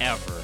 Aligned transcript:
ever. 0.00 0.42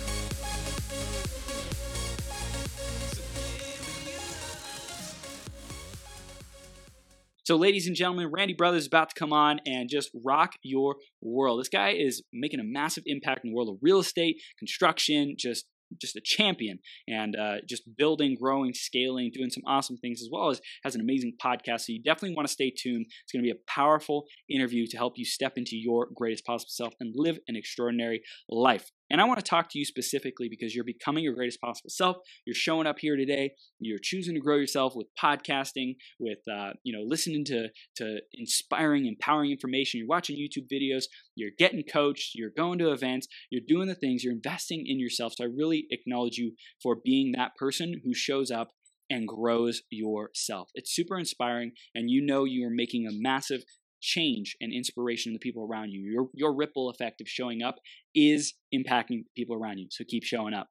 So, 7.45 7.57
ladies 7.57 7.87
and 7.87 7.95
gentlemen, 7.95 8.31
Randy 8.33 8.55
Brothers 8.55 8.83
is 8.83 8.87
about 8.87 9.11
to 9.11 9.15
come 9.15 9.35
on 9.35 9.61
and 9.67 9.87
just 9.91 10.11
rock 10.25 10.55
your 10.63 10.97
world. 11.21 11.61
This 11.61 11.69
guy 11.69 11.91
is 11.91 12.23
making 12.33 12.59
a 12.59 12.65
massive 12.65 13.05
impact 13.05 13.45
in 13.45 13.51
the 13.51 13.55
world 13.55 13.69
of 13.69 13.77
real 13.83 13.99
estate, 13.99 14.41
construction, 14.59 15.35
just 15.39 15.67
just 16.01 16.17
a 16.17 16.21
champion 16.25 16.79
and 17.07 17.37
uh, 17.37 17.57
just 17.69 17.83
building, 17.97 18.37
growing, 18.41 18.73
scaling, 18.75 19.31
doing 19.33 19.51
some 19.51 19.63
awesome 19.67 19.97
things 19.97 20.21
as 20.23 20.29
well 20.33 20.51
as 20.51 20.61
has 20.83 20.95
an 20.95 21.01
amazing 21.01 21.35
podcast. 21.43 21.83
So 21.83 21.93
you 21.93 22.03
definitely 22.03 22.35
want 22.35 22.49
to 22.49 22.53
stay 22.53 22.71
tuned. 22.71 23.07
It's 23.23 23.33
going 23.33 23.45
to 23.45 23.47
be 23.47 23.57
a 23.57 23.71
powerful 23.71 24.25
interview 24.49 24.87
to 24.89 24.97
help 24.97 25.15
you 25.17 25.25
step 25.25 25.53
into 25.57 25.77
your 25.77 26.09
greatest 26.15 26.45
possible 26.45 26.71
self 26.71 26.95
and 27.01 27.13
live 27.15 27.39
an 27.49 27.57
extraordinary 27.57 28.23
life. 28.49 28.91
And 29.15 29.21
I 29.21 29.27
want 29.27 29.39
to 29.39 29.49
talk 29.49 29.71
to 29.71 29.79
you 29.79 29.85
specifically 29.85 30.49
because 30.49 30.75
you're 30.75 30.83
becoming 30.83 31.23
your 31.23 31.35
greatest 31.35 31.61
possible 31.61 31.89
self. 31.89 32.17
You're 32.45 32.57
showing 32.57 32.89
up 32.89 32.99
here 32.99 33.15
today. 33.15 33.53
You're 33.79 34.01
choosing 34.03 34.35
to 34.35 34.41
grow 34.41 34.57
yourself 34.57 34.97
with 34.97 35.07
podcasting, 35.17 35.95
with 36.19 36.41
uh, 36.53 36.73
you 36.83 36.93
know 36.93 37.05
listening 37.07 37.45
to 37.45 37.69
to 37.99 38.19
inspiring, 38.33 39.07
empowering 39.07 39.53
information. 39.53 39.99
You're 39.99 40.09
watching 40.09 40.37
YouTube 40.37 40.67
videos. 40.67 41.05
You're 41.37 41.53
getting 41.57 41.85
coached. 41.85 42.33
You're 42.35 42.51
going 42.51 42.81
to 42.81 42.91
events. 42.91 43.29
You're 43.51 43.63
doing 43.65 43.87
the 43.87 43.95
things. 43.95 44.25
You're 44.25 44.33
investing 44.33 44.83
in 44.85 44.99
yourself. 44.99 45.35
So 45.37 45.45
I 45.45 45.47
really 45.47 45.87
acknowledge 45.93 46.37
you 46.37 46.55
for 46.83 46.97
being 46.97 47.35
that 47.37 47.55
person 47.55 48.01
who 48.05 48.15
shows 48.15 48.51
up 48.51 48.71
and 49.09 49.29
grows 49.29 49.83
yourself. 49.91 50.71
It's 50.75 50.93
super 50.93 51.17
inspiring, 51.17 51.71
and 51.95 52.11
you 52.11 52.21
know 52.21 52.43
you 52.43 52.67
are 52.67 52.75
making 52.75 53.07
a 53.07 53.13
massive 53.13 53.63
change 54.05 54.57
and 54.61 54.73
inspiration 54.73 55.31
in 55.31 55.35
the 55.35 55.41
people 55.41 55.67
around 55.67 55.91
you. 55.91 56.01
Your, 56.01 56.29
your 56.35 56.55
ripple 56.55 56.91
effect 56.91 57.21
of 57.21 57.29
showing 57.29 57.63
up 57.63 57.77
is 58.15 58.55
impacting 58.73 59.25
people 59.37 59.57
around 59.57 59.79
you. 59.79 59.89
So 59.91 60.05
keep 60.07 60.25
showing 60.25 60.55
up. 60.55 60.69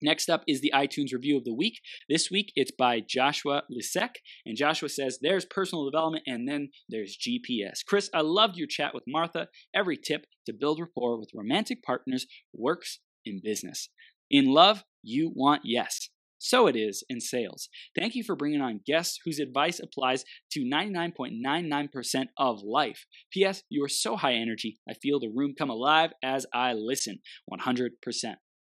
Next 0.00 0.28
up 0.28 0.44
is 0.46 0.60
the 0.60 0.72
iTunes 0.72 1.12
review 1.12 1.36
of 1.36 1.44
the 1.44 1.54
week. 1.54 1.80
This 2.08 2.30
week 2.30 2.52
it's 2.54 2.70
by 2.70 3.00
Joshua 3.00 3.62
Lisek, 3.68 4.16
and 4.46 4.56
Joshua 4.56 4.88
says, 4.88 5.18
There's 5.20 5.44
personal 5.44 5.84
development 5.84 6.24
and 6.26 6.46
then 6.46 6.68
there's 6.88 7.18
GPS. 7.18 7.84
Chris, 7.84 8.08
I 8.14 8.20
loved 8.20 8.56
your 8.56 8.68
chat 8.68 8.94
with 8.94 9.02
Martha. 9.08 9.48
Every 9.74 9.96
tip 9.96 10.26
to 10.46 10.52
build 10.52 10.78
rapport 10.78 11.18
with 11.18 11.30
romantic 11.34 11.82
partners 11.82 12.26
works 12.54 13.00
in 13.24 13.40
business. 13.42 13.88
In 14.30 14.46
love, 14.46 14.84
you 15.02 15.32
want 15.34 15.62
yes. 15.64 16.10
So 16.38 16.66
it 16.66 16.76
is 16.76 17.04
in 17.08 17.20
sales. 17.20 17.68
Thank 17.98 18.14
you 18.14 18.22
for 18.22 18.36
bringing 18.36 18.60
on 18.60 18.80
guests 18.86 19.18
whose 19.24 19.38
advice 19.38 19.80
applies 19.80 20.24
to 20.52 20.60
99.99% 20.60 22.26
of 22.36 22.62
life. 22.62 23.06
P.S. 23.32 23.62
You 23.68 23.84
are 23.84 23.88
so 23.88 24.16
high 24.16 24.34
energy. 24.34 24.78
I 24.88 24.94
feel 24.94 25.20
the 25.20 25.32
room 25.34 25.54
come 25.58 25.70
alive 25.70 26.12
as 26.22 26.46
I 26.54 26.72
listen. 26.72 27.18
100%. 27.52 27.90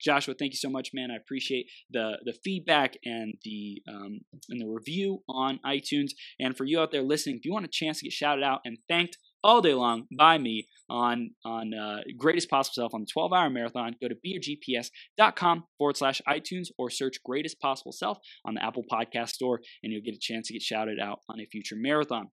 Joshua, 0.01 0.33
thank 0.37 0.51
you 0.51 0.57
so 0.57 0.69
much, 0.69 0.89
man. 0.93 1.11
I 1.11 1.15
appreciate 1.15 1.67
the 1.91 2.17
the 2.25 2.33
feedback 2.43 2.97
and 3.05 3.35
the 3.43 3.83
um, 3.87 4.21
and 4.49 4.59
the 4.59 4.67
review 4.67 5.19
on 5.29 5.59
iTunes. 5.65 6.11
And 6.39 6.57
for 6.57 6.65
you 6.65 6.79
out 6.79 6.91
there 6.91 7.03
listening, 7.03 7.35
if 7.37 7.45
you 7.45 7.53
want 7.53 7.65
a 7.65 7.71
chance 7.71 7.99
to 7.99 8.05
get 8.05 8.13
shouted 8.13 8.43
out 8.43 8.61
and 8.65 8.79
thanked 8.89 9.17
all 9.43 9.61
day 9.61 9.73
long 9.73 10.05
by 10.15 10.37
me 10.37 10.67
on 10.89 11.31
on 11.45 11.73
uh, 11.73 12.01
greatest 12.17 12.49
possible 12.49 12.73
self 12.73 12.93
on 12.93 13.01
the 13.01 13.07
12 13.11 13.33
hour 13.33 13.49
marathon. 13.49 13.95
Go 14.01 14.07
to 14.07 14.15
beyourgps.com 14.15 15.63
forward 15.77 15.97
slash 15.97 16.21
itunes 16.27 16.67
or 16.77 16.89
search 16.89 17.17
greatest 17.23 17.59
possible 17.59 17.91
self 17.91 18.17
on 18.45 18.55
the 18.55 18.63
apple 18.63 18.83
podcast 18.91 19.29
store 19.29 19.61
and 19.83 19.91
you'll 19.91 20.03
get 20.03 20.15
a 20.15 20.19
chance 20.19 20.47
to 20.47 20.53
get 20.53 20.61
shouted 20.61 20.99
out 20.99 21.19
on 21.29 21.39
a 21.39 21.45
future 21.45 21.75
marathon. 21.77 22.27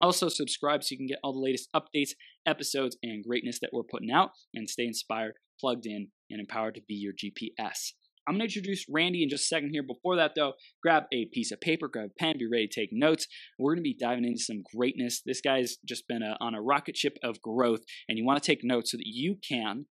Also 0.00 0.28
subscribe 0.28 0.82
so 0.82 0.88
you 0.92 0.98
can 0.98 1.06
get 1.06 1.20
all 1.22 1.32
the 1.32 1.38
latest 1.38 1.68
updates 1.74 2.10
episodes 2.46 2.96
and 3.02 3.24
greatness 3.24 3.60
that 3.60 3.70
we're 3.72 3.84
putting 3.84 4.10
out 4.10 4.30
and 4.54 4.68
stay 4.68 4.84
inspired 4.84 5.34
plugged 5.60 5.86
in 5.86 6.08
and 6.28 6.40
empowered 6.40 6.74
to 6.74 6.82
be 6.88 6.94
your 6.94 7.12
gps 7.12 7.92
I'm 8.26 8.34
going 8.34 8.48
to 8.48 8.54
introduce 8.54 8.86
Randy 8.88 9.22
in 9.22 9.28
just 9.28 9.44
a 9.44 9.46
second 9.46 9.70
here. 9.72 9.82
Before 9.82 10.16
that, 10.16 10.32
though, 10.36 10.52
grab 10.82 11.04
a 11.12 11.26
piece 11.32 11.50
of 11.50 11.60
paper, 11.60 11.88
grab 11.88 12.10
a 12.10 12.18
pen, 12.18 12.38
be 12.38 12.46
ready 12.46 12.68
to 12.68 12.80
take 12.80 12.90
notes. 12.92 13.26
We're 13.58 13.74
going 13.74 13.82
to 13.84 13.90
be 13.90 13.96
diving 13.98 14.24
into 14.24 14.40
some 14.40 14.62
greatness. 14.74 15.22
This 15.24 15.40
guy's 15.40 15.76
just 15.84 16.06
been 16.06 16.22
a, 16.22 16.36
on 16.40 16.54
a 16.54 16.62
rocket 16.62 16.96
ship 16.96 17.18
of 17.22 17.40
growth, 17.42 17.80
and 18.08 18.18
you 18.18 18.24
want 18.24 18.42
to 18.42 18.46
take 18.46 18.62
notes 18.62 18.92
so 18.92 18.96
that 18.96 19.06
you 19.06 19.36
can 19.46 19.86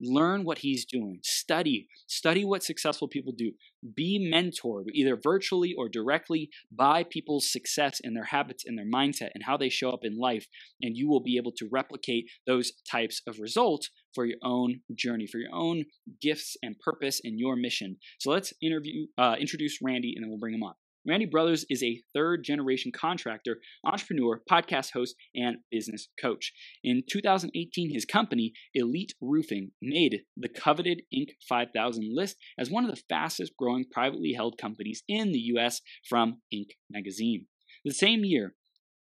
learn 0.00 0.44
what 0.44 0.58
he's 0.58 0.84
doing. 0.84 1.20
Study. 1.22 1.88
Study 2.06 2.44
what 2.44 2.62
successful 2.62 3.08
people 3.08 3.32
do. 3.36 3.52
Be 3.94 4.18
mentored 4.32 4.84
either 4.92 5.16
virtually 5.16 5.74
or 5.76 5.88
directly 5.88 6.50
by 6.70 7.04
people's 7.04 7.50
success 7.50 8.00
and 8.02 8.16
their 8.16 8.24
habits 8.24 8.64
and 8.66 8.78
their 8.78 8.90
mindset 8.90 9.30
and 9.34 9.44
how 9.44 9.56
they 9.56 9.68
show 9.68 9.90
up 9.90 10.00
in 10.04 10.18
life 10.18 10.46
and 10.82 10.96
you 10.96 11.08
will 11.08 11.22
be 11.22 11.36
able 11.36 11.52
to 11.52 11.68
replicate 11.70 12.26
those 12.46 12.72
types 12.90 13.22
of 13.26 13.38
results 13.38 13.90
for 14.14 14.26
your 14.26 14.38
own 14.42 14.80
journey 14.94 15.26
for 15.26 15.38
your 15.38 15.54
own 15.54 15.84
gifts 16.20 16.56
and 16.62 16.78
purpose 16.80 17.20
and 17.22 17.38
your 17.38 17.56
mission. 17.56 17.96
So 18.18 18.30
let's 18.30 18.52
interview 18.60 19.06
uh, 19.16 19.36
introduce 19.38 19.78
randy 19.82 20.14
and 20.16 20.24
then 20.24 20.30
we'll 20.30 20.38
bring 20.38 20.54
him 20.54 20.62
on 20.62 20.74
Randy 21.06 21.24
Brothers 21.24 21.64
is 21.70 21.82
a 21.82 22.02
third 22.14 22.44
generation 22.44 22.92
contractor, 22.94 23.60
entrepreneur, 23.84 24.42
podcast 24.50 24.92
host, 24.92 25.14
and 25.34 25.58
business 25.70 26.08
coach. 26.20 26.52
In 26.84 27.02
2018, 27.10 27.92
his 27.92 28.04
company, 28.04 28.52
Elite 28.74 29.14
Roofing, 29.18 29.70
made 29.80 30.20
the 30.36 30.48
coveted 30.48 31.02
Inc. 31.14 31.30
5000 31.48 32.14
list 32.14 32.36
as 32.58 32.70
one 32.70 32.84
of 32.84 32.90
the 32.90 33.02
fastest 33.08 33.52
growing 33.56 33.86
privately 33.90 34.34
held 34.34 34.58
companies 34.58 35.02
in 35.08 35.32
the 35.32 35.38
US 35.54 35.80
from 36.06 36.42
Inc. 36.52 36.68
magazine. 36.90 37.46
The 37.82 37.94
same 37.94 38.22
year, 38.22 38.54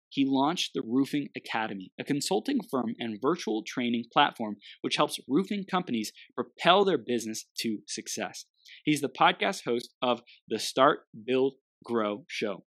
he 0.08 0.26
launched 0.26 0.72
the 0.74 0.84
Roofing 0.86 1.28
Academy, 1.36 1.92
a 2.00 2.06
consulting 2.06 2.60
firm 2.70 2.96
and 3.00 3.20
virtual 3.22 3.64
training 3.68 4.06
platform 4.14 4.58
which 4.80 4.96
helps 4.96 5.20
roofing 5.28 5.66
companies 5.70 6.14
propel 6.36 6.86
their 6.86 6.98
business 6.98 7.46
to 7.60 7.80
success. 7.88 8.46
He's 8.86 9.02
the 9.02 9.10
podcast 9.10 9.64
host 9.66 9.94
of 10.02 10.22
the 10.48 10.60
Start, 10.60 11.02
Build, 11.26 11.56
Grow 11.84 12.26
Show. 12.28 12.64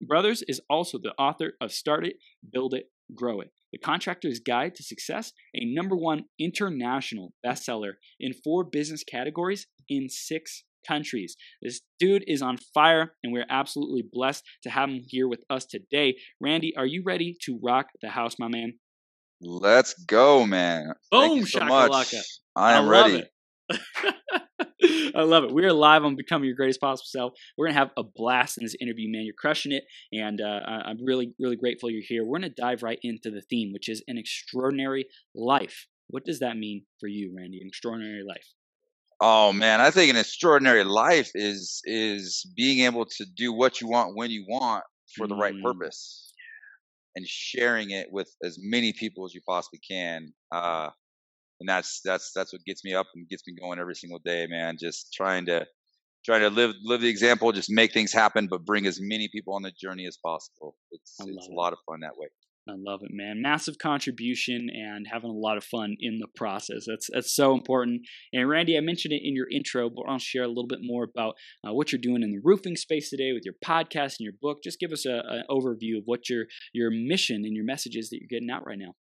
Brothers 0.00 0.42
is 0.46 0.60
also 0.70 0.98
the 0.98 1.14
author 1.18 1.54
of 1.60 1.72
Start 1.72 2.06
It, 2.06 2.16
Build 2.52 2.74
It, 2.74 2.90
Grow 3.14 3.40
It, 3.40 3.50
The 3.72 3.78
Contractor's 3.78 4.38
Guide 4.38 4.74
to 4.76 4.82
Success, 4.82 5.32
a 5.54 5.64
number 5.64 5.96
one 5.96 6.24
international 6.38 7.32
bestseller 7.44 7.94
in 8.20 8.32
four 8.32 8.64
business 8.64 9.02
categories 9.02 9.66
in 9.88 10.08
six 10.08 10.64
countries. 10.86 11.36
This 11.60 11.80
dude 11.98 12.24
is 12.26 12.42
on 12.42 12.58
fire, 12.74 13.14
and 13.22 13.32
we're 13.32 13.46
absolutely 13.50 14.04
blessed 14.10 14.44
to 14.62 14.70
have 14.70 14.88
him 14.88 15.02
here 15.06 15.28
with 15.28 15.44
us 15.50 15.64
today. 15.64 16.16
Randy, 16.40 16.74
are 16.76 16.86
you 16.86 17.02
ready 17.04 17.36
to 17.42 17.58
rock 17.62 17.88
the 18.00 18.10
house, 18.10 18.36
my 18.38 18.48
man? 18.48 18.74
Let's 19.40 19.94
go, 19.94 20.46
man. 20.46 20.92
Boom, 21.10 21.44
Thank 21.44 21.48
so. 21.48 21.60
I 22.56 22.74
am 22.74 22.86
I 22.86 22.88
ready. 22.88 23.16
it. 23.18 23.30
I 25.14 25.22
love 25.22 25.44
it. 25.44 25.52
We 25.52 25.64
are 25.64 25.72
live 25.72 26.04
on 26.04 26.16
Becoming 26.16 26.46
Your 26.46 26.56
Greatest 26.56 26.80
Possible 26.80 27.06
Self. 27.06 27.32
We're 27.56 27.66
going 27.66 27.74
to 27.74 27.78
have 27.80 27.90
a 27.96 28.02
blast 28.02 28.58
in 28.58 28.64
this 28.64 28.76
interview, 28.80 29.10
man. 29.10 29.22
You're 29.24 29.34
crushing 29.36 29.72
it. 29.72 29.84
And 30.12 30.40
uh, 30.40 30.60
I'm 30.66 31.04
really, 31.04 31.34
really 31.38 31.56
grateful 31.56 31.90
you're 31.90 32.02
here. 32.06 32.24
We're 32.24 32.38
going 32.38 32.50
to 32.50 32.60
dive 32.62 32.82
right 32.82 32.98
into 33.02 33.30
the 33.30 33.42
theme, 33.42 33.72
which 33.72 33.88
is 33.88 34.02
an 34.08 34.18
extraordinary 34.18 35.06
life. 35.34 35.86
What 36.08 36.24
does 36.24 36.38
that 36.40 36.56
mean 36.56 36.84
for 37.00 37.08
you, 37.08 37.34
Randy? 37.36 37.60
An 37.60 37.66
extraordinary 37.68 38.22
life. 38.26 38.46
Oh 39.20 39.52
man, 39.52 39.80
I 39.80 39.90
think 39.90 40.10
an 40.10 40.16
extraordinary 40.16 40.84
life 40.84 41.32
is 41.34 41.80
is 41.84 42.46
being 42.56 42.84
able 42.84 43.04
to 43.04 43.26
do 43.36 43.52
what 43.52 43.80
you 43.80 43.88
want 43.88 44.14
when 44.16 44.30
you 44.30 44.44
want 44.48 44.84
for 45.16 45.26
the 45.26 45.34
right 45.34 45.54
Mm. 45.54 45.62
purpose, 45.64 46.32
and 47.16 47.26
sharing 47.26 47.90
it 47.90 48.06
with 48.12 48.32
as 48.44 48.58
many 48.62 48.92
people 48.92 49.24
as 49.26 49.34
you 49.34 49.40
possibly 49.46 49.80
can. 49.80 50.32
Uh, 50.52 50.90
and 51.60 51.68
that's 51.68 52.00
that's 52.04 52.32
that's 52.32 52.52
what 52.52 52.64
gets 52.64 52.84
me 52.84 52.94
up 52.94 53.06
and 53.14 53.28
gets 53.28 53.42
me 53.46 53.54
going 53.60 53.78
every 53.78 53.94
single 53.94 54.20
day, 54.24 54.46
man. 54.48 54.76
Just 54.78 55.12
trying 55.12 55.46
to 55.46 55.66
trying 56.24 56.40
to 56.40 56.50
live 56.50 56.74
live 56.82 57.00
the 57.00 57.08
example, 57.08 57.50
just 57.52 57.70
make 57.70 57.92
things 57.92 58.12
happen, 58.12 58.48
but 58.48 58.64
bring 58.64 58.86
as 58.86 58.98
many 59.00 59.28
people 59.28 59.54
on 59.54 59.62
the 59.62 59.72
journey 59.72 60.06
as 60.06 60.16
possible. 60.16 60.76
It's 60.90 61.14
it's 61.18 61.48
love 61.48 61.50
a 61.50 61.54
lot 61.54 61.72
of 61.72 61.78
fun 61.86 62.00
that 62.00 62.16
way. 62.16 62.28
I 62.68 62.74
love 62.76 63.00
it, 63.02 63.10
man. 63.10 63.40
Massive 63.40 63.78
contribution 63.78 64.68
and 64.70 65.06
having 65.10 65.30
a 65.30 65.34
lot 65.34 65.56
of 65.56 65.64
fun 65.64 65.96
in 66.00 66.18
the 66.18 66.26
process. 66.36 66.84
That's 66.86 67.08
that's 67.12 67.34
so 67.34 67.54
important. 67.54 68.02
And 68.32 68.48
Randy, 68.48 68.76
I 68.76 68.80
mentioned 68.80 69.14
it 69.14 69.22
in 69.24 69.34
your 69.34 69.48
intro, 69.50 69.88
but 69.88 70.02
I'll 70.06 70.18
share 70.18 70.42
a 70.42 70.48
little 70.48 70.66
bit 70.66 70.80
more 70.82 71.04
about 71.04 71.34
uh, 71.66 71.72
what 71.72 71.92
you're 71.92 72.00
doing 72.00 72.22
in 72.22 72.30
the 72.30 72.40
roofing 72.42 72.76
space 72.76 73.08
today 73.08 73.32
with 73.32 73.44
your 73.44 73.54
podcast 73.64 74.18
and 74.18 74.20
your 74.20 74.34
book. 74.40 74.58
Just 74.62 74.80
give 74.80 74.92
us 74.92 75.06
an 75.06 75.44
overview 75.50 75.96
of 75.96 76.02
what 76.04 76.28
your 76.28 76.44
your 76.74 76.90
mission 76.90 77.44
and 77.44 77.54
your 77.54 77.64
message 77.64 77.96
is 77.96 78.10
that 78.10 78.18
you're 78.20 78.28
getting 78.28 78.50
out 78.50 78.66
right 78.66 78.78
now. 78.78 78.94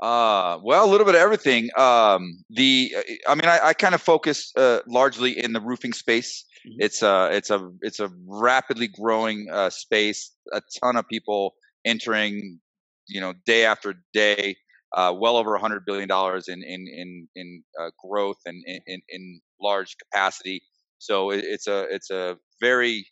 Uh, 0.00 0.58
well, 0.62 0.84
a 0.84 0.90
little 0.90 1.04
bit 1.04 1.14
of 1.14 1.20
everything. 1.20 1.68
Um, 1.76 2.42
the, 2.48 2.94
I 3.28 3.34
mean, 3.34 3.44
I, 3.44 3.58
I 3.62 3.72
kind 3.74 3.94
of 3.94 4.00
focus 4.00 4.50
uh, 4.56 4.80
largely 4.88 5.38
in 5.38 5.52
the 5.52 5.60
roofing 5.60 5.92
space. 5.92 6.44
Mm-hmm. 6.66 6.76
It's 6.80 7.02
a, 7.02 7.28
it's 7.32 7.50
a, 7.50 7.70
it's 7.82 8.00
a 8.00 8.10
rapidly 8.26 8.88
growing 8.88 9.48
uh, 9.52 9.68
space. 9.70 10.32
A 10.52 10.62
ton 10.82 10.96
of 10.96 11.06
people 11.06 11.54
entering, 11.84 12.60
you 13.08 13.20
know, 13.20 13.34
day 13.44 13.64
after 13.64 13.94
day. 14.12 14.56
Uh, 14.92 15.14
well 15.16 15.36
over 15.36 15.54
a 15.54 15.60
hundred 15.60 15.84
billion 15.86 16.08
dollars 16.08 16.48
in 16.48 16.64
in 16.64 16.88
in 16.88 17.28
in 17.36 17.62
uh, 17.80 17.90
growth 18.04 18.38
and 18.44 18.60
in, 18.66 19.00
in 19.08 19.40
large 19.62 19.94
capacity. 20.02 20.60
So 20.98 21.30
it, 21.30 21.44
it's 21.44 21.68
a 21.68 21.86
it's 21.94 22.10
a 22.10 22.38
very 22.60 23.06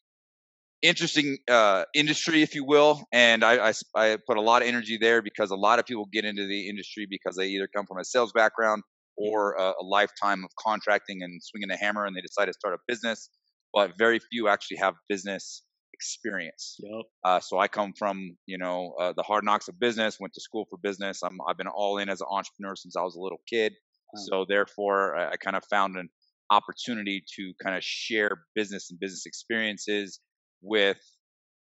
interesting 0.82 1.38
uh, 1.50 1.84
industry, 1.94 2.42
if 2.42 2.54
you 2.54 2.64
will. 2.64 3.02
And 3.12 3.44
I, 3.44 3.69
I, 3.69 3.72
I, 3.94 4.16
put 4.26 4.36
a 4.36 4.40
lot 4.40 4.62
of 4.62 4.69
energy 4.69 4.98
there 5.00 5.22
because 5.22 5.50
a 5.50 5.56
lot 5.56 5.78
of 5.78 5.86
people 5.86 6.06
get 6.12 6.25
into 6.25 6.46
the 6.46 6.69
industry 6.69 7.06
because 7.08 7.36
they 7.36 7.48
either 7.48 7.69
come 7.75 7.86
from 7.86 7.98
a 7.98 8.04
sales 8.04 8.32
background 8.32 8.82
or 9.16 9.54
a, 9.54 9.72
a 9.80 9.84
lifetime 9.84 10.44
of 10.44 10.50
contracting 10.58 11.22
and 11.22 11.40
swinging 11.42 11.70
a 11.70 11.76
hammer 11.76 12.06
and 12.06 12.16
they 12.16 12.20
decide 12.20 12.46
to 12.46 12.52
start 12.52 12.75
a 12.75 12.78
business. 12.86 13.30
But 13.75 13.98
very 13.98 14.19
few 14.19 14.48
actually 14.48 14.78
have 14.78 14.94
business 15.08 15.62
experience. 15.92 16.76
Yep. 16.78 17.04
Uh, 17.25 17.40
so 17.40 17.58
I 17.58 17.69
come 17.69 17.92
from, 17.98 18.36
you 18.46 18.56
know, 18.56 18.94
uh, 19.00 19.12
the 19.16 19.22
hard 19.22 19.44
knocks 19.44 19.69
of 19.69 19.78
business, 19.80 20.19
went 20.20 20.32
to 20.34 20.40
school 20.40 20.66
for 20.70 20.78
business. 20.82 21.22
I'm, 21.22 21.38
I've 21.48 21.58
been 21.58 21.66
all 21.66 21.98
in 21.98 22.08
as 22.08 22.20
an 22.20 22.28
entrepreneur 22.30 22.76
since 22.76 22.96
I 22.96 23.02
was 23.02 23.16
a 23.16 23.20
little 23.20 23.40
kid. 23.48 23.75
So 24.14 24.46
therefore, 24.48 25.16
I, 25.19 25.32
I 25.32 25.36
kind 25.36 25.54
of 25.54 25.64
found 25.69 25.96
an 25.96 26.08
opportunity 26.50 27.22
to 27.36 27.52
kind 27.62 27.76
of 27.76 27.84
share 27.84 28.30
business 28.54 28.90
and 28.90 28.98
business 28.98 29.26
experiences 29.26 30.20
with 30.62 30.99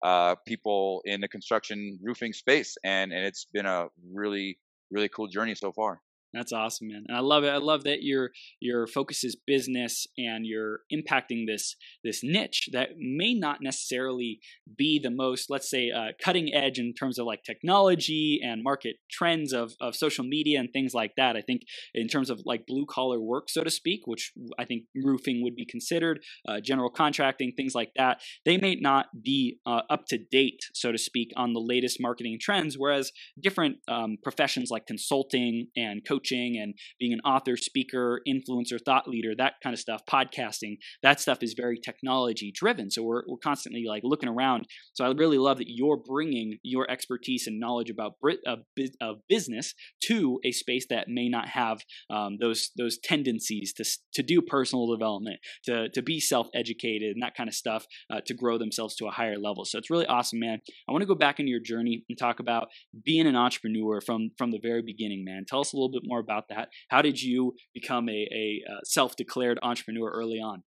uh, 0.03 0.36
people 0.47 1.01
in 1.06 1.21
the 1.21 1.27
construction 1.27 2.00
roofing 2.01 2.33
space, 2.33 2.77
and 2.83 3.12
and 3.12 3.25
it's 3.25 3.45
been 3.45 3.65
a 3.65 3.88
really 4.12 4.57
really 4.91 5.09
cool 5.09 5.27
journey 5.27 5.56
so 5.56 5.71
far. 5.71 6.01
That's 6.33 6.53
awesome, 6.53 6.89
man. 6.89 7.05
And 7.07 7.17
I 7.17 7.21
love 7.21 7.43
it. 7.43 7.49
I 7.49 7.57
love 7.57 7.83
that 7.85 8.03
your 8.03 8.29
your 8.59 8.85
focus 8.85 9.23
is 9.23 9.35
business 9.35 10.05
and 10.17 10.45
you're 10.45 10.81
impacting 10.93 11.47
this 11.47 11.75
this 12.03 12.21
niche 12.23 12.69
that 12.71 12.89
may 12.97 13.33
not 13.33 13.61
necessarily 13.61 14.39
be 14.77 14.99
the 15.01 15.09
most, 15.09 15.49
let's 15.49 15.69
say, 15.69 15.89
uh, 15.89 16.11
cutting 16.23 16.53
edge 16.53 16.77
in 16.77 16.93
terms 16.93 17.17
of 17.17 17.25
like 17.25 17.43
technology 17.43 18.39
and 18.43 18.63
market 18.63 18.97
trends 19.09 19.53
of 19.53 19.73
of 19.81 19.95
social 19.95 20.23
media 20.23 20.59
and 20.59 20.71
things 20.71 20.93
like 20.93 21.13
that. 21.17 21.35
I 21.35 21.41
think 21.41 21.63
in 21.95 22.07
terms 22.07 22.29
of 22.29 22.41
like 22.45 22.67
blue 22.67 22.85
collar 22.85 23.19
work, 23.19 23.49
so 23.49 23.63
to 23.63 23.71
speak, 23.71 24.01
which 24.05 24.31
I 24.59 24.65
think 24.65 24.83
roofing 25.03 25.41
would 25.43 25.55
be 25.55 25.65
considered, 25.65 26.19
uh, 26.47 26.59
general 26.61 26.91
contracting, 26.91 27.53
things 27.57 27.73
like 27.73 27.91
that, 27.95 28.21
they 28.45 28.57
may 28.57 28.75
not 28.75 29.07
be 29.23 29.57
uh, 29.65 29.81
up 29.89 30.05
to 30.09 30.19
date, 30.31 30.59
so 30.75 30.91
to 30.91 30.97
speak, 30.99 31.31
on 31.35 31.53
the 31.53 31.59
latest 31.59 31.97
marketing 31.99 32.37
trends. 32.39 32.75
Whereas 32.77 33.11
different 33.41 33.77
um, 33.87 34.17
professions 34.21 34.69
like 34.69 34.85
consulting 34.85 35.67
and 35.75 36.05
coaching 36.07 36.19
coaching 36.19 36.60
and 36.62 36.74
being 37.00 37.13
an 37.13 37.19
author, 37.21 37.57
speaker, 37.57 38.21
influencer, 38.27 38.80
thought 38.83 39.07
leader, 39.07 39.33
that 39.38 39.54
kind 39.63 39.74
of 39.74 39.80
stuff, 39.80 40.01
podcasting, 40.10 40.77
that 41.04 41.19
stuff 41.19 41.39
is 41.42 41.54
very 41.56 41.77
technology 41.77 42.51
driven. 42.54 42.89
So 42.92 43.04
we're, 43.04 43.24
we're 43.27 43.38
constantly 43.44 43.86
like 43.88 44.04
looking 44.04 44.30
around. 44.30 44.66
So 44.94 45.06
I 45.06 45.12
really 45.12 45.38
love 45.38 45.57
that 45.57 45.68
you're 45.68 45.98
bringing 45.98 46.57
your 46.63 46.89
expertise 46.89 47.48
and 47.48 47.60
knowledge 47.60 47.89
about 47.89 48.13
of, 48.45 48.60
of 49.01 49.18
business 49.27 49.74
to 50.04 50.39
a 50.45 50.51
space 50.51 50.86
that 50.89 51.07
may 51.07 51.30
not 51.30 51.50
have 51.50 51.80
um, 52.10 52.38
those 52.39 52.71
those 52.77 52.98
tendencies 52.98 53.74
to, 53.74 53.86
to 54.13 54.24
do 54.24 54.42
personal 54.42 54.88
development, 54.92 55.39
to, 55.66 55.89
to 55.89 56.01
be 56.01 56.19
self 56.19 56.48
educated 56.54 57.13
and 57.13 57.24
that 57.24 57.36
kind 57.36 57.48
of 57.48 57.56
stuff 57.56 57.86
uh, 58.12 58.21
to 58.25 58.33
grow 58.33 58.57
themselves 58.57 58.95
to 58.95 59.07
a 59.07 59.12
higher 59.12 59.38
level. 59.38 59.66
So 59.66 59.77
it's 59.77 59.89
really 59.89 60.06
awesome, 60.06 60.39
man. 60.39 60.60
I 60.88 60.92
want 60.92 61.01
to 61.01 61.07
go 61.07 61.16
back 61.16 61.39
into 61.39 61.50
your 61.50 61.60
journey 61.60 62.04
and 62.10 62.18
talk 62.18 62.39
about 62.39 62.68
being 63.06 63.27
an 63.27 63.36
entrepreneur 63.36 64.01
from 64.01 64.31
from 64.38 64.51
the 64.51 64.60
very 64.62 64.81
beginning, 64.81 65.24
man. 65.25 65.45
Tell 65.48 65.62
us 65.62 65.74
a 65.74 65.75
little 65.75 65.92
bit 65.92 66.04
more 66.09 66.19
about 66.19 66.50
that. 66.50 66.69
How 66.89 67.01
did 67.01 67.21
you 67.21 67.53
become 67.73 68.09
a, 68.09 68.27
a 68.31 68.61
uh, 68.69 68.79
self-declared 68.83 69.59
entrepreneur 69.61 70.09
early 70.09 70.39
on? 70.39 70.63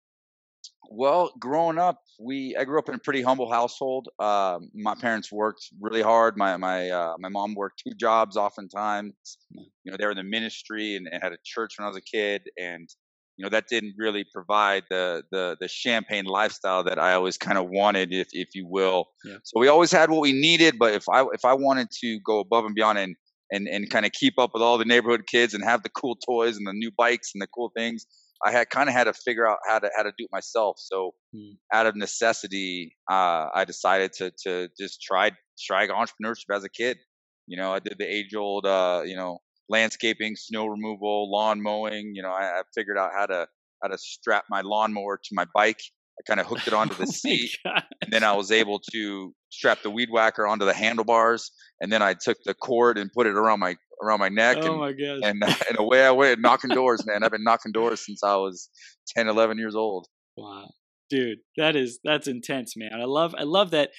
Well, 0.90 1.32
growing 1.38 1.78
up, 1.78 2.00
we 2.18 2.56
I 2.58 2.64
grew 2.64 2.78
up 2.78 2.88
in 2.88 2.94
a 2.94 2.98
pretty 2.98 3.22
humble 3.22 3.50
household. 3.50 4.08
Uh, 4.18 4.58
my 4.74 4.94
parents 4.94 5.30
worked 5.30 5.68
really 5.80 6.02
hard. 6.02 6.36
My 6.36 6.56
my 6.56 6.88
uh, 6.88 7.14
my 7.18 7.28
mom 7.28 7.54
worked 7.54 7.82
two 7.86 7.94
jobs, 7.94 8.36
oftentimes. 8.36 9.12
You 9.52 9.92
know, 9.92 9.96
they 9.98 10.04
were 10.04 10.12
in 10.12 10.16
the 10.16 10.22
ministry 10.24 10.96
and, 10.96 11.06
and, 11.10 11.22
had 11.22 11.32
a 11.32 11.38
church 11.44 11.74
when 11.76 11.84
I 11.84 11.88
was 11.88 11.98
a 11.98 12.16
kid, 12.16 12.42
and 12.56 12.88
you 13.36 13.44
know 13.44 13.50
that 13.50 13.68
didn't 13.68 13.94
really 13.98 14.24
provide 14.32 14.84
the 14.88 15.22
the 15.30 15.56
the 15.60 15.68
champagne 15.68 16.24
lifestyle 16.24 16.84
that 16.84 16.98
I 16.98 17.12
always 17.12 17.36
kind 17.36 17.58
of 17.58 17.68
wanted, 17.68 18.12
if 18.12 18.28
if 18.32 18.54
you 18.54 18.66
will. 18.66 19.06
Yeah. 19.24 19.36
So 19.44 19.60
we 19.60 19.68
always 19.68 19.92
had 19.92 20.10
what 20.10 20.22
we 20.22 20.32
needed, 20.32 20.78
but 20.78 20.94
if 20.94 21.04
I 21.08 21.24
if 21.32 21.44
I 21.44 21.52
wanted 21.52 21.88
to 22.00 22.18
go 22.24 22.40
above 22.40 22.64
and 22.64 22.74
beyond 22.74 22.98
and 22.98 23.14
and 23.50 23.68
and 23.68 23.90
kind 23.90 24.06
of 24.06 24.12
keep 24.12 24.38
up 24.38 24.50
with 24.54 24.62
all 24.62 24.78
the 24.78 24.84
neighborhood 24.84 25.26
kids 25.26 25.54
and 25.54 25.64
have 25.64 25.82
the 25.82 25.88
cool 25.88 26.16
toys 26.16 26.56
and 26.56 26.66
the 26.66 26.72
new 26.72 26.90
bikes 26.96 27.30
and 27.34 27.42
the 27.42 27.46
cool 27.48 27.70
things. 27.76 28.06
I 28.44 28.52
had 28.52 28.70
kind 28.70 28.88
of 28.88 28.94
had 28.94 29.04
to 29.04 29.12
figure 29.12 29.48
out 29.48 29.58
how 29.66 29.78
to 29.78 29.90
how 29.96 30.02
to 30.02 30.12
do 30.16 30.24
it 30.24 30.30
myself. 30.32 30.76
So 30.78 31.12
mm. 31.34 31.56
out 31.72 31.86
of 31.86 31.96
necessity, 31.96 32.96
uh, 33.10 33.46
I 33.54 33.64
decided 33.66 34.12
to 34.14 34.32
to 34.44 34.68
just 34.78 35.02
try 35.02 35.32
try 35.60 35.86
entrepreneurship 35.86 36.54
as 36.54 36.64
a 36.64 36.68
kid. 36.68 36.98
You 37.46 37.56
know, 37.56 37.72
I 37.72 37.80
did 37.80 37.96
the 37.98 38.06
age 38.06 38.34
old 38.34 38.66
uh, 38.66 39.02
you 39.04 39.16
know 39.16 39.38
landscaping, 39.68 40.36
snow 40.36 40.66
removal, 40.66 41.30
lawn 41.30 41.62
mowing. 41.62 42.12
You 42.14 42.22
know, 42.22 42.30
I, 42.30 42.60
I 42.60 42.62
figured 42.74 42.98
out 42.98 43.10
how 43.14 43.26
to 43.26 43.48
how 43.82 43.88
to 43.88 43.98
strap 43.98 44.44
my 44.50 44.60
lawnmower 44.60 45.16
to 45.16 45.30
my 45.34 45.46
bike 45.54 45.80
I 46.18 46.22
kind 46.26 46.40
of 46.40 46.46
hooked 46.46 46.66
it 46.66 46.72
onto 46.74 46.94
the 46.94 47.02
oh 47.08 47.10
seat, 47.10 47.56
and 47.64 48.12
then 48.12 48.24
I 48.24 48.32
was 48.32 48.50
able 48.50 48.80
to 48.92 49.34
strap 49.50 49.82
the 49.82 49.90
weed 49.90 50.08
whacker 50.10 50.46
onto 50.46 50.64
the 50.64 50.74
handlebars, 50.74 51.50
and 51.80 51.92
then 51.92 52.02
I 52.02 52.14
took 52.14 52.38
the 52.44 52.54
cord 52.54 52.98
and 52.98 53.12
put 53.12 53.26
it 53.26 53.36
around 53.36 53.60
my 53.60 53.76
around 54.02 54.20
my 54.20 54.28
neck. 54.28 54.58
Oh 54.60 54.66
and, 54.66 54.78
my 54.78 54.92
god! 54.92 55.20
And 55.24 55.42
and 55.68 55.78
away 55.78 56.04
I 56.04 56.10
went, 56.10 56.40
knocking 56.40 56.70
doors, 56.70 57.04
man. 57.06 57.22
I've 57.22 57.30
been 57.30 57.44
knocking 57.44 57.72
doors 57.72 58.04
since 58.04 58.22
I 58.22 58.36
was 58.36 58.68
10, 59.16 59.28
11 59.28 59.58
years 59.58 59.74
old. 59.74 60.06
Wow, 60.36 60.70
dude, 61.10 61.38
that 61.56 61.76
is 61.76 61.98
that's 62.04 62.28
intense, 62.28 62.74
man. 62.76 63.00
I 63.00 63.04
love 63.04 63.34
I 63.36 63.44
love 63.44 63.70
that. 63.70 63.90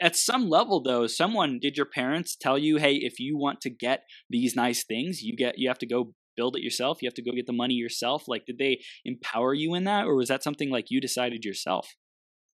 At 0.00 0.16
some 0.16 0.48
level, 0.48 0.82
though, 0.82 1.06
someone 1.06 1.60
did 1.62 1.76
your 1.76 1.86
parents 1.86 2.36
tell 2.36 2.58
you, 2.58 2.78
"Hey, 2.78 2.94
if 2.94 3.20
you 3.20 3.38
want 3.38 3.60
to 3.60 3.70
get 3.70 4.02
these 4.28 4.56
nice 4.56 4.84
things, 4.84 5.22
you 5.22 5.36
get 5.36 5.58
you 5.58 5.68
have 5.68 5.78
to 5.78 5.86
go 5.86 6.14
build 6.36 6.56
it 6.56 6.62
yourself. 6.62 7.02
You 7.02 7.06
have 7.06 7.14
to 7.14 7.22
go 7.22 7.32
get 7.32 7.46
the 7.46 7.52
money 7.52 7.74
yourself. 7.74 8.24
Like, 8.26 8.46
did 8.46 8.58
they 8.58 8.80
empower 9.04 9.52
you 9.52 9.74
in 9.74 9.84
that, 9.84 10.06
or 10.06 10.16
was 10.16 10.28
that 10.28 10.42
something 10.42 10.70
like 10.70 10.86
you 10.88 11.00
decided 11.00 11.44
yourself? 11.44 11.94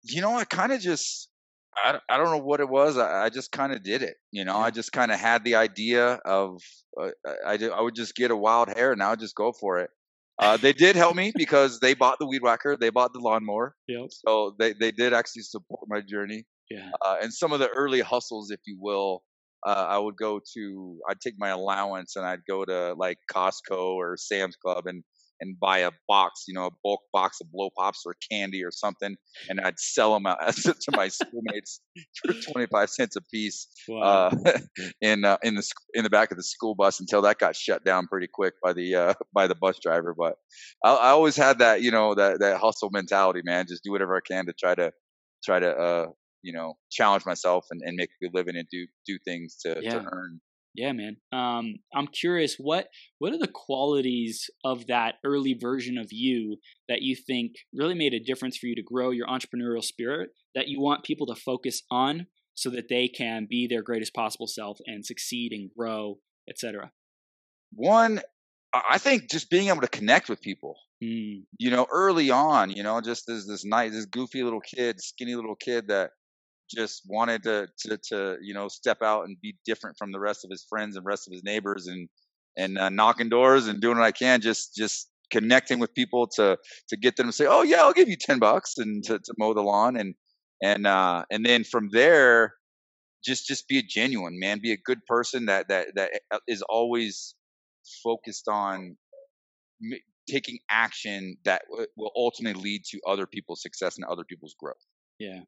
You 0.04 0.22
know, 0.22 0.36
I 0.38 0.46
kind 0.46 0.72
of 0.72 0.80
just, 0.80 1.30
I, 1.76 2.00
I 2.10 2.18
don't 2.18 2.32
know 2.32 2.44
what 2.44 2.60
it 2.60 2.70
was. 2.70 2.98
I, 2.98 3.26
I 3.26 3.30
just 3.30 3.52
kind 3.52 3.74
of 3.74 3.84
did 3.84 4.02
it. 4.02 4.16
You 4.32 4.46
know, 4.46 4.58
I 4.58 4.72
just 4.72 4.92
kind 4.92 5.12
of 5.12 5.20
had 5.20 5.44
the 5.44 5.56
idea 5.56 6.20
of, 6.26 6.62
uh, 7.00 7.10
I, 7.46 7.58
I 7.58 7.82
would 7.82 7.96
just 7.96 8.16
get 8.16 8.32
a 8.32 8.36
wild 8.36 8.70
hair 8.70 8.92
and 8.92 9.02
I 9.02 9.12
would 9.12 9.20
just 9.20 9.36
go 9.36 9.52
for 9.52 9.80
it. 9.80 9.90
Uh, 10.40 10.58
they 10.58 10.74
did 10.74 10.96
help 10.96 11.16
me 11.16 11.32
because 11.36 11.80
they 11.80 11.94
bought 11.94 12.18
the 12.20 12.26
weed 12.26 12.42
whacker, 12.42 12.76
they 12.76 12.90
bought 12.90 13.14
the 13.14 13.20
lawnmower. 13.20 13.76
Yep. 13.88 14.10
So 14.10 14.56
they, 14.58 14.74
they 14.74 14.92
did 14.92 15.14
actually 15.14 15.44
support 15.44 15.82
my 15.88 16.02
journey. 16.02 16.46
Yeah. 16.70 16.90
Uh, 17.06 17.18
and 17.22 17.34
some 17.34 17.54
of 17.54 17.60
the 17.60 17.70
early 17.70 18.02
hustles, 18.02 18.50
if 18.52 18.60
you 18.66 18.78
will, 18.80 19.24
uh, 19.66 19.86
I 19.90 19.98
would 19.98 20.18
go 20.18 20.42
to, 20.56 20.98
I'd 21.10 21.22
take 21.22 21.36
my 21.38 21.50
allowance 21.50 22.16
and 22.16 22.26
I'd 22.26 22.46
go 22.50 22.66
to 22.66 22.94
like 22.98 23.20
Costco 23.32 23.96
or 23.96 24.18
Sam's 24.18 24.56
Club 24.56 24.88
and, 24.88 25.04
and 25.44 25.60
buy 25.60 25.80
a 25.80 25.92
box, 26.08 26.46
you 26.48 26.54
know, 26.54 26.68
a 26.68 26.72
bulk 26.84 27.02
box 27.12 27.40
of 27.42 27.52
blow 27.52 27.70
pops 27.78 28.04
or 28.06 28.16
candy 28.32 28.64
or 28.64 28.72
something, 28.72 29.16
and 29.50 29.60
I'd 29.60 29.80
sell 29.80 30.14
them 30.14 30.26
out 30.26 30.40
to 30.56 30.92
my 30.92 31.10
schoolmates 31.10 31.82
for 32.24 32.34
twenty 32.34 32.68
five 32.68 32.90
cents 32.90 33.16
a 33.16 33.22
piece 33.22 33.68
wow. 33.88 34.02
uh, 34.02 34.60
in 35.02 35.26
uh, 35.26 35.38
in 35.44 35.56
the 35.56 35.70
in 35.94 36.04
the 36.04 36.10
back 36.10 36.32
of 36.32 36.38
the 36.38 36.44
school 36.44 36.76
bus 36.76 37.00
until 37.00 37.22
that 37.24 37.40
got 37.40 37.56
shut 37.56 37.84
down 37.84 38.08
pretty 38.08 38.28
quick 38.32 38.54
by 38.64 38.74
the 38.74 38.96
uh, 38.96 39.14
by 39.34 39.48
the 39.48 39.56
bus 39.56 39.78
driver. 39.80 40.16
But 40.18 40.36
I, 40.84 40.94
I, 40.94 41.10
always 41.10 41.36
had 41.36 41.60
that, 41.60 41.82
you 41.82 41.92
know, 41.92 42.16
that 42.16 42.40
that 42.40 42.60
hustle 42.60 42.90
mentality, 42.92 43.42
man. 43.44 43.66
Just 43.68 43.84
do 43.84 43.92
whatever 43.92 44.16
I 44.16 44.22
can 44.26 44.46
to 44.46 44.54
try 44.54 44.76
to 44.76 44.92
try 45.44 45.60
to 45.60 45.72
uh, 45.76 46.06
you 46.42 46.54
know 46.54 46.74
challenge 46.92 47.26
myself 47.26 47.66
and, 47.72 47.82
and 47.84 47.96
make 47.96 48.10
a 48.10 48.26
good 48.26 48.34
living 48.34 48.56
and 48.56 48.68
do 48.72 48.86
do 49.06 49.18
things 49.26 49.58
to, 49.64 49.80
yeah. 49.82 50.00
to 50.00 50.06
earn 50.12 50.40
yeah 50.74 50.92
man. 50.92 51.18
Um, 51.32 51.76
i'm 51.94 52.08
curious 52.08 52.56
what 52.58 52.88
what 53.20 53.34
are 53.34 53.38
the 53.38 53.48
qualities 53.48 54.50
of 54.64 54.88
that 54.88 55.16
early 55.24 55.54
version 55.54 55.98
of 55.98 56.08
you 56.12 56.58
that 56.90 57.02
you 57.02 57.16
think 57.16 57.54
really 57.74 57.96
made 57.96 58.14
a 58.14 58.20
difference 58.20 58.58
for 58.58 58.68
you 58.68 58.76
to 58.76 58.84
grow 58.84 59.12
your 59.12 59.28
entrepreneurial 59.28 59.84
spirit 59.84 60.32
that 60.56 60.68
you 60.68 60.80
want 60.80 61.04
people 61.04 61.28
to 61.28 61.36
focus 61.36 61.84
on 61.90 62.28
so 62.56 62.70
that 62.70 62.88
they 62.90 63.08
can 63.08 63.48
be 63.50 63.68
their 63.68 63.82
greatest 63.82 64.14
possible 64.14 64.48
self 64.48 64.78
and 64.86 65.06
succeed 65.06 65.52
and 65.52 65.70
grow 65.78 66.18
etc 66.50 66.92
one 67.74 68.22
i 68.74 68.98
think 68.98 69.30
just 69.30 69.50
being 69.50 69.70
able 69.70 69.82
to 69.82 69.88
connect 69.88 70.30
with 70.30 70.42
people. 70.42 70.76
Mm. 71.04 71.44
you 71.60 71.70
know 71.70 71.86
early 71.92 72.32
on 72.32 72.70
you 72.70 72.82
know 72.82 73.02
just 73.02 73.28
as 73.30 73.46
this 73.46 73.66
nice 73.66 73.92
this 73.92 74.06
goofy 74.06 74.42
little 74.42 74.62
kid 74.62 75.02
skinny 75.02 75.36
little 75.36 75.56
kid 75.56 75.90
that 75.90 76.12
just 76.74 77.04
wanted 77.08 77.44
to, 77.44 77.68
to, 77.80 77.98
to 78.10 78.38
you 78.42 78.54
know 78.54 78.68
step 78.68 79.02
out 79.02 79.26
and 79.26 79.38
be 79.42 79.56
different 79.66 79.98
from 79.98 80.12
the 80.12 80.20
rest 80.20 80.44
of 80.44 80.52
his 80.52 80.66
friends 80.70 80.96
and 80.96 81.06
rest 81.06 81.28
of 81.28 81.34
his 81.34 81.44
neighbors 81.44 81.88
and 81.88 82.10
and 82.58 82.78
uh, 82.78 82.90
knocking 82.90 83.30
doors 83.30 83.68
and 83.68 83.82
doing 83.82 83.98
what 83.98 84.06
I 84.06 84.12
can 84.12 84.42
just 84.42 84.76
just 84.76 85.10
connecting 85.32 85.80
with 85.80 85.94
people 85.94 86.28
to 86.28 86.58
to 86.90 86.98
get 86.98 87.16
them 87.16 87.28
to 87.28 87.34
say 87.34 87.46
oh 87.48 87.64
yeah 87.64 87.82
I'll 87.82 87.94
give 87.94 88.10
you 88.10 88.18
10 88.20 88.40
bucks 88.40 88.78
and 88.78 89.04
to, 89.06 89.20
to 89.20 89.34
mow 89.38 89.54
the 89.54 89.62
lawn 89.62 89.98
and 89.98 90.14
and 90.62 90.86
uh 90.86 91.26
and 91.32 91.46
then 91.46 91.64
from 91.64 91.90
there 91.92 92.54
just 93.24 93.48
just 93.48 93.68
be 93.68 93.80
a 93.80 93.84
genuine 93.84 94.38
man. 94.40 94.60
Be 94.62 94.74
a 94.74 94.78
good 94.78 95.06
person 95.06 95.46
that 95.46 95.68
that 95.70 95.88
that 95.96 96.12
uh, 96.32 96.40
always 96.70 97.36
focused 98.04 98.48
on 98.48 98.98
taking 100.30 100.60
action 100.70 101.38
that 101.46 101.64
will 101.98 102.12
ultimately 102.16 102.62
lead 102.62 102.84
to 102.86 103.00
other 103.08 103.26
people's 103.26 103.62
success 103.62 103.98
and 103.98 104.06
other 104.06 104.24
people's 104.24 104.56
growth. 104.60 104.86
Yeah 105.20 105.42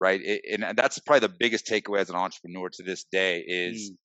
right 0.00 0.20
it, 0.22 0.42
and 0.50 0.76
that's 0.76 0.98
probably 1.00 1.26
the 1.26 1.34
biggest 1.38 1.66
takeaway 1.66 1.98
as 1.98 2.10
an 2.10 2.16
entrepreneur 2.16 2.68
to 2.68 2.82
this 2.82 3.04
day 3.12 3.44
is 3.46 3.90
mm. 3.90 3.96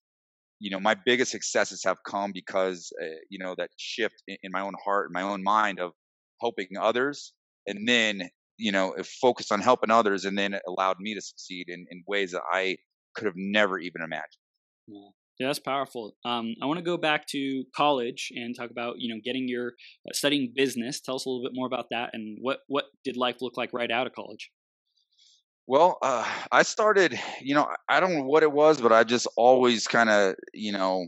you 0.60 0.70
know 0.70 0.80
my 0.80 0.96
biggest 1.06 1.32
successes 1.32 1.84
have 1.84 1.98
come 2.08 2.32
because 2.34 2.92
uh, 3.02 3.06
you 3.30 3.40
know 3.40 3.56
that 3.58 3.70
shift 3.78 4.16
in, 4.28 4.38
in 4.44 4.52
my 4.52 4.62
own 4.62 4.74
heart 4.84 5.08
and 5.08 5.14
my 5.14 5.22
own 5.22 5.44
mind 5.44 5.80
of 5.80 5.92
helping 6.42 6.68
others 6.80 7.34
and 7.68 7.88
then 7.88 8.30
you 8.58 8.72
know 8.72 8.96
focused 9.22 9.52
on 9.52 9.62
helping 9.62 9.92
others 9.92 10.26
and 10.26 10.38
then 10.38 10.54
it 10.54 10.62
allowed 10.68 10.98
me 11.00 11.14
to 11.14 11.22
succeed 11.22 11.66
in, 11.70 11.86
in 11.90 12.04
ways 12.08 12.32
that 12.32 12.44
i 12.52 12.76
could 13.16 13.26
have 13.26 13.36
never 13.38 13.80
even 13.80 14.02
imagined 14.02 14.42
yeah. 14.88 15.10
Yeah, 15.40 15.48
that's 15.48 15.60
powerful. 15.60 16.16
Um, 16.24 16.56
I 16.62 16.66
want 16.66 16.78
to 16.78 16.86
go 16.86 16.96
back 16.96 17.28
to 17.32 17.66
college 17.76 18.32
and 18.34 18.56
talk 18.56 18.72
about 18.72 18.96
you 19.00 19.14
know 19.14 19.20
getting 19.24 19.50
your 19.50 19.74
uh, 20.08 20.14
studying 20.14 20.54
business. 20.56 21.02
Tell 21.02 21.16
us 21.16 21.26
a 21.26 21.30
little 21.30 21.44
bit 21.44 21.52
more 21.54 21.68
about 21.68 21.88
that 21.92 22.12
and 22.14 22.38
what 22.42 22.60
what 22.68 22.86
did 23.04 23.18
life 23.18 23.38
look 23.42 23.58
like 23.58 23.72
right 23.74 23.92
out 23.92 24.08
of 24.08 24.14
college. 24.14 24.50
Well, 25.68 25.98
uh, 26.02 26.26
I 26.52 26.64
started. 26.64 27.20
You 27.42 27.56
know, 27.56 27.68
I 27.90 28.00
don't 28.00 28.14
know 28.14 28.24
what 28.24 28.44
it 28.44 28.52
was, 28.52 28.82
but 28.82 28.92
I 28.92 29.04
just 29.04 29.28
always 29.38 29.88
kind 29.88 30.10
of 30.10 30.36
you 30.54 30.72
know, 30.72 31.08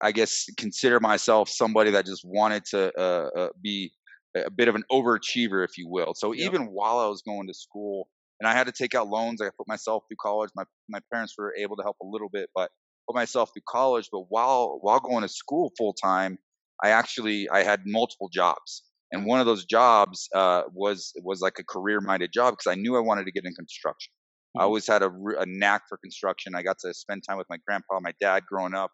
I 0.00 0.12
guess 0.12 0.46
consider 0.56 1.00
myself 1.00 1.48
somebody 1.48 1.90
that 1.92 2.06
just 2.06 2.24
wanted 2.24 2.64
to 2.66 2.92
uh, 2.98 3.30
uh 3.36 3.48
be 3.62 3.92
a 4.36 4.50
bit 4.50 4.68
of 4.68 4.74
an 4.74 4.82
overachiever, 4.90 5.64
if 5.64 5.78
you 5.78 5.88
will. 5.88 6.14
So 6.14 6.34
even 6.34 6.66
while 6.66 6.98
I 6.98 7.06
was 7.06 7.22
going 7.22 7.46
to 7.46 7.54
school, 7.54 8.08
and 8.40 8.48
I 8.48 8.52
had 8.52 8.66
to 8.66 8.72
take 8.72 8.94
out 8.94 9.08
loans, 9.08 9.40
I 9.40 9.46
put 9.56 9.68
myself 9.68 10.04
through 10.08 10.16
college. 10.20 10.50
My 10.56 10.64
my 10.88 11.00
parents 11.12 11.34
were 11.38 11.54
able 11.56 11.76
to 11.76 11.82
help 11.82 11.96
a 12.02 12.06
little 12.06 12.28
bit, 12.28 12.50
but 12.54 12.70
put 13.08 13.14
myself 13.14 13.50
through 13.54 13.62
college, 13.68 14.08
but 14.10 14.24
while 14.28 14.78
while 14.82 15.00
going 15.00 15.22
to 15.22 15.28
school 15.28 15.72
full 15.78 15.94
time, 15.94 16.38
I 16.82 16.90
actually 16.90 17.48
I 17.48 17.62
had 17.62 17.82
multiple 17.86 18.28
jobs, 18.32 18.82
and 19.12 19.26
one 19.26 19.40
of 19.40 19.46
those 19.46 19.64
jobs 19.64 20.28
uh, 20.34 20.62
was 20.72 21.12
was 21.22 21.40
like 21.40 21.58
a 21.58 21.64
career 21.64 22.00
minded 22.00 22.32
job 22.32 22.54
because 22.56 22.70
I 22.70 22.74
knew 22.74 22.96
I 22.96 23.00
wanted 23.00 23.26
to 23.26 23.32
get 23.32 23.44
in 23.44 23.54
construction. 23.54 24.12
Mm-hmm. 24.56 24.62
I 24.62 24.64
always 24.64 24.86
had 24.86 25.02
a, 25.02 25.10
a 25.38 25.46
knack 25.46 25.82
for 25.88 25.98
construction. 25.98 26.54
I 26.54 26.62
got 26.62 26.78
to 26.80 26.92
spend 26.94 27.22
time 27.28 27.38
with 27.38 27.46
my 27.48 27.58
grandpa, 27.66 28.00
my 28.00 28.12
dad 28.20 28.44
growing 28.48 28.74
up. 28.74 28.90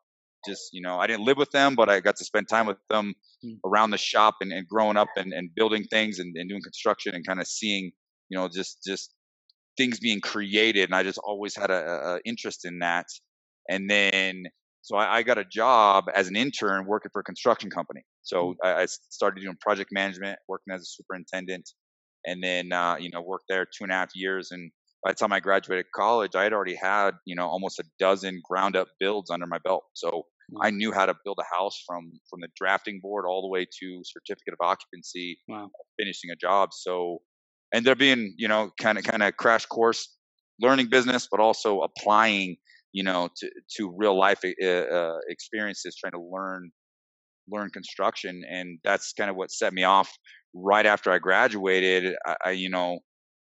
Just 0.47 0.71
you 0.73 0.81
know, 0.81 0.99
I 0.99 1.07
didn't 1.07 1.25
live 1.25 1.37
with 1.37 1.51
them, 1.51 1.75
but 1.75 1.89
I 1.89 2.01
got 2.01 2.17
to 2.17 2.25
spend 2.25 2.49
time 2.49 2.67
with 2.67 2.79
them 2.89 3.15
mm-hmm. 3.45 3.69
around 3.69 3.91
the 3.91 3.99
shop 3.99 4.37
and, 4.41 4.53
and 4.53 4.67
growing 4.67 4.97
up 4.97 5.09
and, 5.17 5.33
and 5.33 5.51
building 5.55 5.85
things 5.85 6.19
and, 6.19 6.35
and 6.37 6.49
doing 6.49 6.63
construction 6.63 7.15
and 7.15 7.27
kind 7.27 7.41
of 7.41 7.47
seeing 7.47 7.93
you 8.31 8.39
know 8.39 8.49
just 8.49 8.83
just 8.85 9.15
things 9.77 9.99
being 9.99 10.21
created. 10.21 10.85
And 10.85 10.95
I 10.95 11.03
just 11.03 11.19
always 11.19 11.57
had 11.57 11.71
a, 11.71 11.75
a 11.75 12.21
interest 12.25 12.65
in 12.65 12.81
that. 12.81 13.07
And 13.69 13.89
then, 13.89 14.45
so 14.83 14.97
I, 14.97 15.19
I, 15.19 15.23
got 15.23 15.39
a 15.39 15.45
job 15.45 16.05
as 16.15 16.29
an 16.29 16.37
intern 16.37 16.87
working 16.87 17.11
for 17.13 17.21
a 17.21 17.25
construction 17.25 17.71
company. 17.71 18.03
So 18.23 18.55
mm-hmm. 18.63 18.67
I, 18.67 18.83
I, 18.83 18.87
started 18.87 19.41
doing 19.41 19.57
project 19.61 19.91
management, 19.93 20.39
working 20.49 20.75
as 20.75 20.83
a 20.83 20.85
superintendent, 20.85 21.69
and 22.27 22.43
then 22.43 22.73
uh, 22.73 22.97
you 22.99 23.11
know 23.11 23.23
worked 23.23 23.47
there 23.49 23.65
two 23.65 23.85
and 23.85 23.93
a 23.93 23.95
half 23.95 24.11
years. 24.15 24.51
And 24.51 24.71
by 25.03 25.13
the 25.13 25.17
time 25.17 25.33
I 25.33 25.41
graduated 25.41 25.87
college, 25.95 26.35
I 26.35 26.45
had 26.45 26.53
already 26.53 26.77
had 26.77 27.13
you 27.25 27.35
know 27.35 27.47
almost 27.47 27.79
a 27.79 27.85
dozen 27.99 28.41
ground 28.49 28.77
up 28.77 28.89
builds 28.99 29.31
under 29.31 29.47
my 29.47 29.59
belt. 29.59 29.85
So. 29.95 30.25
I 30.61 30.71
knew 30.71 30.91
how 30.91 31.07
to 31.07 31.15
build 31.25 31.39
a 31.39 31.57
house 31.57 31.81
from 31.87 32.11
from 32.29 32.41
the 32.41 32.49
drafting 32.57 32.99
board 33.01 33.25
all 33.25 33.41
the 33.41 33.47
way 33.47 33.65
to 33.65 34.03
certificate 34.03 34.53
of 34.53 34.59
occupancy, 34.61 35.39
wow. 35.47 35.71
finishing 35.97 36.31
a 36.33 36.35
job. 36.35 36.71
So 36.73 37.19
and 37.73 37.87
there 37.87 37.95
being 37.95 38.35
you 38.37 38.49
know 38.49 38.73
kind 38.81 38.99
of 38.99 39.05
kind 39.05 39.23
of 39.23 39.37
crash 39.37 39.67
course 39.67 40.13
learning 40.61 40.89
business, 40.89 41.29
but 41.31 41.39
also 41.39 41.83
applying 41.83 42.57
you 42.93 43.03
know, 43.03 43.29
to, 43.37 43.51
to 43.77 43.95
real 43.97 44.19
life 44.19 44.41
uh, 44.45 45.19
experiences, 45.29 45.97
trying 45.97 46.13
to 46.13 46.21
learn 46.21 46.71
learn 47.51 47.71
construction, 47.71 48.43
and 48.49 48.79
that's 48.85 49.13
kind 49.13 49.31
of 49.31 49.37
what 49.37 49.51
set 49.51 49.73
me 49.73 49.85
off. 49.85 50.11
Right 50.55 50.87
after 50.87 51.11
I 51.11 51.19
graduated, 51.19 52.17
I, 52.27 52.37
I 52.47 52.51
you 52.53 52.71
know, 52.71 53.01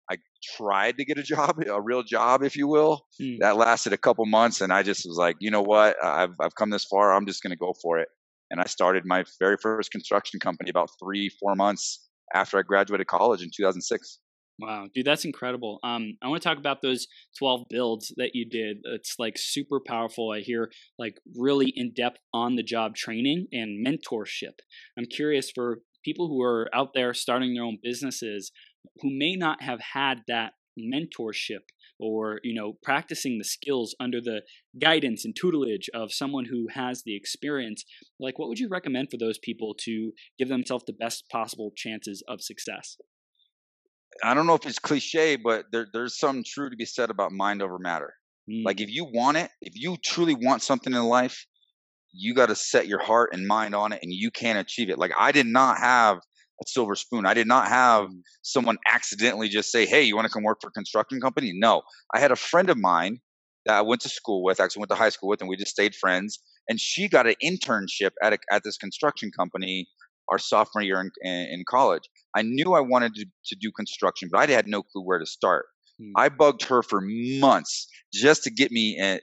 I 0.10 0.18
tried 0.58 0.98
to 0.98 1.06
get 1.06 1.18
a 1.18 1.24
job, 1.24 1.60
a 1.68 1.82
real 1.82 2.04
job, 2.04 2.44
if 2.44 2.56
you 2.56 2.68
will. 2.68 3.06
Mm. 3.22 3.40
That 3.40 3.58
lasted 3.58 3.94
a 3.94 3.98
couple 3.98 4.26
months, 4.26 4.62
and 4.62 4.72
I 4.72 4.84
just 4.84 5.06
was 5.06 5.18
like, 5.18 5.36
you 5.40 5.52
know 5.52 5.62
what, 5.62 5.96
I've 6.04 6.36
I've 6.40 6.56
come 6.56 6.70
this 6.70 6.86
far, 6.86 7.14
I'm 7.14 7.26
just 7.26 7.44
going 7.44 7.52
to 7.52 7.58
go 7.58 7.74
for 7.82 8.00
it. 8.00 8.10
And 8.52 8.62
I 8.62 8.66
started 8.66 9.04
my 9.06 9.24
very 9.40 9.58
first 9.58 9.92
construction 9.92 10.40
company 10.40 10.70
about 10.70 10.90
three, 11.02 11.30
four 11.30 11.56
months 11.56 12.08
after 12.34 12.60
I 12.60 12.62
graduated 12.62 13.08
college 13.08 13.42
in 13.42 13.50
2006. 13.56 14.20
Wow, 14.60 14.88
dude, 14.94 15.06
that's 15.06 15.26
incredible. 15.26 15.80
Um, 15.84 16.18
I 16.22 16.28
want 16.28 16.44
to 16.44 16.48
talk 16.48 16.60
about 16.60 16.82
those 16.82 17.08
12 17.40 17.66
builds 17.70 18.14
that 18.18 18.32
you 18.34 18.48
did. 18.48 18.78
It's 18.84 19.16
like 19.18 19.34
super 19.38 19.80
powerful. 19.86 20.32
I 20.32 20.42
hear 20.42 20.72
like 21.00 21.16
really 21.36 21.74
in 21.76 21.94
depth 21.94 22.20
on 22.34 22.56
the 22.56 22.64
job 22.64 22.96
training 22.96 23.48
and 23.52 23.86
mentorship. 23.86 24.60
I'm 24.98 25.06
curious 25.06 25.50
for 25.50 25.80
people 26.06 26.28
who 26.28 26.42
are 26.44 26.70
out 26.74 26.90
there 26.94 27.14
starting 27.14 27.54
their 27.54 27.64
own 27.64 27.80
businesses 27.82 28.52
who 29.02 29.10
may 29.12 29.36
not 29.36 29.64
have 29.64 29.80
had 29.94 30.22
that 30.28 30.54
mentorship 30.78 31.62
or 32.00 32.40
you 32.44 32.54
know 32.54 32.74
practicing 32.82 33.38
the 33.38 33.44
skills 33.44 33.96
under 34.00 34.20
the 34.20 34.42
guidance 34.82 35.24
and 35.24 35.36
tutelage 35.36 35.90
of 35.94 36.12
someone 36.12 36.46
who 36.46 36.68
has 36.74 37.04
the 37.06 37.16
experience 37.16 37.86
like 38.20 38.40
what 38.40 38.50
would 38.50 38.58
you 38.58 38.68
recommend 38.68 39.08
for 39.12 39.18
those 39.18 39.38
people 39.38 39.76
to 39.78 40.12
give 40.40 40.50
themselves 40.50 40.84
the 40.88 40.94
best 40.94 41.30
possible 41.30 41.72
chances 41.76 42.24
of 42.28 42.42
success 42.42 42.98
I 44.24 44.34
don't 44.34 44.48
know 44.48 44.56
if 44.56 44.66
it's 44.66 44.80
cliche, 44.80 45.36
but 45.36 45.66
there, 45.72 45.88
there's 45.94 46.20
something 46.20 46.44
true 46.46 46.70
to 46.70 46.76
be 46.76 46.86
said 46.86 47.10
about 47.10 47.32
mind 47.32 47.62
over 47.62 47.80
matter. 47.80 48.14
Mm. 48.50 48.64
Like 48.66 48.82
if 48.82 48.90
you 48.90 49.06
want 49.06 49.38
it, 49.38 49.50
if 49.62 49.74
you 49.76 49.98
truly 50.04 50.36
want 50.36 50.62
something 50.62 50.94
in 50.94 51.04
life, 51.04 51.46
you 52.12 52.36
got 52.36 52.48
to 52.48 52.56
set 52.56 52.88
your 52.88 53.02
heart 53.02 53.32
and 53.34 53.48
mind 53.48 53.74
on 53.74 53.92
it, 53.92 54.00
and 54.04 54.12
you 54.12 54.30
can 54.32 54.58
achieve 54.58 54.90
it. 54.90 55.00
Like 55.00 55.12
I 55.18 55.32
did 55.32 55.48
not 55.48 55.80
have 55.80 56.18
a 56.18 56.68
silver 56.68 56.96
spoon. 56.96 57.26
I 57.26 57.34
did 57.34 57.48
not 57.48 57.68
have 57.68 58.06
mm. 58.06 58.22
someone 58.44 58.78
accidentally 58.92 59.50
just 59.50 59.72
say, 59.72 59.86
"Hey, 59.86 60.04
you 60.04 60.16
want 60.16 60.28
to 60.28 60.34
come 60.34 60.44
work 60.44 60.60
for 60.62 60.68
a 60.68 60.72
construction 60.72 61.20
company?" 61.20 61.52
No, 61.54 61.82
I 62.14 62.20
had 62.20 62.32
a 62.32 62.36
friend 62.36 62.70
of 62.70 62.78
mine 62.78 63.20
that 63.66 63.78
I 63.78 63.82
went 63.82 64.02
to 64.02 64.10
school 64.10 64.44
with, 64.44 64.60
actually 64.60 64.82
went 64.82 64.90
to 64.90 64.96
high 64.96 65.10
school 65.10 65.30
with, 65.30 65.42
and 65.42 65.50
we 65.50 65.56
just 65.56 65.72
stayed 65.72 65.96
friends. 65.96 66.40
And 66.70 66.80
she 66.80 67.08
got 67.08 67.28
an 67.28 67.36
internship 67.44 68.12
at 68.22 68.34
a, 68.34 68.38
at 68.52 68.64
this 68.64 68.78
construction 68.78 69.32
company 69.32 69.88
our 70.30 70.38
sophomore 70.38 70.84
year 70.84 71.00
in, 71.00 71.32
in 71.32 71.64
college. 71.68 72.04
I 72.36 72.42
knew 72.42 72.74
I 72.74 72.82
wanted 72.82 73.14
to, 73.16 73.26
to 73.48 73.56
do 73.60 73.72
construction, 73.72 74.30
but 74.32 74.50
I 74.50 74.52
had 74.52 74.68
no 74.68 74.84
clue 74.84 75.04
where 75.04 75.20
to 75.20 75.26
start. 75.26 75.66
Hmm. 76.00 76.12
I 76.16 76.30
bugged 76.30 76.64
her 76.64 76.82
for 76.84 77.02
months 77.04 77.88
just 78.14 78.44
to 78.44 78.52
get 78.52 78.72
me 78.72 79.00
a, 79.02 79.20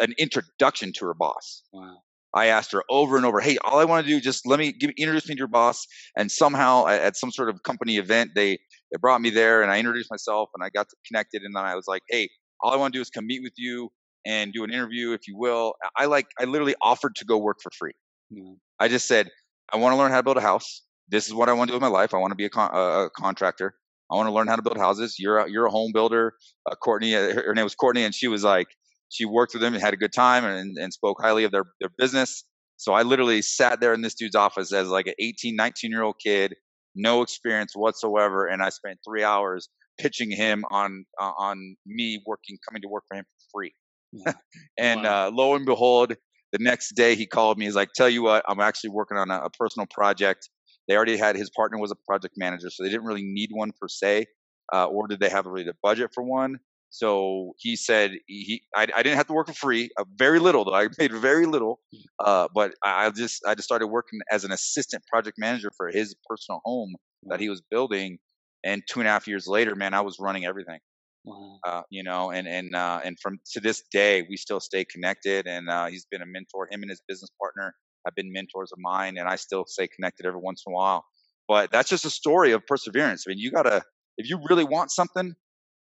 an 0.00 0.14
introduction 0.18 0.92
to 0.96 1.06
her 1.06 1.14
boss. 1.14 1.62
Wow. 1.72 1.98
I 2.34 2.46
asked 2.46 2.72
her 2.72 2.84
over 2.90 3.16
and 3.16 3.24
over, 3.24 3.40
"Hey, 3.40 3.56
all 3.64 3.78
I 3.78 3.84
want 3.84 4.06
to 4.06 4.12
do 4.12 4.20
just 4.20 4.46
let 4.46 4.58
me 4.58 4.72
give, 4.72 4.90
introduce 4.98 5.28
me 5.28 5.34
to 5.34 5.38
your 5.38 5.48
boss." 5.48 5.86
And 6.16 6.30
somehow, 6.30 6.86
at 6.86 7.16
some 7.16 7.30
sort 7.30 7.48
of 7.48 7.62
company 7.62 7.96
event, 7.96 8.32
they 8.34 8.58
they 8.92 8.98
brought 9.00 9.22
me 9.22 9.30
there, 9.30 9.62
and 9.62 9.70
I 9.70 9.78
introduced 9.78 10.10
myself, 10.10 10.50
and 10.54 10.62
I 10.62 10.68
got 10.68 10.86
connected. 11.06 11.42
And 11.42 11.56
then 11.56 11.64
I 11.64 11.74
was 11.74 11.86
like, 11.88 12.02
"Hey, 12.10 12.28
all 12.60 12.72
I 12.72 12.76
want 12.76 12.92
to 12.92 12.98
do 12.98 13.00
is 13.00 13.08
come 13.08 13.26
meet 13.26 13.42
with 13.42 13.54
you 13.56 13.88
and 14.26 14.52
do 14.52 14.62
an 14.62 14.70
interview, 14.70 15.12
if 15.12 15.26
you 15.26 15.38
will." 15.38 15.74
I 15.96 16.04
like, 16.04 16.26
I 16.38 16.44
literally 16.44 16.74
offered 16.82 17.14
to 17.16 17.24
go 17.24 17.38
work 17.38 17.58
for 17.62 17.70
free. 17.78 17.94
Mm. 18.32 18.56
I 18.78 18.88
just 18.88 19.08
said, 19.08 19.30
I 19.72 19.76
want 19.76 19.92
to 19.92 19.96
learn 19.96 20.10
how 20.10 20.18
to 20.18 20.22
build 20.22 20.36
a 20.36 20.42
house. 20.42 20.82
This 21.08 21.26
is 21.26 21.34
what 21.34 21.48
I 21.48 21.52
want 21.52 21.68
to 21.68 21.72
do 21.72 21.76
with 21.76 21.82
my 21.82 21.88
life. 21.88 22.14
I 22.14 22.18
want 22.18 22.32
to 22.32 22.36
be 22.36 22.44
a, 22.44 22.50
con- 22.50 22.70
a 22.72 23.08
contractor. 23.10 23.74
I 24.10 24.16
want 24.16 24.28
to 24.28 24.32
learn 24.32 24.46
how 24.46 24.56
to 24.56 24.62
build 24.62 24.78
houses. 24.78 25.16
You're 25.18 25.38
a, 25.38 25.50
you're 25.50 25.66
a 25.66 25.70
home 25.70 25.92
builder. 25.92 26.34
Uh, 26.70 26.74
Courtney, 26.76 27.14
uh, 27.14 27.34
her, 27.34 27.42
her, 27.48 27.54
name 27.54 27.64
was 27.64 27.74
Courtney, 27.74 28.04
and 28.04 28.14
she 28.14 28.28
was 28.28 28.42
like, 28.42 28.68
she 29.10 29.24
worked 29.24 29.54
with 29.54 29.62
them 29.62 29.74
and 29.74 29.82
had 29.82 29.94
a 29.94 29.96
good 29.96 30.12
time 30.12 30.44
and, 30.44 30.76
and 30.78 30.92
spoke 30.92 31.18
highly 31.20 31.44
of 31.44 31.52
their, 31.52 31.64
their 31.80 31.90
business. 31.98 32.44
So 32.76 32.92
I 32.92 33.02
literally 33.02 33.42
sat 33.42 33.80
there 33.80 33.92
in 33.92 34.02
this 34.02 34.14
dude's 34.14 34.36
office 34.36 34.72
as 34.72 34.88
like 34.88 35.06
an 35.06 35.14
18, 35.18 35.56
19 35.56 35.90
year 35.90 36.02
old 36.02 36.16
kid, 36.22 36.54
no 36.94 37.22
experience 37.22 37.72
whatsoever, 37.74 38.46
and 38.46 38.62
I 38.62 38.68
spent 38.70 38.98
three 39.06 39.24
hours 39.24 39.68
pitching 39.98 40.30
him 40.30 40.64
on 40.70 41.04
uh, 41.20 41.32
on 41.36 41.76
me 41.86 42.22
working, 42.24 42.56
coming 42.66 42.82
to 42.82 42.88
work 42.88 43.04
for 43.08 43.16
him 43.16 43.24
for 43.24 43.58
free. 43.58 43.72
and 44.78 45.02
wow. 45.02 45.26
uh, 45.26 45.30
lo 45.32 45.54
and 45.54 45.66
behold, 45.66 46.14
the 46.52 46.58
next 46.60 46.94
day 46.94 47.14
he 47.14 47.26
called 47.26 47.58
me. 47.58 47.66
He's 47.66 47.74
like, 47.74 47.92
"Tell 47.94 48.08
you 48.08 48.22
what, 48.22 48.44
I'm 48.48 48.60
actually 48.60 48.90
working 48.90 49.16
on 49.18 49.30
a, 49.30 49.40
a 49.44 49.50
personal 49.50 49.86
project. 49.86 50.48
They 50.88 50.96
already 50.96 51.16
had 51.16 51.36
his 51.36 51.50
partner 51.50 51.78
was 51.78 51.90
a 51.90 51.96
project 52.06 52.34
manager, 52.36 52.70
so 52.70 52.82
they 52.82 52.88
didn't 52.90 53.04
really 53.04 53.24
need 53.24 53.50
one 53.52 53.72
per 53.78 53.88
se, 53.88 54.26
uh, 54.72 54.86
or 54.86 55.06
did 55.06 55.20
they 55.20 55.28
have 55.28 55.46
really 55.46 55.64
the 55.64 55.74
budget 55.82 56.10
for 56.14 56.22
one? 56.22 56.58
So 56.90 57.52
he 57.58 57.76
said 57.76 58.12
he 58.26 58.62
I, 58.74 58.86
I 58.96 59.02
didn't 59.02 59.16
have 59.16 59.26
to 59.26 59.34
work 59.34 59.48
for 59.48 59.52
free, 59.52 59.90
uh, 59.98 60.04
very 60.16 60.38
little 60.38 60.64
though. 60.64 60.74
I 60.74 60.88
paid 60.98 61.12
very 61.12 61.46
little, 61.46 61.80
uh, 62.24 62.48
but 62.54 62.72
I 62.82 63.10
just 63.10 63.44
I 63.46 63.54
just 63.54 63.66
started 63.66 63.88
working 63.88 64.20
as 64.30 64.44
an 64.44 64.52
assistant 64.52 65.04
project 65.06 65.36
manager 65.38 65.70
for 65.76 65.88
his 65.88 66.14
personal 66.28 66.60
home 66.64 66.94
that 67.24 67.40
he 67.40 67.48
was 67.48 67.62
building. 67.70 68.18
And 68.64 68.82
two 68.90 69.00
and 69.00 69.08
a 69.08 69.12
half 69.12 69.28
years 69.28 69.46
later, 69.46 69.76
man, 69.76 69.94
I 69.94 70.00
was 70.00 70.16
running 70.18 70.44
everything. 70.44 70.80
Wow. 71.24 71.58
Uh, 71.66 71.82
you 71.90 72.02
know, 72.02 72.30
and 72.30 72.48
and 72.48 72.74
uh, 72.74 73.00
and 73.04 73.18
from 73.20 73.38
to 73.52 73.60
this 73.60 73.82
day, 73.90 74.26
we 74.28 74.36
still 74.36 74.60
stay 74.60 74.84
connected. 74.84 75.46
And 75.46 75.68
uh, 75.68 75.86
he's 75.86 76.06
been 76.10 76.22
a 76.22 76.26
mentor. 76.26 76.68
Him 76.70 76.82
and 76.82 76.90
his 76.90 77.02
business 77.06 77.30
partner 77.40 77.74
have 78.06 78.14
been 78.14 78.32
mentors 78.32 78.72
of 78.72 78.78
mine, 78.78 79.18
and 79.18 79.28
I 79.28 79.36
still 79.36 79.64
stay 79.66 79.88
connected 79.88 80.26
every 80.26 80.40
once 80.40 80.62
in 80.66 80.72
a 80.72 80.74
while. 80.74 81.04
But 81.46 81.70
that's 81.70 81.88
just 81.88 82.04
a 82.04 82.10
story 82.10 82.52
of 82.52 82.66
perseverance. 82.66 83.24
I 83.26 83.30
mean, 83.30 83.38
you 83.38 83.50
gotta 83.50 83.82
if 84.16 84.28
you 84.28 84.40
really 84.48 84.64
want 84.64 84.90
something, 84.90 85.34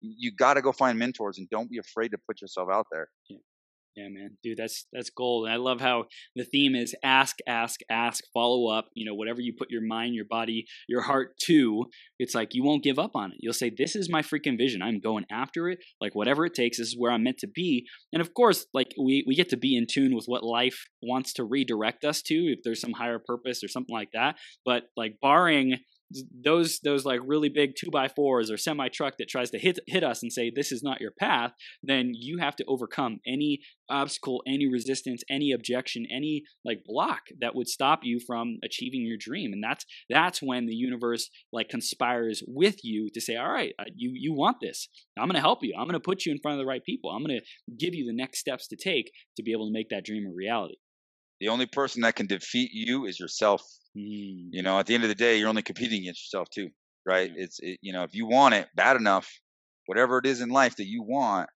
you 0.02 0.32
got 0.32 0.56
to 0.56 0.62
go 0.62 0.72
find 0.72 1.00
mentors 1.00 1.38
and 1.38 1.50
don't 1.50 1.70
be 1.70 1.78
afraid 1.78 2.10
to 2.10 2.18
put 2.28 2.42
yourself 2.42 2.70
out 2.72 2.88
there. 2.92 3.10
Yeah. 3.30 3.38
Yeah, 3.96 4.08
man, 4.10 4.38
dude, 4.42 4.58
that's 4.58 4.88
that's 4.92 5.12
gold. 5.12 5.46
And 5.46 5.54
I 5.54 5.58
love 5.58 5.80
how 5.80 6.06
the 6.36 6.46
theme 6.46 6.74
is 6.74 6.96
ask, 7.04 7.38
ask, 7.48 7.82
ask, 7.92 8.24
follow 8.34 8.68
up. 8.68 8.88
You 8.96 9.06
know, 9.06 9.14
whatever 9.14 9.40
you 9.40 9.54
put 9.56 9.70
your 9.70 9.86
mind, 9.86 10.16
your 10.16 10.26
body, 10.26 10.66
your 10.88 11.02
heart 11.02 11.38
to, 11.44 11.86
it's 12.18 12.34
like 12.34 12.56
you 12.56 12.64
won't 12.64 12.84
give 12.84 12.98
up 12.98 13.12
on 13.14 13.32
it. 13.32 13.38
You'll 13.40 13.54
say, 13.54 13.70
"This 13.70 13.96
is 13.96 14.10
my 14.10 14.24
freaking 14.24 14.58
vision. 14.58 14.82
I'm 14.82 15.00
going 15.00 15.26
after 15.32 15.70
it. 15.70 15.78
Like 16.02 16.16
whatever 16.16 16.44
it 16.46 16.56
takes. 16.56 16.80
This 16.80 16.88
is 16.88 16.96
where 16.98 17.12
I'm 17.12 17.22
meant 17.24 17.38
to 17.40 17.48
be." 17.48 17.86
And 18.12 18.20
of 18.20 18.34
course, 18.34 18.66
like 18.74 18.94
we 19.00 19.24
we 19.28 19.36
get 19.36 19.50
to 19.50 19.58
be 19.58 19.76
in 19.78 19.86
tune 19.86 20.16
with 20.16 20.26
what 20.26 20.44
life 20.44 20.86
wants 21.04 21.32
to 21.34 21.44
redirect 21.44 22.04
us 22.04 22.24
to, 22.24 22.34
if 22.34 22.60
there's 22.64 22.82
some 22.82 22.94
higher 22.94 23.20
purpose 23.20 23.64
or 23.64 23.68
something 23.68 23.94
like 23.94 24.10
that. 24.14 24.38
But 24.66 24.86
like 24.98 25.18
barring 25.22 25.78
those 26.44 26.80
those 26.84 27.06
like 27.06 27.20
really 27.26 27.50
big 27.50 27.74
two 27.78 27.90
by 27.92 28.08
fours 28.08 28.52
or 28.52 28.58
semi 28.58 28.88
truck 28.90 29.16
that 29.18 29.30
tries 29.30 29.52
to 29.52 29.60
hit 29.60 29.80
hit 29.88 30.04
us 30.04 30.22
and 30.22 30.32
say 30.32 30.52
this 30.54 30.72
is 30.72 30.84
not 30.84 31.02
your 31.02 31.12
path, 31.12 31.52
then 31.82 32.12
you 32.14 32.38
have 32.38 32.56
to 32.58 32.66
overcome 32.68 33.20
any 33.26 33.60
obstacle, 33.90 34.42
any 34.48 34.68
resistance, 34.68 35.24
any 35.30 35.52
objection, 35.52 36.06
any 36.12 36.44
like 36.66 36.84
block 36.86 37.22
that 37.40 37.56
would 37.56 37.68
stop 37.68 38.02
you 38.04 38.20
from 38.26 38.58
achieving 38.64 39.02
your 39.02 39.18
dream. 39.20 39.52
And 39.54 39.64
that's 39.64 39.86
that's 40.10 40.42
when 40.42 40.66
the 40.66 40.76
universe 40.76 41.30
like 41.52 41.70
conspires 41.70 42.44
with 42.48 42.84
you 42.84 43.10
to 43.14 43.22
say, 43.22 43.36
all 43.36 43.52
right, 43.52 43.74
uh, 43.80 43.86
you 43.96 44.12
you 44.14 44.34
want 44.34 44.58
this. 44.62 44.90
I'm 45.18 45.28
going 45.28 45.36
to 45.36 45.42
help 45.42 45.60
you. 45.62 45.74
I'm 45.78 45.86
going 45.86 45.94
to 45.94 46.00
put 46.00 46.26
you 46.26 46.32
in 46.32 46.40
front 46.40 46.60
of 46.60 46.66
the 46.66 46.70
right 46.70 46.84
people. 46.84 47.12
I'm 47.12 47.24
going 47.24 47.40
to 47.40 47.76
give 47.76 47.94
you 47.94 48.06
the 48.06 48.16
next 48.16 48.40
steps 48.40 48.68
to 48.70 48.76
take 48.76 49.12
to 49.38 49.44
be 49.44 49.52
able 49.52 49.68
to 49.68 49.74
make 49.74 49.90
that 49.90 50.06
dream 50.06 50.26
a 50.28 50.34
reality. 50.34 50.76
The 51.44 51.50
only 51.50 51.66
person 51.66 52.04
that 52.04 52.16
can 52.16 52.26
defeat 52.26 52.72
you 52.72 53.06
is 53.06 53.20
yourself. 53.20 53.62
Mm. 53.98 54.48
You 54.52 54.64
know, 54.64 54.80
at 54.80 54.86
the 54.86 54.94
end 54.94 55.04
of 55.04 55.10
the 55.10 55.16
day, 55.16 55.38
you're 55.38 55.50
only 55.50 55.62
competing 55.62 56.04
against 56.04 56.24
yourself 56.24 56.48
too, 56.50 56.70
right? 57.06 57.30
Yeah. 57.36 57.44
It's 57.44 57.60
it, 57.60 57.80
you 57.82 57.92
know, 57.92 58.04
if 58.04 58.16
you 58.16 58.26
want 58.26 58.54
it 58.54 58.70
bad 58.76 58.96
enough, 58.96 59.30
whatever 59.86 60.20
it 60.20 60.26
is 60.26 60.40
in 60.40 60.48
life 60.48 60.78
that 60.78 60.88
you 60.88 61.04
want, 61.04 61.50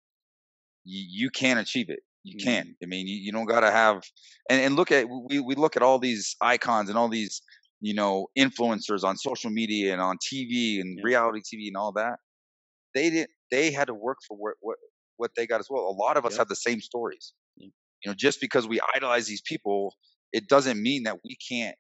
you, 0.84 1.06
you 1.08 1.30
can 1.30 1.58
achieve 1.58 1.90
it. 1.90 2.02
You 2.26 2.36
mm. 2.36 2.44
can. 2.44 2.76
I 2.84 2.86
mean, 2.86 3.08
you, 3.08 3.16
you 3.16 3.32
don't 3.32 3.46
got 3.46 3.62
to 3.62 3.72
have 3.72 4.04
and, 4.50 4.60
and 4.60 4.76
look 4.76 4.92
at 4.92 5.08
we 5.08 5.40
we 5.40 5.56
look 5.56 5.78
at 5.78 5.84
all 5.84 6.00
these 6.00 6.36
icons 6.42 6.90
and 6.90 6.98
all 6.98 7.08
these 7.08 7.42
you 7.80 7.94
know 7.94 8.28
influencers 8.38 9.06
on 9.06 9.16
social 9.16 9.52
media 9.52 9.94
and 9.94 10.02
on 10.02 10.18
TV 10.18 10.82
and 10.82 10.98
yeah. 10.98 11.02
reality 11.06 11.40
TV 11.40 11.68
and 11.68 11.78
all 11.78 11.94
that. 11.94 12.20
They 12.94 13.10
did 13.10 13.30
they 13.52 13.72
had 13.72 13.88
to 13.88 13.94
work 13.94 14.18
for 14.28 14.36
what 14.36 14.56
what 14.60 14.76
what 15.16 15.32
they 15.38 15.48
got 15.48 15.62
as 15.62 15.68
well. 15.70 15.84
A 15.84 15.96
lot 15.96 16.18
of 16.18 16.26
us 16.26 16.36
have 16.36 16.50
the 16.50 16.58
same 16.58 16.82
stories. 16.82 17.32
You 18.08 18.12
know, 18.14 18.16
just 18.18 18.40
because 18.40 18.66
we 18.66 18.80
idolize 18.96 19.28
these 19.28 19.42
people, 19.42 19.94
it 20.32 20.48
doesn't 20.48 20.82
mean 20.82 21.04
that 21.04 21.18
we 21.26 21.36
can't 21.50 21.76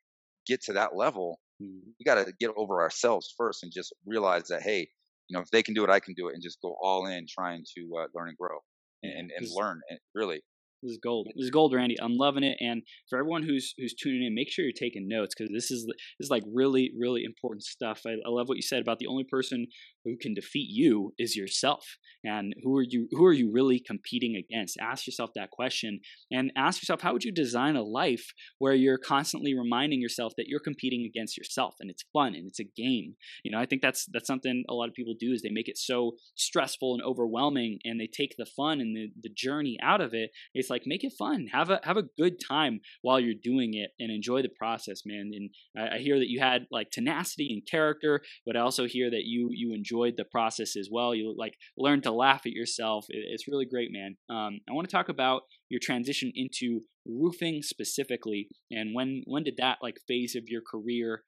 get 0.45 0.61
to 0.63 0.73
that 0.73 0.93
level, 0.93 1.39
mm-hmm. 1.63 1.89
we 1.97 2.03
got 2.03 2.15
to 2.15 2.33
get 2.37 2.51
over 2.57 2.81
ourselves 2.81 3.33
first 3.37 3.63
and 3.63 3.71
just 3.73 3.95
realize 4.05 4.49
that, 4.49 4.61
hey, 4.61 4.89
you 5.29 5.33
know, 5.33 5.39
if 5.39 5.49
they 5.51 5.63
can 5.63 5.73
do 5.73 5.85
it, 5.85 5.89
I 5.89 6.01
can 6.01 6.15
do 6.17 6.27
it, 6.27 6.33
and 6.33 6.43
just 6.43 6.57
go 6.61 6.75
all 6.81 7.05
in 7.05 7.27
trying 7.29 7.63
to 7.77 7.89
uh, 7.97 8.07
learn 8.13 8.27
and 8.27 8.37
grow 8.37 8.57
and, 9.03 9.31
and 9.37 9.47
learn. 9.53 9.79
And 9.89 9.99
really, 10.13 10.41
this 10.83 10.91
is 10.91 10.99
gold. 11.01 11.29
This 11.35 11.45
is 11.45 11.49
gold, 11.49 11.73
Randy. 11.73 11.95
I'm 12.01 12.17
loving 12.17 12.43
it. 12.43 12.57
And 12.59 12.83
for 13.09 13.17
everyone 13.17 13.43
who's 13.43 13.73
who's 13.77 13.93
tuning 13.93 14.25
in, 14.25 14.35
make 14.35 14.51
sure 14.51 14.65
you're 14.65 14.73
taking 14.77 15.07
notes 15.07 15.33
because 15.33 15.51
this 15.53 15.71
is 15.71 15.85
this 15.85 16.25
is 16.25 16.29
like 16.29 16.43
really 16.53 16.91
really 16.99 17.23
important 17.23 17.63
stuff. 17.63 18.01
I, 18.05 18.11
I 18.11 18.29
love 18.29 18.47
what 18.47 18.57
you 18.57 18.61
said 18.61 18.81
about 18.81 18.99
the 18.99 19.07
only 19.07 19.23
person 19.23 19.67
who 20.07 20.17
can 20.17 20.33
defeat 20.33 20.69
you 20.69 21.13
is 21.17 21.35
yourself. 21.35 21.97
And 22.23 22.55
who 22.63 22.75
are 22.77 22.85
you 22.87 23.07
who 23.11 23.25
are 23.25 23.33
you 23.33 23.51
really 23.51 23.79
competing 23.79 24.35
against? 24.35 24.77
Ask 24.81 25.05
yourself 25.07 25.31
that 25.35 25.51
question 25.51 25.99
and 26.31 26.51
ask 26.57 26.81
yourself 26.81 27.01
how 27.01 27.13
would 27.13 27.23
you 27.23 27.31
design 27.31 27.75
a 27.75 27.83
life 27.83 28.33
where 28.57 28.73
you're 28.73 28.97
constantly 28.97 29.57
reminding 29.57 30.01
yourself 30.01 30.33
that 30.37 30.47
you're 30.47 30.59
competing 30.59 31.05
against 31.05 31.37
yourself 31.37 31.75
and 31.79 31.89
it's 31.89 32.03
fun 32.13 32.35
and 32.35 32.47
it's 32.47 32.59
a 32.59 32.63
game. 32.63 33.15
You 33.43 33.51
know, 33.51 33.59
I 33.59 33.65
think 33.65 33.81
that's 33.81 34.07
that's 34.11 34.27
something 34.27 34.63
a 34.69 34.73
lot 34.73 34.89
of 34.89 34.95
people 34.95 35.13
do 35.17 35.31
is 35.31 35.41
they 35.41 35.49
make 35.49 35.69
it 35.69 35.77
so 35.77 36.13
stressful 36.35 36.95
and 36.95 37.03
overwhelming 37.03 37.79
and 37.85 37.99
they 37.99 38.07
take 38.07 38.35
the 38.37 38.45
fun 38.45 38.81
and 38.81 38.95
the, 38.95 39.09
the 39.21 39.33
journey 39.33 39.77
out 39.81 40.01
of 40.01 40.13
it. 40.13 40.31
It's 40.53 40.69
like 40.69 40.83
make 40.85 41.03
it 41.03 41.13
fun. 41.17 41.47
Have 41.51 41.69
a 41.69 41.79
have 41.83 41.97
a 41.97 42.09
good 42.17 42.39
time 42.45 42.81
while 43.01 43.19
you're 43.19 43.35
doing 43.41 43.73
it 43.73 43.91
and 43.99 44.11
enjoy 44.11 44.41
the 44.41 44.49
process, 44.49 45.03
man. 45.05 45.31
And 45.33 45.49
I, 45.77 45.95
I 45.95 45.99
hear 45.99 46.19
that 46.19 46.29
you 46.29 46.39
had 46.39 46.65
like 46.71 46.89
tenacity 46.91 47.53
and 47.53 47.61
character, 47.69 48.21
but 48.45 48.57
I 48.57 48.61
also 48.61 48.85
hear 48.85 49.09
that 49.11 49.23
you 49.25 49.49
you 49.53 49.73
enjoy 49.73 49.96
enjoyed 49.97 50.17
the 50.17 50.25
process 50.25 50.75
as 50.75 50.89
well. 50.91 51.13
You 51.13 51.33
like 51.37 51.57
learn 51.77 52.01
to 52.01 52.11
laugh 52.11 52.41
at 52.45 52.51
yourself. 52.51 53.05
It's 53.09 53.47
really 53.47 53.65
great, 53.65 53.89
man. 53.91 54.17
Um, 54.29 54.59
I 54.69 54.73
want 54.73 54.89
to 54.89 54.95
talk 54.95 55.09
about 55.09 55.43
your 55.69 55.79
transition 55.81 56.31
into 56.35 56.81
roofing 57.05 57.61
specifically, 57.61 58.49
and 58.71 58.93
when 58.93 59.23
when 59.25 59.43
did 59.43 59.57
that 59.57 59.77
like 59.81 59.97
phase 60.07 60.35
of 60.35 60.43
your 60.47 60.61
career 60.61 61.23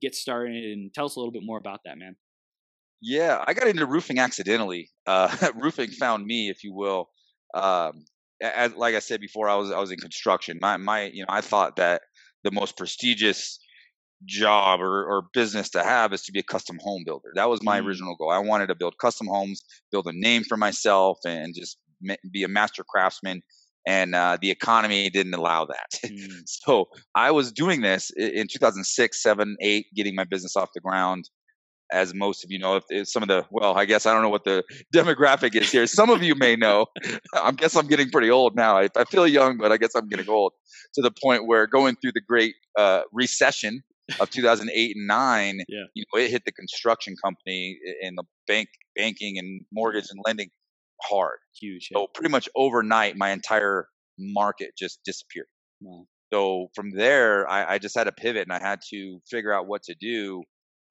get 0.00 0.14
started? 0.14 0.64
And 0.64 0.92
tell 0.92 1.06
us 1.06 1.16
a 1.16 1.20
little 1.20 1.32
bit 1.32 1.42
more 1.44 1.58
about 1.58 1.80
that, 1.84 1.98
man. 1.98 2.16
Yeah, 3.00 3.44
I 3.46 3.54
got 3.54 3.68
into 3.68 3.86
roofing 3.86 4.18
accidentally. 4.18 4.90
Uh, 5.06 5.34
roofing 5.54 5.90
found 5.90 6.24
me, 6.24 6.48
if 6.48 6.64
you 6.64 6.74
will. 6.74 7.10
Um, 7.54 8.04
as, 8.40 8.74
like 8.74 8.94
I 8.94 9.00
said 9.00 9.20
before, 9.20 9.48
I 9.48 9.56
was 9.56 9.70
I 9.70 9.78
was 9.78 9.92
in 9.92 9.98
construction. 9.98 10.58
My 10.60 10.76
my 10.76 11.04
you 11.04 11.22
know 11.22 11.28
I 11.28 11.40
thought 11.40 11.76
that 11.76 12.02
the 12.44 12.50
most 12.50 12.76
prestigious 12.76 13.58
job 14.24 14.80
or, 14.80 15.04
or 15.04 15.22
business 15.32 15.70
to 15.70 15.82
have 15.82 16.12
is 16.12 16.22
to 16.22 16.32
be 16.32 16.40
a 16.40 16.44
custom 16.44 16.78
home 16.80 17.02
builder. 17.04 17.30
That 17.34 17.48
was 17.48 17.62
my 17.62 17.80
mm. 17.80 17.86
original 17.86 18.16
goal. 18.16 18.30
I 18.30 18.38
wanted 18.38 18.68
to 18.68 18.74
build 18.74 18.98
custom 18.98 19.26
homes, 19.26 19.62
build 19.90 20.06
a 20.06 20.12
name 20.12 20.44
for 20.44 20.56
myself, 20.56 21.18
and 21.24 21.54
just 21.54 21.78
be 22.30 22.42
a 22.42 22.48
master 22.48 22.84
craftsman. 22.88 23.42
And 23.86 24.14
uh, 24.14 24.36
the 24.40 24.50
economy 24.50 25.08
didn't 25.08 25.34
allow 25.34 25.66
that. 25.66 25.90
Mm. 26.04 26.42
so 26.46 26.88
I 27.14 27.30
was 27.30 27.52
doing 27.52 27.80
this 27.80 28.10
in 28.16 28.46
2006, 28.50 29.22
7, 29.22 29.56
8, 29.60 29.86
getting 29.94 30.14
my 30.14 30.24
business 30.24 30.56
off 30.56 30.70
the 30.74 30.80
ground. 30.80 31.30
As 31.90 32.12
most 32.12 32.44
of 32.44 32.50
you 32.50 32.58
know, 32.58 32.76
if, 32.76 32.84
if 32.90 33.08
some 33.08 33.22
of 33.22 33.30
the 33.30 33.46
well, 33.50 33.78
I 33.78 33.86
guess 33.86 34.04
I 34.04 34.12
don't 34.12 34.20
know 34.20 34.28
what 34.28 34.44
the 34.44 34.62
demographic 34.94 35.54
is 35.54 35.72
here. 35.72 35.86
Some 35.86 36.10
of 36.10 36.22
you 36.22 36.34
may 36.34 36.54
know. 36.54 36.84
I 37.34 37.50
guess 37.52 37.76
I'm 37.76 37.86
getting 37.86 38.10
pretty 38.10 38.28
old 38.28 38.54
now. 38.54 38.76
I, 38.76 38.90
I, 38.94 39.04
feel 39.04 39.26
young, 39.26 39.56
but 39.56 39.72
I 39.72 39.78
guess 39.78 39.94
I'm 39.94 40.06
getting 40.06 40.28
old 40.28 40.52
to 40.96 41.00
the 41.00 41.10
point 41.10 41.46
where 41.46 41.66
going 41.66 41.96
through 41.96 42.12
the 42.12 42.20
Great 42.20 42.56
uh, 42.76 43.02
Recession 43.10 43.82
of 44.20 44.30
2008 44.30 44.96
and 44.96 45.06
9 45.06 45.60
yeah. 45.68 45.84
you 45.94 46.04
know 46.12 46.20
it 46.20 46.30
hit 46.30 46.44
the 46.44 46.52
construction 46.52 47.14
company 47.22 47.78
and 48.02 48.16
the 48.16 48.24
bank 48.46 48.68
banking 48.96 49.38
and 49.38 49.62
mortgage 49.72 50.06
and 50.10 50.20
lending 50.24 50.48
hard 51.02 51.38
huge 51.60 51.88
yeah. 51.90 51.98
so 51.98 52.06
pretty 52.14 52.30
much 52.30 52.48
overnight 52.56 53.16
my 53.16 53.30
entire 53.30 53.88
market 54.18 54.70
just 54.76 55.00
disappeared 55.04 55.46
wow. 55.80 56.04
so 56.32 56.68
from 56.74 56.90
there 56.90 57.48
I, 57.48 57.74
I 57.74 57.78
just 57.78 57.96
had 57.96 58.04
to 58.04 58.12
pivot 58.12 58.42
and 58.42 58.52
i 58.52 58.60
had 58.60 58.80
to 58.90 59.20
figure 59.30 59.52
out 59.52 59.66
what 59.66 59.82
to 59.84 59.94
do 60.00 60.42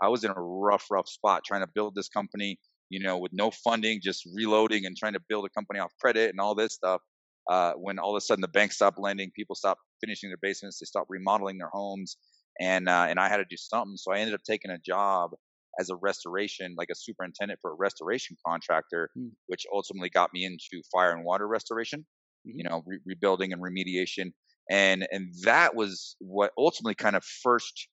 i 0.01 0.08
was 0.08 0.23
in 0.23 0.32
a 0.32 0.39
rough 0.39 0.86
rough 0.89 1.10
spot 1.10 1.43
trying 1.45 1.62
to 1.62 1.69
build 1.73 1.95
this 1.95 2.10
company 2.10 2.58
you 2.89 3.01
know 3.01 3.17
with 3.17 3.34
no 3.34 3.51
funding 3.51 3.99
just 4.01 4.27
reloading 4.34 4.86
and 4.86 4.95
trying 4.95 5.13
to 5.13 5.21
build 5.27 5.45
a 5.45 5.49
company 5.49 5.80
off 5.80 5.91
credit 5.99 6.30
and 6.30 6.39
all 6.39 6.56
this 6.56 6.73
stuff 6.73 7.01
uh, 7.49 7.71
when 7.77 7.97
all 7.97 8.13
of 8.13 8.17
a 8.17 8.21
sudden 8.21 8.41
the 8.41 8.47
banks 8.49 8.75
stopped 8.75 8.99
lending 8.99 9.32
people 9.34 9.56
stopped 9.56 9.82
finishing 10.01 10.30
their 10.30 10.38
basements 10.41 10.80
they 10.80 10.86
stopped 10.86 11.10
remodeling 11.10 11.58
their 11.58 11.69
homes 11.71 12.17
and 12.60 12.89
uh, 12.89 13.08
and 13.10 13.20
I 13.20 13.30
had 13.30 13.38
to 13.38 13.46
do 13.46 13.58
something. 13.58 13.98
So 13.98 14.12
I 14.12 14.20
ended 14.20 14.34
up 14.34 14.43
taking 14.43 14.72
a 14.72 14.78
job 14.78 15.32
as 15.80 15.89
a 15.89 15.96
restoration, 15.96 16.76
like 16.78 16.89
a 16.91 16.96
superintendent 16.96 17.60
for 17.62 17.72
a 17.72 17.76
restoration 17.76 18.36
contractor, 18.46 19.10
mm. 19.17 19.30
which 19.48 19.65
ultimately 19.72 20.10
got 20.10 20.34
me 20.34 20.46
into 20.46 20.82
fire 20.91 21.12
and 21.12 21.24
water 21.24 21.48
restoration. 21.48 22.06
Mm-hmm. 22.48 22.58
You 22.58 22.63
know, 22.63 22.84
re- 22.86 23.00
rebuilding 23.06 23.54
and 23.54 23.62
remediation, 23.62 24.32
and 24.70 25.08
and 25.12 25.34
that 25.43 25.76
was 25.76 26.15
what 26.20 26.52
ultimately 26.58 26.96
kind 26.96 27.15
of 27.15 27.24
first 27.24 27.88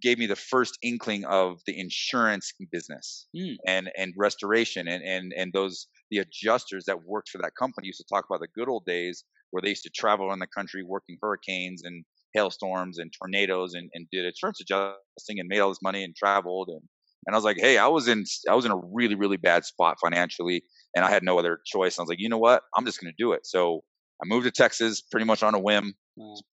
gave 0.00 0.18
me 0.18 0.26
the 0.26 0.36
first 0.36 0.78
inkling 0.82 1.24
of 1.26 1.60
the 1.66 1.78
insurance 1.78 2.52
business 2.72 3.26
mm. 3.36 3.56
and 3.66 3.90
and 3.96 4.14
restoration 4.16 4.88
and 4.88 5.02
and 5.02 5.32
and 5.36 5.52
those 5.52 5.88
the 6.10 6.18
adjusters 6.18 6.84
that 6.86 7.04
worked 7.04 7.28
for 7.28 7.38
that 7.38 7.54
company 7.58 7.86
used 7.86 7.98
to 7.98 8.06
talk 8.12 8.24
about 8.28 8.40
the 8.40 8.48
good 8.54 8.68
old 8.68 8.84
days 8.86 9.24
where 9.50 9.60
they 9.60 9.68
used 9.68 9.82
to 9.82 9.90
travel 9.90 10.26
around 10.26 10.38
the 10.38 10.46
country 10.46 10.82
working 10.82 11.18
hurricanes 11.20 11.82
and 11.84 12.04
hailstorms 12.34 12.98
and 12.98 13.12
tornadoes 13.12 13.74
and, 13.74 13.90
and 13.94 14.06
did 14.12 14.24
insurance 14.24 14.60
adjusting 14.60 15.38
and 15.38 15.48
made 15.48 15.60
all 15.60 15.68
this 15.70 15.82
money 15.82 16.04
and 16.04 16.14
traveled 16.16 16.68
and 16.68 16.82
and 17.26 17.34
I 17.34 17.36
was 17.36 17.44
like, 17.44 17.58
hey, 17.58 17.76
I 17.76 17.86
was 17.86 18.08
in 18.08 18.24
I 18.48 18.54
was 18.54 18.64
in 18.64 18.72
a 18.72 18.80
really 18.92 19.14
really 19.14 19.36
bad 19.36 19.64
spot 19.64 19.98
financially 20.00 20.62
and 20.94 21.04
I 21.04 21.10
had 21.10 21.22
no 21.22 21.38
other 21.38 21.60
choice. 21.66 21.98
I 21.98 22.02
was 22.02 22.08
like, 22.08 22.20
you 22.20 22.28
know 22.28 22.38
what? 22.38 22.62
I'm 22.76 22.86
just 22.86 23.00
going 23.00 23.12
to 23.12 23.22
do 23.22 23.32
it. 23.32 23.46
So 23.46 23.82
I 24.22 24.26
moved 24.26 24.44
to 24.46 24.50
Texas 24.50 25.00
pretty 25.02 25.26
much 25.26 25.42
on 25.42 25.54
a 25.54 25.58
whim. 25.58 25.94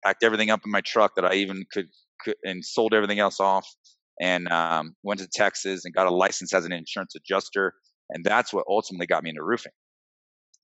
Packed 0.04 0.24
everything 0.24 0.50
up 0.50 0.62
in 0.66 0.72
my 0.72 0.82
truck 0.82 1.14
that 1.16 1.26
I 1.26 1.36
even 1.36 1.66
could, 1.72 1.88
could 2.22 2.36
and 2.44 2.64
sold 2.64 2.94
everything 2.94 3.20
else 3.20 3.40
off 3.40 3.68
and 4.22 4.48
um, 4.50 4.96
went 5.04 5.20
to 5.20 5.28
Texas 5.28 5.84
and 5.84 5.94
got 5.94 6.08
a 6.08 6.14
license 6.14 6.54
as 6.54 6.66
an 6.66 6.72
insurance 6.72 7.16
adjuster. 7.16 7.74
And 8.10 8.24
that's 8.24 8.54
what 8.54 8.66
ultimately 8.70 9.08
got 9.08 9.24
me 9.24 9.32
into 9.32 9.44
roofing. 9.44 9.74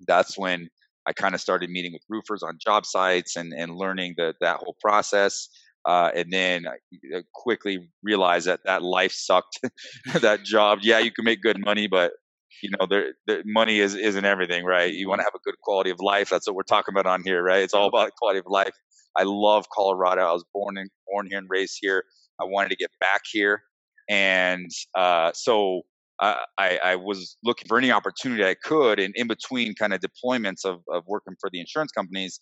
That's 0.07 0.37
when 0.37 0.69
I 1.05 1.13
kind 1.13 1.35
of 1.35 1.41
started 1.41 1.69
meeting 1.69 1.93
with 1.93 2.03
roofers 2.09 2.43
on 2.43 2.57
job 2.65 2.85
sites 2.85 3.35
and, 3.35 3.53
and 3.53 3.75
learning 3.75 4.15
the, 4.17 4.33
that 4.41 4.57
whole 4.57 4.75
process. 4.81 5.49
Uh, 5.85 6.11
and 6.15 6.31
then 6.31 6.65
I 6.67 7.21
quickly 7.33 7.89
realized 8.03 8.47
that 8.47 8.61
that 8.65 8.83
life 8.83 9.11
sucked. 9.11 9.59
that 10.21 10.43
job, 10.43 10.79
yeah, 10.81 10.99
you 10.99 11.11
can 11.11 11.25
make 11.25 11.41
good 11.41 11.59
money, 11.59 11.87
but 11.87 12.13
you 12.61 12.69
know, 12.69 12.87
there, 12.89 13.13
the 13.27 13.43
money 13.45 13.79
is 13.79 13.95
isn't 13.95 14.23
everything, 14.25 14.63
right? 14.63 14.93
You 14.93 15.09
want 15.09 15.19
to 15.19 15.23
have 15.23 15.35
a 15.35 15.43
good 15.43 15.59
quality 15.61 15.89
of 15.89 15.99
life. 15.99 16.29
That's 16.29 16.47
what 16.47 16.55
we're 16.55 16.63
talking 16.63 16.93
about 16.93 17.05
on 17.05 17.21
here, 17.23 17.43
right? 17.43 17.61
It's 17.61 17.73
all 17.73 17.87
about 17.87 18.11
quality 18.17 18.39
of 18.39 18.45
life. 18.47 18.73
I 19.17 19.23
love 19.23 19.65
Colorado. 19.69 20.21
I 20.21 20.31
was 20.31 20.45
born 20.53 20.77
in 20.77 20.87
born 21.07 21.27
here 21.27 21.37
and 21.39 21.47
raised 21.49 21.77
here. 21.81 22.05
I 22.39 22.45
wanted 22.45 22.69
to 22.69 22.75
get 22.77 22.91
back 22.99 23.21
here, 23.29 23.63
and 24.09 24.69
uh, 24.95 25.31
so 25.33 25.81
I, 26.21 26.43
I, 26.57 26.79
I 26.83 26.95
was 26.95 27.37
looking 27.43 27.67
for 27.67 27.77
any 27.77 27.91
opportunity 27.91 28.45
I 28.45 28.55
could, 28.55 28.99
and 28.99 29.13
in 29.15 29.27
between 29.27 29.75
kind 29.75 29.93
of 29.93 30.01
deployments 30.01 30.65
of, 30.65 30.81
of 30.91 31.03
working 31.07 31.35
for 31.39 31.49
the 31.51 31.59
insurance 31.59 31.91
companies, 31.91 32.39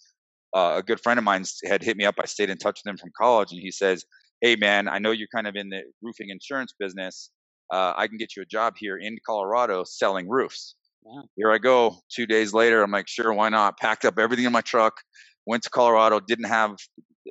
uh, 0.56 0.76
a 0.78 0.84
good 0.84 1.00
friend 1.02 1.18
of 1.18 1.24
mine 1.24 1.46
had 1.66 1.84
hit 1.84 1.98
me 1.98 2.06
up. 2.06 2.16
I 2.20 2.26
stayed 2.26 2.50
in 2.50 2.58
touch 2.58 2.82
with 2.84 2.92
him 2.92 2.98
from 2.98 3.12
college, 3.18 3.52
and 3.52 3.62
he 3.62 3.72
says, 3.72 4.06
"Hey, 4.42 4.56
man, 4.56 4.88
I 4.88 5.00
know 5.00 5.12
you're 5.12 5.30
kind 5.34 5.48
of 5.48 5.56
in 5.56 5.70
the 5.70 5.84
roofing 6.02 6.30
insurance 6.30 6.74
business. 6.78 7.32
Uh, 7.72 7.94
I 7.96 8.08
can 8.08 8.18
get 8.18 8.36
you 8.36 8.42
a 8.44 8.46
job 8.46 8.76
here 8.78 8.98
in 8.98 9.18
Colorado 9.26 9.84
selling 9.86 10.28
roofs." 10.30 10.76
Here 11.36 11.52
I 11.52 11.58
go. 11.58 11.98
Two 12.10 12.26
days 12.26 12.54
later, 12.54 12.84
I'm 12.84 12.92
like, 12.92 13.08
"Sure, 13.08 13.34
why 13.34 13.50
not?" 13.50 13.80
Packed 13.80 14.06
up 14.06 14.20
everything 14.20 14.46
in 14.46 14.52
my 14.52 14.62
truck, 14.62 14.94
went 15.46 15.64
to 15.64 15.70
Colorado. 15.70 16.20
Didn't 16.20 16.46
have 16.46 16.76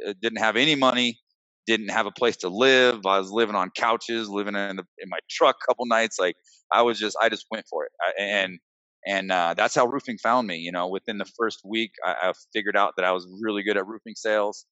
uh, 0.07 0.15
didn't 0.21 0.39
have 0.39 0.57
any 0.57 0.75
money. 0.75 1.21
Didn't 1.71 1.91
have 1.91 2.07
a 2.07 2.11
place 2.11 2.37
to 2.39 2.49
live. 2.49 3.07
I 3.07 3.19
was 3.19 3.31
living 3.31 3.55
on 3.55 3.71
couches, 3.77 4.29
living 4.29 4.57
in 4.57 4.77
the, 4.77 4.85
in 4.99 5.09
my 5.09 5.21
truck 5.31 5.57
a 5.63 5.67
couple 5.67 5.87
nights. 5.87 6.19
Like 6.19 6.35
I 6.73 6.83
was 6.83 6.99
just, 6.99 7.17
I 7.23 7.29
just 7.29 7.47
went 7.49 7.65
for 7.71 7.85
it. 7.85 7.93
I, 8.03 8.23
and 8.23 8.59
and 9.07 9.31
uh, 9.31 9.55
that's 9.57 9.77
how 9.77 9.87
roofing 9.87 10.19
found 10.19 10.49
me. 10.49 10.57
You 10.57 10.73
know, 10.73 10.89
within 10.89 11.19
the 11.19 11.31
first 11.39 11.61
week, 11.65 11.93
I, 12.05 12.31
I 12.31 12.33
figured 12.53 12.77
out 12.77 12.95
that 12.97 13.05
I 13.05 13.13
was 13.13 13.25
really 13.41 13.63
good 13.63 13.77
at 13.77 13.87
roofing 13.87 14.15
sales, 14.17 14.67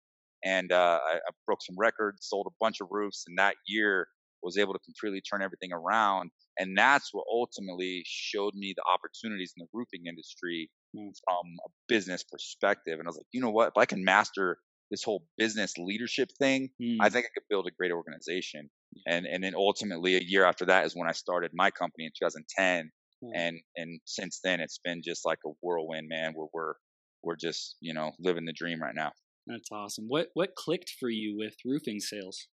and 0.44 0.72
uh, 0.72 0.98
I, 1.06 1.14
I, 1.18 1.30
broke 1.46 1.60
some 1.62 1.76
records, 1.78 2.26
sold 2.28 2.48
a 2.48 2.54
bunch 2.60 2.80
of 2.80 2.88
roofs, 2.90 3.24
and 3.28 3.38
that 3.38 3.54
year 3.68 4.08
was 4.42 4.58
able 4.58 4.72
to 4.72 4.80
completely 4.80 5.20
turn 5.20 5.42
everything 5.42 5.72
around. 5.72 6.30
And 6.58 6.76
that's 6.76 7.10
what 7.12 7.24
ultimately 7.30 8.02
showed 8.06 8.54
me 8.54 8.74
the 8.76 8.82
opportunities 8.92 9.52
in 9.56 9.62
the 9.62 9.68
roofing 9.72 10.06
industry 10.06 10.70
mm. 10.96 11.10
from 11.24 11.44
a 11.66 11.70
business 11.88 12.24
perspective. 12.24 12.98
And 12.98 13.06
I 13.06 13.10
was 13.10 13.16
like, 13.16 13.26
you 13.32 13.40
know 13.40 13.50
what? 13.50 13.68
If 13.68 13.76
I 13.76 13.86
can 13.86 14.04
master 14.04 14.58
this 14.90 15.04
whole 15.04 15.24
business 15.36 15.74
leadership 15.78 16.30
thing, 16.38 16.70
mm. 16.80 16.96
I 17.00 17.08
think 17.10 17.26
I 17.26 17.32
could 17.34 17.48
build 17.48 17.66
a 17.66 17.70
great 17.70 17.92
organization. 17.92 18.70
And 19.06 19.26
and 19.26 19.42
then 19.44 19.54
ultimately, 19.54 20.16
a 20.16 20.20
year 20.20 20.44
after 20.44 20.66
that 20.66 20.86
is 20.86 20.94
when 20.96 21.08
I 21.08 21.12
started 21.12 21.50
my 21.54 21.70
company 21.70 22.04
in 22.06 22.12
2010 22.18 22.90
Hmm. 23.22 23.30
And 23.34 23.60
and 23.76 24.00
since 24.04 24.40
then, 24.42 24.60
it's 24.60 24.78
been 24.78 25.02
just 25.02 25.26
like 25.26 25.38
a 25.44 25.50
whirlwind, 25.62 26.08
man. 26.08 26.32
Where 26.34 26.48
we're 26.52 26.74
we're 27.22 27.36
just 27.36 27.76
you 27.80 27.94
know 27.94 28.12
living 28.18 28.44
the 28.44 28.52
dream 28.52 28.80
right 28.80 28.94
now. 28.94 29.12
That's 29.46 29.70
awesome. 29.72 30.04
What 30.08 30.28
what 30.34 30.54
clicked 30.54 30.92
for 31.00 31.08
you 31.08 31.36
with 31.36 31.54
roofing 31.64 32.00
sales? 32.00 32.46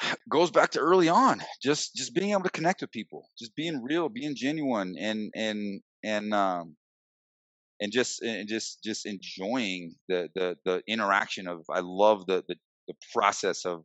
Goes 0.30 0.50
back 0.50 0.70
to 0.72 0.80
early 0.80 1.08
on, 1.08 1.42
just 1.62 1.94
just 1.94 2.14
being 2.14 2.30
able 2.30 2.42
to 2.42 2.50
connect 2.50 2.80
with 2.80 2.92
people, 2.92 3.28
just 3.38 3.54
being 3.56 3.82
real, 3.82 4.08
being 4.08 4.36
genuine, 4.36 4.94
and 4.98 5.32
and 5.34 5.80
and 6.04 6.32
um 6.32 6.76
and 7.80 7.92
just 7.92 8.22
and 8.22 8.48
just 8.48 8.82
just 8.82 9.06
enjoying 9.06 9.94
the 10.08 10.28
the 10.34 10.56
the 10.64 10.82
interaction 10.86 11.46
of. 11.48 11.64
I 11.70 11.80
love 11.80 12.26
the 12.26 12.44
the 12.48 12.56
the 12.88 12.94
process 13.12 13.64
of 13.64 13.84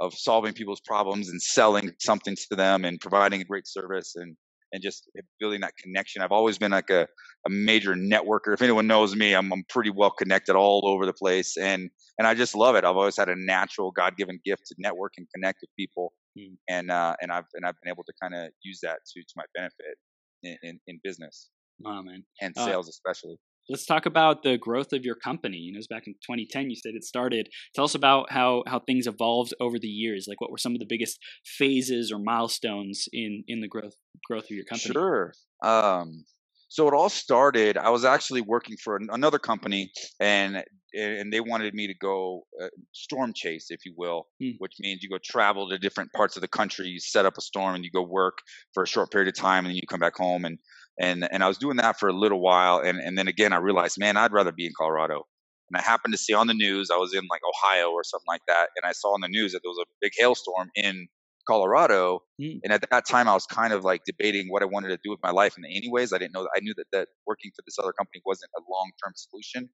of 0.00 0.14
solving 0.14 0.54
people's 0.54 0.80
problems 0.80 1.28
and 1.28 1.40
selling 1.40 1.92
something 2.00 2.34
to 2.34 2.56
them 2.56 2.84
and 2.84 3.00
providing 3.00 3.40
a 3.40 3.44
great 3.44 3.66
service 3.66 4.16
and 4.16 4.36
and 4.72 4.82
just 4.82 5.10
building 5.38 5.60
that 5.60 5.76
connection. 5.76 6.22
I've 6.22 6.32
always 6.32 6.58
been 6.58 6.70
like 6.70 6.90
a, 6.90 7.02
a 7.46 7.50
major 7.50 7.94
networker. 7.94 8.54
If 8.54 8.62
anyone 8.62 8.86
knows 8.86 9.16
me, 9.16 9.34
I'm, 9.34 9.52
I'm 9.52 9.64
pretty 9.68 9.90
well 9.90 10.10
connected 10.10 10.54
all 10.54 10.86
over 10.86 11.06
the 11.06 11.12
place, 11.12 11.56
and 11.56 11.90
and 12.18 12.26
I 12.26 12.34
just 12.34 12.54
love 12.54 12.76
it. 12.76 12.84
I've 12.84 12.96
always 12.96 13.16
had 13.16 13.28
a 13.28 13.36
natural, 13.36 13.90
God 13.90 14.16
given 14.16 14.40
gift 14.44 14.66
to 14.66 14.74
network 14.78 15.14
and 15.16 15.26
connect 15.34 15.58
with 15.62 15.70
people, 15.76 16.12
mm. 16.38 16.54
and 16.68 16.90
uh, 16.90 17.16
and 17.20 17.32
I've 17.32 17.46
and 17.54 17.64
I've 17.66 17.74
been 17.82 17.90
able 17.90 18.04
to 18.04 18.12
kind 18.20 18.34
of 18.34 18.50
use 18.62 18.80
that 18.82 18.98
to 19.12 19.20
to 19.20 19.34
my 19.36 19.44
benefit 19.54 19.96
in 20.42 20.56
in, 20.62 20.80
in 20.86 21.00
business. 21.02 21.50
Oh 21.84 22.02
man, 22.02 22.24
and 22.40 22.54
uh, 22.56 22.64
sales 22.64 22.88
uh, 22.88 22.90
especially 22.90 23.36
let's 23.70 23.86
talk 23.86 24.04
about 24.04 24.42
the 24.42 24.58
growth 24.58 24.92
of 24.92 25.04
your 25.04 25.14
company. 25.14 25.56
You 25.56 25.72
know, 25.72 25.76
it 25.76 25.78
was 25.78 25.86
back 25.86 26.06
in 26.06 26.14
2010. 26.14 26.70
You 26.70 26.76
said 26.76 26.94
it 26.94 27.04
started. 27.04 27.48
Tell 27.74 27.84
us 27.84 27.94
about 27.94 28.30
how 28.32 28.64
how 28.66 28.80
things 28.80 29.06
evolved 29.06 29.54
over 29.60 29.78
the 29.78 29.88
years. 29.88 30.26
Like, 30.28 30.40
what 30.40 30.50
were 30.50 30.58
some 30.58 30.74
of 30.74 30.80
the 30.80 30.86
biggest 30.88 31.18
phases 31.44 32.12
or 32.12 32.18
milestones 32.18 33.08
in 33.12 33.44
in 33.46 33.60
the 33.60 33.68
growth 33.68 33.94
growth 34.26 34.44
of 34.44 34.50
your 34.50 34.64
company? 34.64 34.92
Sure. 34.92 35.32
Um, 35.62 36.24
so 36.68 36.86
it 36.86 36.94
all 36.94 37.08
started. 37.08 37.76
I 37.76 37.90
was 37.90 38.04
actually 38.04 38.42
working 38.42 38.76
for 38.82 38.98
another 39.10 39.38
company, 39.38 39.90
and 40.20 40.62
and 40.92 41.32
they 41.32 41.40
wanted 41.40 41.72
me 41.74 41.86
to 41.86 41.94
go 41.94 42.42
uh, 42.60 42.68
storm 42.92 43.32
chase, 43.34 43.66
if 43.70 43.84
you 43.84 43.94
will, 43.96 44.26
hmm. 44.40 44.50
which 44.58 44.72
means 44.80 45.02
you 45.02 45.08
go 45.08 45.18
travel 45.24 45.68
to 45.68 45.78
different 45.78 46.12
parts 46.12 46.36
of 46.36 46.42
the 46.42 46.48
country, 46.48 46.88
you 46.88 46.98
set 46.98 47.26
up 47.26 47.38
a 47.38 47.40
storm, 47.40 47.76
and 47.76 47.84
you 47.84 47.90
go 47.92 48.02
work 48.02 48.38
for 48.74 48.82
a 48.82 48.86
short 48.86 49.10
period 49.12 49.28
of 49.28 49.34
time, 49.34 49.64
and 49.64 49.68
then 49.68 49.76
you 49.76 49.82
come 49.88 50.00
back 50.00 50.16
home. 50.16 50.44
and 50.44 50.58
and 51.00 51.26
and 51.32 51.42
I 51.42 51.48
was 51.48 51.58
doing 51.58 51.78
that 51.78 51.98
for 51.98 52.08
a 52.08 52.12
little 52.12 52.40
while, 52.40 52.78
and 52.78 52.98
and 53.00 53.18
then 53.18 53.26
again 53.26 53.52
I 53.52 53.58
realized, 53.58 53.98
man, 53.98 54.16
I'd 54.16 54.32
rather 54.32 54.52
be 54.52 54.66
in 54.66 54.72
Colorado. 54.76 55.26
And 55.70 55.80
I 55.80 55.82
happened 55.82 56.12
to 56.12 56.18
see 56.18 56.34
on 56.34 56.48
the 56.48 56.54
news, 56.54 56.90
I 56.90 56.96
was 56.96 57.14
in 57.14 57.22
like 57.30 57.42
Ohio 57.48 57.90
or 57.90 58.02
something 58.02 58.26
like 58.26 58.42
that, 58.48 58.70
and 58.76 58.88
I 58.88 58.92
saw 58.92 59.14
on 59.14 59.20
the 59.20 59.28
news 59.28 59.52
that 59.52 59.60
there 59.62 59.70
was 59.70 59.78
a 59.78 59.86
big 60.00 60.12
hailstorm 60.18 60.68
in 60.74 61.06
Colorado. 61.46 62.20
Mm. 62.40 62.60
And 62.64 62.72
at 62.72 62.88
that 62.90 63.06
time, 63.06 63.28
I 63.28 63.34
was 63.34 63.46
kind 63.46 63.72
of 63.72 63.84
like 63.84 64.02
debating 64.04 64.48
what 64.48 64.62
I 64.62 64.66
wanted 64.66 64.88
to 64.88 64.98
do 65.02 65.10
with 65.10 65.20
my 65.22 65.30
life. 65.30 65.54
And 65.56 65.64
anyways, 65.64 66.12
I 66.12 66.18
didn't 66.18 66.34
know 66.34 66.42
that 66.42 66.50
I 66.56 66.60
knew 66.60 66.74
that, 66.76 66.86
that 66.92 67.08
working 67.26 67.50
for 67.54 67.62
this 67.66 67.78
other 67.78 67.92
company 67.92 68.20
wasn't 68.26 68.50
a 68.58 68.62
long 68.70 68.90
term 69.04 69.12
solution. 69.14 69.68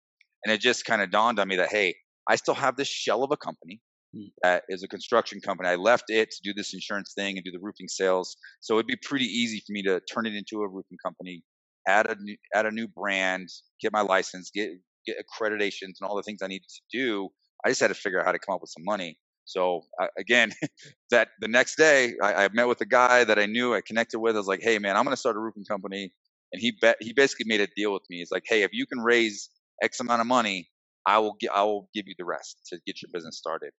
And 0.44 0.52
it 0.52 0.60
just 0.60 0.84
kind 0.84 1.02
of 1.02 1.10
dawned 1.10 1.38
on 1.38 1.48
me 1.48 1.56
that, 1.56 1.70
hey, 1.70 1.94
I 2.28 2.36
still 2.36 2.54
have 2.54 2.76
this 2.76 2.88
shell 2.88 3.22
of 3.22 3.30
a 3.30 3.36
company. 3.36 3.80
Mm. 4.14 4.30
that 4.42 4.64
is 4.68 4.82
a 4.82 4.88
construction 4.88 5.40
company. 5.40 5.68
I 5.68 5.76
left 5.76 6.04
it 6.08 6.30
to 6.30 6.38
do 6.42 6.54
this 6.54 6.74
insurance 6.74 7.12
thing 7.14 7.36
and 7.36 7.44
do 7.44 7.50
the 7.50 7.58
roofing 7.60 7.88
sales. 7.88 8.36
So 8.60 8.74
it'd 8.74 8.86
be 8.86 8.96
pretty 9.02 9.24
easy 9.24 9.62
for 9.66 9.72
me 9.72 9.82
to 9.82 10.00
turn 10.12 10.26
it 10.26 10.34
into 10.34 10.62
a 10.62 10.68
roofing 10.68 10.98
company, 11.04 11.42
add 11.88 12.06
a 12.10 12.16
new, 12.20 12.36
add 12.54 12.66
a 12.66 12.70
new 12.70 12.88
brand, 12.88 13.48
get 13.80 13.92
my 13.92 14.02
license, 14.02 14.50
get 14.50 14.70
get 15.06 15.16
accreditations 15.18 16.00
and 16.00 16.08
all 16.08 16.16
the 16.16 16.22
things 16.22 16.42
I 16.42 16.48
needed 16.48 16.68
to 16.68 16.98
do. 16.98 17.28
I 17.64 17.68
just 17.68 17.80
had 17.80 17.88
to 17.88 17.94
figure 17.94 18.20
out 18.20 18.26
how 18.26 18.32
to 18.32 18.38
come 18.38 18.54
up 18.54 18.60
with 18.60 18.70
some 18.70 18.84
money. 18.84 19.18
So 19.44 19.82
again, 20.18 20.52
that 21.10 21.28
the 21.40 21.48
next 21.48 21.76
day 21.76 22.14
I, 22.22 22.44
I, 22.44 22.48
met 22.52 22.68
with 22.68 22.80
a 22.80 22.86
guy 22.86 23.24
that 23.24 23.38
I 23.38 23.46
knew 23.46 23.74
I 23.74 23.80
connected 23.80 24.18
with. 24.18 24.34
I 24.34 24.38
was 24.38 24.48
like, 24.48 24.60
"Hey 24.62 24.78
man, 24.78 24.96
I'm 24.96 25.04
going 25.04 25.12
to 25.12 25.16
start 25.16 25.36
a 25.36 25.40
roofing 25.40 25.64
company," 25.64 26.12
and 26.52 26.60
he 26.60 26.72
bet 26.80 26.96
he 27.00 27.12
basically 27.12 27.46
made 27.48 27.60
a 27.60 27.68
deal 27.76 27.92
with 27.92 28.02
me. 28.10 28.18
He's 28.18 28.32
like, 28.32 28.44
"Hey, 28.46 28.62
if 28.62 28.70
you 28.72 28.86
can 28.86 29.00
raise 29.00 29.48
X 29.82 30.00
amount 30.00 30.20
of 30.20 30.26
money, 30.26 30.68
I 31.06 31.18
will 31.18 31.36
I 31.54 31.62
will 31.62 31.88
give 31.94 32.06
you 32.08 32.14
the 32.18 32.24
rest 32.24 32.58
to 32.70 32.80
get 32.86 33.00
your 33.02 33.10
business 33.12 33.38
started." 33.38 33.70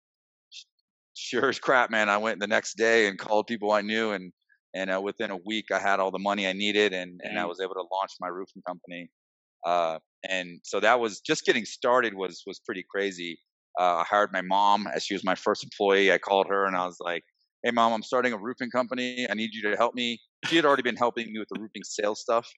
Sure 1.17 1.49
as 1.49 1.59
crap, 1.59 1.91
man. 1.91 2.11
I 2.11 2.19
went 2.19 2.41
the 2.41 2.47
next 2.47 2.77
day 2.77 3.09
and 3.09 3.19
called 3.19 3.47
people 3.47 3.73
I 3.73 3.81
knew, 3.81 4.13
and 4.13 4.33
and 4.75 4.91
uh, 4.91 5.01
within 5.01 5.31
a 5.31 5.37
week 5.47 5.67
I 5.73 5.79
had 5.79 5.99
all 5.99 6.11
the 6.11 6.19
money 6.19 6.47
I 6.47 6.53
needed, 6.53 6.93
and 6.93 7.21
and 7.25 7.39
I 7.39 7.47
was 7.47 7.59
able 7.59 7.75
to 7.75 7.85
launch 7.91 8.13
my 8.21 8.29
roofing 8.29 8.63
company. 8.67 9.11
Uh, 9.65 9.99
and 10.29 10.61
so 10.63 10.79
that 10.81 11.01
was 11.01 11.21
just 11.21 11.47
getting 11.47 11.65
started 11.65 12.15
was 12.15 12.43
was 12.47 12.61
pretty 12.61 12.85
crazy. 12.91 13.39
Uh, 13.81 13.97
I 13.97 14.05
hired 14.05 14.31
my 14.33 14.43
mom 14.43 14.87
as 14.95 15.05
she 15.05 15.15
was 15.15 15.25
my 15.25 15.35
first 15.35 15.65
employee. 15.65 16.13
I 16.13 16.19
called 16.19 16.49
her 16.49 16.67
and 16.67 16.77
I 16.77 16.87
was 16.87 16.99
like, 17.01 17.25
"Hey, 17.63 17.71
mom, 17.71 17.93
I'm 17.93 18.03
starting 18.03 18.33
a 18.33 18.39
roofing 18.39 18.71
company. 18.71 19.27
I 19.29 19.35
need 19.35 19.51
you 19.53 19.71
to 19.71 19.77
help 19.77 19.95
me." 19.95 20.19
She 20.47 20.57
had 20.57 20.65
already 20.65 20.83
been 20.83 20.97
helping 20.97 21.33
me 21.33 21.39
with 21.39 21.49
the 21.51 21.61
roofing 21.61 21.83
sales 21.85 22.21
stuff. 22.21 22.49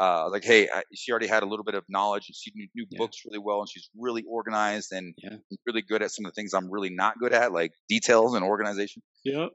Uh, 0.00 0.28
like, 0.30 0.44
"Hey," 0.44 0.68
I, 0.72 0.82
she 0.94 1.10
already 1.10 1.26
had 1.26 1.42
a 1.42 1.46
little 1.46 1.64
bit 1.64 1.74
of 1.74 1.84
knowledge 1.88 2.26
and 2.28 2.36
she 2.36 2.52
knew, 2.54 2.68
knew 2.74 2.86
yeah. 2.90 2.98
books 2.98 3.18
really 3.24 3.38
well, 3.38 3.60
and 3.60 3.68
she's 3.70 3.88
really 3.96 4.24
organized 4.28 4.92
and 4.92 5.14
yeah. 5.22 5.36
really 5.66 5.82
good 5.82 6.02
at 6.02 6.10
some 6.10 6.24
of 6.24 6.32
the 6.32 6.34
things 6.34 6.52
I'm 6.54 6.70
really 6.70 6.90
not 6.90 7.18
good 7.18 7.32
at, 7.32 7.52
like 7.52 7.72
details 7.88 8.34
and 8.34 8.44
organization. 8.44 9.02
Yeah. 9.24 9.46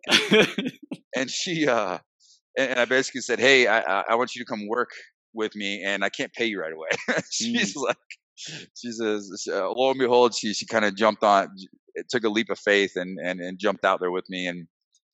and 1.16 1.30
she, 1.30 1.68
uh, 1.68 2.00
and, 2.58 2.72
and, 2.72 2.80
I 2.80 2.86
basically 2.86 3.22
said, 3.22 3.40
"Hey, 3.40 3.68
I, 3.68 4.02
I 4.02 4.16
want 4.16 4.36
you 4.36 4.44
to 4.44 4.46
come 4.46 4.68
work 4.68 4.90
with 5.34 5.56
me, 5.56 5.84
and 5.84 6.04
I 6.04 6.10
can't 6.10 6.34
pay 6.34 6.46
you 6.46 6.60
right 6.60 6.74
away." 6.74 6.90
she's 7.32 7.76
mm. 7.76 7.84
like 7.84 7.98
she 8.36 8.92
says, 8.92 9.30
uh, 9.52 9.70
lo 9.70 9.92
and 9.92 10.00
behold, 10.00 10.34
she 10.36 10.54
she 10.54 10.66
kind 10.66 10.86
of 10.86 10.96
jumped 10.96 11.24
on, 11.24 11.50
it 11.96 12.08
took 12.10 12.24
a 12.24 12.30
leap 12.30 12.50
of 12.50 12.60
faith 12.60 12.94
and 12.96 13.18
and 13.24 13.40
and 13.40 13.60
jumped 13.60 13.86
out 13.86 14.00
there 14.00 14.12
with 14.12 14.26
me, 14.30 14.48
and 14.48 14.68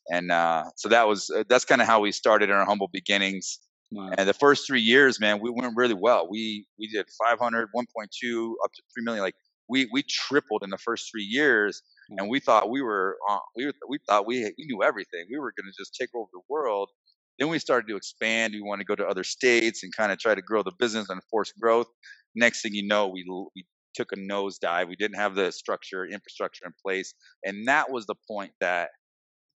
and 0.10 0.32
uh, 0.32 0.66
so 0.76 0.90
that 0.90 1.08
was 1.08 1.30
uh, 1.30 1.44
that's 1.50 1.66
kind 1.66 1.82
of 1.82 1.88
how 1.88 2.00
we 2.00 2.12
started 2.12 2.50
in 2.50 2.56
our 2.56 2.66
humble 2.66 2.90
beginnings. 2.92 3.60
Wow. 3.92 4.12
And 4.18 4.30
the 4.30 4.34
first 4.34 4.68
three 4.68 4.82
years, 4.82 5.20
man, 5.20 5.40
we 5.42 5.50
went 5.50 5.74
really 5.76 5.96
well. 5.96 6.28
We 6.30 6.66
we 6.80 6.88
did 6.88 7.08
500, 7.30 7.70
1.2, 7.76 8.54
up 8.64 8.72
to 8.74 8.82
three 8.94 9.04
million. 9.04 9.24
Like 9.24 9.36
we 9.70 9.90
we 9.92 10.04
tripled 10.04 10.64
in 10.64 10.70
the 10.70 10.78
first 10.78 11.10
three 11.12 11.24
years, 11.24 11.82
and 12.18 12.30
we 12.30 12.40
thought 12.40 12.70
we 12.70 12.82
were 12.82 13.18
uh, 13.30 13.40
we 13.56 13.72
we 13.90 14.00
thought 14.08 14.28
we 14.28 14.44
we 14.58 14.66
knew 14.66 14.84
everything. 14.84 15.26
We 15.32 15.40
were 15.40 15.54
going 15.58 15.72
to 15.72 15.78
just 15.82 15.96
take 16.00 16.10
over 16.16 16.30
the 16.34 16.42
world. 16.50 16.90
Then 17.40 17.50
we 17.50 17.60
started 17.60 17.88
to 17.90 17.96
expand. 17.96 18.54
We 18.54 18.62
want 18.62 18.82
to 18.82 18.86
go 18.86 18.96
to 18.96 19.08
other 19.08 19.24
states 19.24 19.84
and 19.84 19.96
kind 19.96 20.12
of 20.12 20.20
try 20.20 20.36
to 20.36 20.42
grow 20.42 20.64
the 20.64 20.74
business 20.78 21.10
and 21.10 21.22
force 21.32 21.54
growth 21.60 21.88
next 22.36 22.62
thing 22.62 22.74
you 22.74 22.88
know, 22.88 23.08
we 23.08 23.26
we 23.56 23.66
took 23.96 24.12
a 24.12 24.16
nosedive. 24.16 24.88
We 24.88 24.96
didn't 24.96 25.18
have 25.18 25.36
the 25.36 25.52
structure, 25.52 26.06
infrastructure 26.06 26.66
in 26.66 26.74
place, 26.84 27.14
and 27.44 27.68
that 27.68 27.92
was 27.92 28.06
the 28.06 28.16
point 28.30 28.52
that 28.62 28.90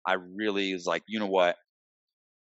I 0.05 0.15
really 0.35 0.73
was 0.73 0.85
like, 0.85 1.03
you 1.07 1.19
know 1.19 1.27
what, 1.27 1.55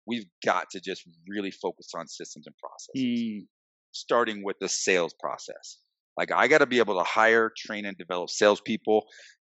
we've 0.07 0.25
got 0.45 0.69
to 0.71 0.79
just 0.79 1.03
really 1.27 1.51
focus 1.51 1.89
on 1.95 2.07
systems 2.07 2.47
and 2.47 2.55
processes, 2.57 3.21
mm. 3.21 3.45
starting 3.91 4.43
with 4.43 4.57
the 4.59 4.69
sales 4.69 5.13
process. 5.19 5.77
Like 6.17 6.31
I 6.31 6.47
got 6.47 6.59
to 6.59 6.65
be 6.65 6.79
able 6.79 6.97
to 6.97 7.03
hire, 7.03 7.51
train, 7.55 7.85
and 7.85 7.97
develop 7.97 8.29
salespeople, 8.29 9.05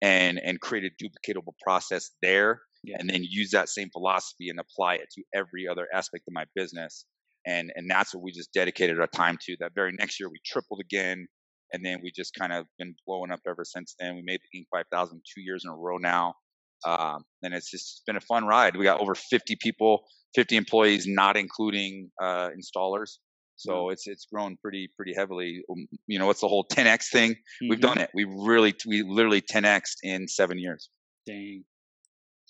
and 0.02 0.38
and 0.42 0.60
create 0.60 0.84
a 0.84 1.04
duplicatable 1.04 1.54
process 1.62 2.10
there, 2.22 2.60
yeah. 2.84 2.96
and 2.98 3.08
then 3.08 3.22
use 3.22 3.50
that 3.50 3.68
same 3.68 3.90
philosophy 3.90 4.48
and 4.48 4.58
apply 4.58 4.94
it 4.94 5.08
to 5.12 5.22
every 5.34 5.68
other 5.68 5.86
aspect 5.92 6.24
of 6.28 6.34
my 6.34 6.44
business 6.54 7.04
and 7.46 7.72
and 7.76 7.88
that's 7.88 8.12
what 8.12 8.22
we 8.22 8.32
just 8.32 8.52
dedicated 8.52 9.00
our 9.00 9.06
time 9.06 9.38
to. 9.42 9.56
That 9.60 9.72
very 9.74 9.92
next 9.92 10.20
year, 10.20 10.28
we 10.28 10.40
tripled 10.44 10.80
again, 10.80 11.26
and 11.72 11.84
then 11.84 12.00
we 12.02 12.10
just 12.14 12.34
kind 12.34 12.52
of 12.52 12.66
been 12.78 12.94
blowing 13.06 13.30
up 13.30 13.40
ever 13.46 13.64
since 13.64 13.94
then. 13.98 14.16
We 14.16 14.22
made 14.22 14.40
the 14.52 14.58
Inc. 14.60 14.64
5000 14.72 15.22
two 15.34 15.40
years 15.40 15.62
in 15.64 15.70
a 15.70 15.76
row 15.76 15.96
now, 15.96 16.34
Um, 16.84 17.24
and 17.42 17.54
it's 17.54 17.70
just 17.70 18.02
been 18.06 18.16
a 18.16 18.20
fun 18.20 18.44
ride. 18.44 18.76
We 18.76 18.84
got 18.84 19.00
over 19.00 19.14
50 19.14 19.56
people, 19.60 20.04
50 20.34 20.56
employees, 20.56 21.06
not 21.06 21.36
including 21.36 22.10
uh, 22.20 22.50
installers. 22.50 23.18
So 23.56 23.88
it's 23.88 24.06
it's 24.06 24.26
grown 24.30 24.56
pretty 24.60 24.90
pretty 24.96 25.14
heavily. 25.14 25.62
Um, 25.70 25.86
you 26.06 26.18
know, 26.18 26.26
what's 26.26 26.42
the 26.42 26.48
whole 26.48 26.66
10x 26.70 27.10
thing? 27.10 27.30
Mm-hmm. 27.32 27.68
We've 27.70 27.80
done 27.80 27.98
it. 27.98 28.10
We 28.14 28.24
really 28.24 28.74
we 28.86 29.02
literally 29.02 29.40
10x 29.40 29.96
in 30.02 30.28
seven 30.28 30.58
years. 30.58 30.90
Dang, 31.26 31.64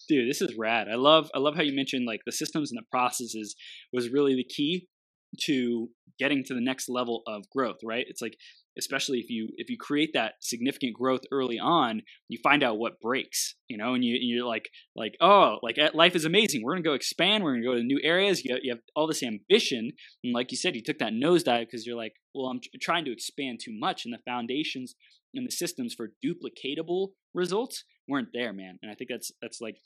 dude, 0.08 0.28
this 0.28 0.42
is 0.42 0.56
rad. 0.58 0.88
I 0.90 0.96
love 0.96 1.30
I 1.34 1.38
love 1.38 1.54
how 1.54 1.62
you 1.62 1.74
mentioned 1.74 2.06
like 2.06 2.20
the 2.26 2.32
systems 2.32 2.72
and 2.72 2.78
the 2.78 2.86
processes 2.90 3.54
was 3.92 4.10
really 4.10 4.34
the 4.34 4.44
key 4.44 4.88
to 5.42 5.88
getting 6.18 6.42
to 6.44 6.54
the 6.54 6.60
next 6.60 6.88
level 6.88 7.22
of 7.26 7.48
growth. 7.50 7.78
Right? 7.84 8.04
It's 8.08 8.20
like 8.20 8.36
especially 8.78 9.18
if 9.18 9.30
you 9.30 9.48
if 9.56 9.68
you 9.70 9.76
create 9.78 10.10
that 10.14 10.34
significant 10.40 10.94
growth 10.94 11.22
early 11.32 11.58
on 11.58 12.02
you 12.28 12.38
find 12.42 12.62
out 12.62 12.78
what 12.78 13.00
breaks 13.00 13.54
you 13.68 13.76
know 13.76 13.94
and 13.94 14.04
you 14.04 14.16
you're 14.20 14.46
like 14.46 14.68
like 14.94 15.14
oh 15.20 15.58
like 15.62 15.78
eh, 15.78 15.90
life 15.94 16.14
is 16.14 16.24
amazing. 16.24 16.62
We're 16.62 16.74
gonna 16.74 16.82
go 16.82 16.94
expand. 16.94 17.42
We're 17.42 17.54
gonna 17.54 17.64
go 17.64 17.74
to 17.74 17.82
new 17.82 18.00
areas. 18.02 18.44
You, 18.44 18.58
you 18.62 18.72
have 18.72 18.80
all 18.94 19.06
this 19.06 19.22
ambition 19.22 19.92
and 20.22 20.34
like 20.34 20.50
you 20.50 20.56
said 20.56 20.74
you 20.74 20.82
took 20.82 20.98
that 20.98 21.12
nosedive 21.12 21.66
because 21.66 21.86
you're 21.86 21.96
like 21.96 22.14
well 22.34 22.46
i'm 22.46 22.60
trying 22.80 23.04
to 23.04 23.12
expand 23.12 23.60
too 23.62 23.72
much 23.72 24.04
and 24.04 24.14
the 24.14 24.18
foundations 24.24 24.94
and 25.34 25.46
the 25.46 25.50
systems 25.50 25.94
for 25.94 26.08
duplicatable 26.24 27.08
results 27.34 27.84
weren't 28.08 28.28
there 28.32 28.52
man 28.52 28.78
and 28.82 28.90
i 28.90 28.94
think 28.94 29.10
that's 29.10 29.32
that's 29.40 29.60
like 29.60 29.76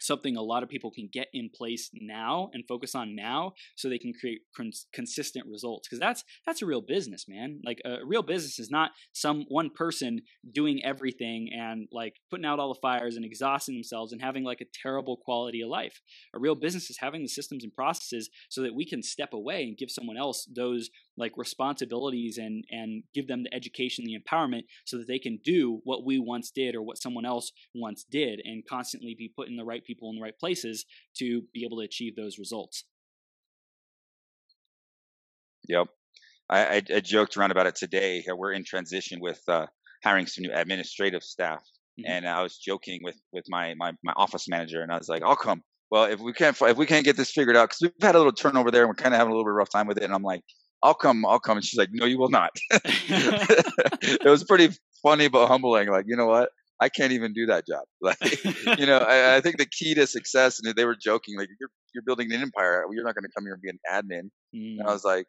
something 0.00 0.36
a 0.36 0.42
lot 0.42 0.62
of 0.62 0.68
people 0.68 0.90
can 0.90 1.08
get 1.12 1.28
in 1.32 1.50
place 1.54 1.90
now 1.94 2.50
and 2.52 2.64
focus 2.68 2.94
on 2.94 3.14
now 3.14 3.52
so 3.76 3.88
they 3.88 3.98
can 3.98 4.12
create 4.18 4.40
cons- 4.56 4.86
consistent 4.92 5.46
results 5.46 5.88
because 5.88 6.00
that's 6.00 6.24
that's 6.46 6.62
a 6.62 6.66
real 6.66 6.80
business 6.80 7.26
man. 7.28 7.60
Like 7.64 7.80
a 7.84 7.98
real 8.04 8.22
business 8.22 8.58
is 8.58 8.70
not 8.70 8.92
some 9.12 9.44
one 9.48 9.70
person 9.70 10.22
doing 10.52 10.80
everything 10.84 11.50
and 11.52 11.88
like 11.92 12.14
putting 12.30 12.46
out 12.46 12.58
all 12.58 12.72
the 12.72 12.80
fires 12.80 13.16
and 13.16 13.24
exhausting 13.24 13.74
themselves 13.74 14.12
and 14.12 14.22
having 14.22 14.44
like 14.44 14.60
a 14.60 14.66
terrible 14.82 15.16
quality 15.16 15.60
of 15.60 15.68
life. 15.68 16.00
A 16.34 16.38
real 16.38 16.54
business 16.54 16.90
is 16.90 16.98
having 17.00 17.22
the 17.22 17.28
systems 17.28 17.64
and 17.64 17.74
processes 17.74 18.30
so 18.48 18.62
that 18.62 18.74
we 18.74 18.86
can 18.86 19.02
step 19.02 19.32
away 19.32 19.64
and 19.64 19.76
give 19.76 19.90
someone 19.90 20.16
else 20.16 20.48
those 20.54 20.90
like 21.18 21.32
responsibilities 21.36 22.38
and 22.38 22.64
and 22.70 23.02
give 23.12 23.26
them 23.26 23.42
the 23.42 23.54
education 23.54 24.04
the 24.04 24.16
empowerment 24.16 24.62
so 24.86 24.96
that 24.96 25.08
they 25.08 25.18
can 25.18 25.38
do 25.44 25.80
what 25.84 26.04
we 26.04 26.18
once 26.18 26.50
did 26.50 26.74
or 26.74 26.82
what 26.82 26.96
someone 26.96 27.26
else 27.26 27.52
once 27.74 28.04
did 28.08 28.40
and 28.44 28.64
constantly 28.66 29.14
be 29.18 29.30
putting 29.34 29.56
the 29.56 29.64
right 29.64 29.84
people 29.84 30.08
in 30.08 30.16
the 30.16 30.22
right 30.22 30.38
places 30.38 30.86
to 31.16 31.42
be 31.52 31.64
able 31.64 31.78
to 31.78 31.84
achieve 31.84 32.16
those 32.16 32.38
results. 32.38 32.84
Yep. 35.68 35.88
I 36.48 36.76
i, 36.76 36.82
I 36.94 37.00
joked 37.00 37.36
around 37.36 37.50
about 37.50 37.66
it 37.66 37.74
today 37.74 38.24
we're 38.28 38.52
in 38.52 38.64
transition 38.64 39.18
with 39.20 39.40
uh, 39.48 39.66
hiring 40.04 40.26
some 40.26 40.44
new 40.44 40.52
administrative 40.52 41.22
staff. 41.22 41.62
Mm-hmm. 41.98 42.12
and 42.12 42.28
i 42.28 42.42
was 42.42 42.56
joking 42.56 43.00
with 43.02 43.18
with 43.32 43.44
my, 43.48 43.74
my 43.76 43.90
my 44.04 44.12
office 44.16 44.48
manager 44.48 44.82
and 44.82 44.92
i 44.92 44.96
was 44.96 45.08
like 45.08 45.22
i'll 45.24 45.36
come. 45.36 45.62
Well, 45.90 46.04
if 46.04 46.20
we 46.20 46.32
can't 46.32 46.60
if 46.60 46.76
we 46.76 46.86
can't 46.86 47.04
get 47.04 47.16
this 47.16 47.30
figured 47.30 47.56
out, 47.56 47.70
because 47.70 47.80
we've 47.80 47.92
had 48.02 48.14
a 48.14 48.18
little 48.18 48.32
turnover 48.32 48.70
there, 48.70 48.82
and 48.82 48.88
we're 48.90 48.94
kind 48.94 49.14
of 49.14 49.18
having 49.18 49.32
a 49.32 49.34
little 49.34 49.44
bit 49.44 49.52
of 49.52 49.56
rough 49.56 49.70
time 49.70 49.86
with 49.86 49.96
it, 49.98 50.04
and 50.04 50.14
I'm 50.14 50.22
like, 50.22 50.42
I'll 50.82 50.94
come, 50.94 51.24
I'll 51.26 51.40
come. 51.40 51.56
And 51.58 51.64
she's 51.64 51.78
like, 51.78 51.90
no, 51.92 52.06
you 52.06 52.18
will 52.18 52.30
not. 52.30 52.50
it 52.70 54.28
was 54.28 54.44
pretty 54.44 54.70
funny, 55.02 55.28
but 55.28 55.48
humbling. 55.48 55.88
Like, 55.88 56.06
you 56.08 56.16
know 56.16 56.26
what? 56.26 56.50
I 56.80 56.88
can't 56.88 57.12
even 57.12 57.32
do 57.32 57.46
that 57.46 57.66
job. 57.66 57.84
Like, 58.00 58.78
you 58.78 58.86
know, 58.86 58.98
I, 58.98 59.36
I, 59.36 59.40
think 59.40 59.58
the 59.58 59.66
key 59.66 59.94
to 59.94 60.06
success, 60.06 60.60
and 60.62 60.74
they 60.76 60.84
were 60.84 60.94
joking, 60.94 61.36
like, 61.36 61.48
you're, 61.58 61.70
you're 61.92 62.04
building 62.04 62.32
an 62.32 62.40
empire. 62.40 62.84
You're 62.92 63.04
not 63.04 63.14
going 63.14 63.24
to 63.24 63.30
come 63.36 63.44
here 63.44 63.54
and 63.54 63.62
be 63.62 63.70
an 63.70 63.80
admin. 63.90 64.30
Mm. 64.54 64.78
And 64.78 64.82
I 64.82 64.90
mm. 64.90 64.92
was 64.92 65.04
like, 65.04 65.26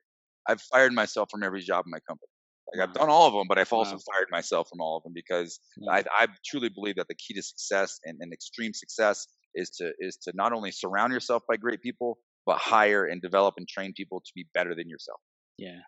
I've 0.48 0.62
fired 0.62 0.94
myself 0.94 1.30
from 1.32 1.44
every 1.44 1.62
job 1.62 1.86
in 1.88 1.92
my 1.92 2.00
company. 2.08 2.28
Like, 2.72 2.80
wow. 2.80 2.92
I've 2.92 2.94
done 2.94 3.10
all 3.10 3.28
of 3.28 3.34
them, 3.34 3.48
but 3.50 3.58
I've 3.58 3.74
also 3.74 3.94
wow. 3.94 4.02
fired 4.14 4.28
myself 4.32 4.70
from 4.70 4.82
all 4.82 4.98
of 4.98 5.04
them 5.04 5.14
because. 5.16 5.60
I, 5.90 6.04
I 6.12 6.28
truly 6.46 6.70
believe 6.70 6.98
that 6.98 7.08
the 7.08 7.16
key 7.16 7.34
to 7.34 7.42
success 7.42 8.00
and, 8.06 8.18
and 8.22 8.32
extreme 8.32 8.74
success 8.74 9.26
is 9.56 9.70
to 9.72 9.92
is 10.00 10.18
to 10.18 10.32
not 10.36 10.54
only 10.54 10.72
surround 10.72 11.14
yourself 11.14 11.44
by 11.48 11.58
great 11.58 11.82
people, 11.82 12.18
but 12.46 12.58
hire 12.58 13.06
and 13.06 13.22
develop 13.22 13.56
and 13.58 13.68
train 13.68 13.94
people 13.96 14.20
to 14.22 14.32
be 14.36 14.46
better 14.54 14.76
than 14.76 14.90
yourself. 14.90 15.20
Yeah. 15.60 15.80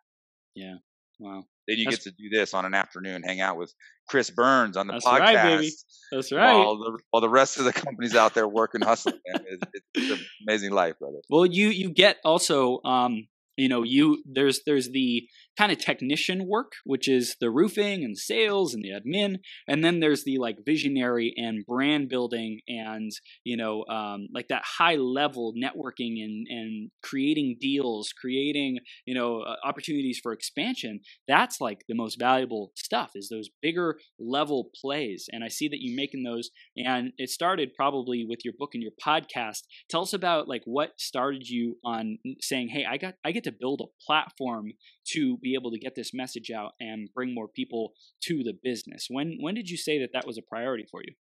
Yeah. 0.55 0.75
Wow. 1.19 1.43
Then 1.67 1.77
you 1.77 1.85
That's, 1.85 1.97
get 1.97 2.03
to 2.03 2.11
do 2.11 2.29
this 2.29 2.53
on 2.53 2.65
an 2.65 2.73
afternoon, 2.73 3.21
hang 3.23 3.41
out 3.41 3.55
with 3.57 3.73
Chris 4.09 4.29
Burns 4.29 4.75
on 4.75 4.87
the 4.87 4.93
That's 4.93 5.05
podcast. 5.05 5.19
Right, 5.19 5.43
baby. 5.43 5.71
That's 6.11 6.31
right. 6.31 6.53
While 6.53 6.77
the, 6.77 6.99
while 7.11 7.21
the 7.21 7.29
rest 7.29 7.59
of 7.59 7.65
the 7.65 7.73
company's 7.73 8.15
out 8.15 8.33
there 8.33 8.47
working, 8.47 8.81
hustling. 8.81 9.19
It's, 9.25 9.63
it's, 9.93 10.11
an 10.11 10.25
amazing 10.47 10.71
life, 10.71 10.97
brother. 10.99 11.19
Well, 11.29 11.45
you 11.45 11.67
you 11.67 11.91
get 11.91 12.17
also, 12.25 12.81
um, 12.83 13.27
you 13.61 13.69
know, 13.69 13.83
you 13.83 14.23
there's 14.25 14.61
there's 14.65 14.89
the 14.89 15.27
kind 15.55 15.71
of 15.71 15.77
technician 15.77 16.47
work, 16.47 16.71
which 16.83 17.07
is 17.07 17.35
the 17.39 17.51
roofing 17.51 18.03
and 18.03 18.17
sales 18.17 18.73
and 18.73 18.83
the 18.83 18.89
admin, 18.89 19.35
and 19.67 19.83
then 19.83 19.99
there's 19.99 20.23
the 20.23 20.39
like 20.39 20.65
visionary 20.65 21.31
and 21.37 21.63
brand 21.67 22.09
building 22.09 22.61
and 22.67 23.11
you 23.43 23.55
know 23.55 23.85
um, 23.85 24.29
like 24.33 24.47
that 24.47 24.63
high 24.79 24.95
level 24.95 25.53
networking 25.53 26.23
and 26.23 26.47
and 26.49 26.89
creating 27.03 27.57
deals, 27.61 28.11
creating 28.19 28.79
you 29.05 29.13
know 29.13 29.41
uh, 29.41 29.57
opportunities 29.63 30.19
for 30.23 30.33
expansion. 30.33 30.99
That's 31.27 31.61
like 31.61 31.83
the 31.87 31.93
most 31.93 32.17
valuable 32.17 32.71
stuff 32.75 33.11
is 33.13 33.29
those 33.29 33.49
bigger 33.61 33.99
level 34.19 34.71
plays, 34.81 35.29
and 35.31 35.43
I 35.43 35.49
see 35.49 35.67
that 35.67 35.77
you're 35.81 35.95
making 35.95 36.23
those. 36.23 36.49
And 36.75 37.11
it 37.19 37.29
started 37.29 37.75
probably 37.75 38.25
with 38.27 38.39
your 38.43 38.55
book 38.57 38.71
and 38.73 38.81
your 38.81 38.93
podcast. 39.05 39.65
Tell 39.87 40.01
us 40.01 40.13
about 40.13 40.47
like 40.47 40.63
what 40.65 40.99
started 40.99 41.47
you 41.47 41.77
on 41.85 42.17
saying, 42.39 42.69
"Hey, 42.69 42.85
I 42.89 42.97
got 42.97 43.13
I 43.23 43.31
get 43.31 43.43
to 43.43 43.50
build 43.59 43.81
a 43.81 44.05
platform 44.05 44.73
to 45.13 45.37
be 45.37 45.55
able 45.55 45.71
to 45.71 45.79
get 45.79 45.95
this 45.95 46.13
message 46.13 46.51
out 46.51 46.71
and 46.79 47.09
bring 47.13 47.33
more 47.33 47.47
people 47.47 47.93
to 48.23 48.43
the 48.43 48.53
business. 48.63 49.07
When 49.09 49.37
when 49.39 49.55
did 49.55 49.69
you 49.69 49.77
say 49.77 49.99
that 49.99 50.09
that 50.13 50.27
was 50.27 50.37
a 50.37 50.41
priority 50.41 50.85
for 50.89 51.01
you? 51.03 51.13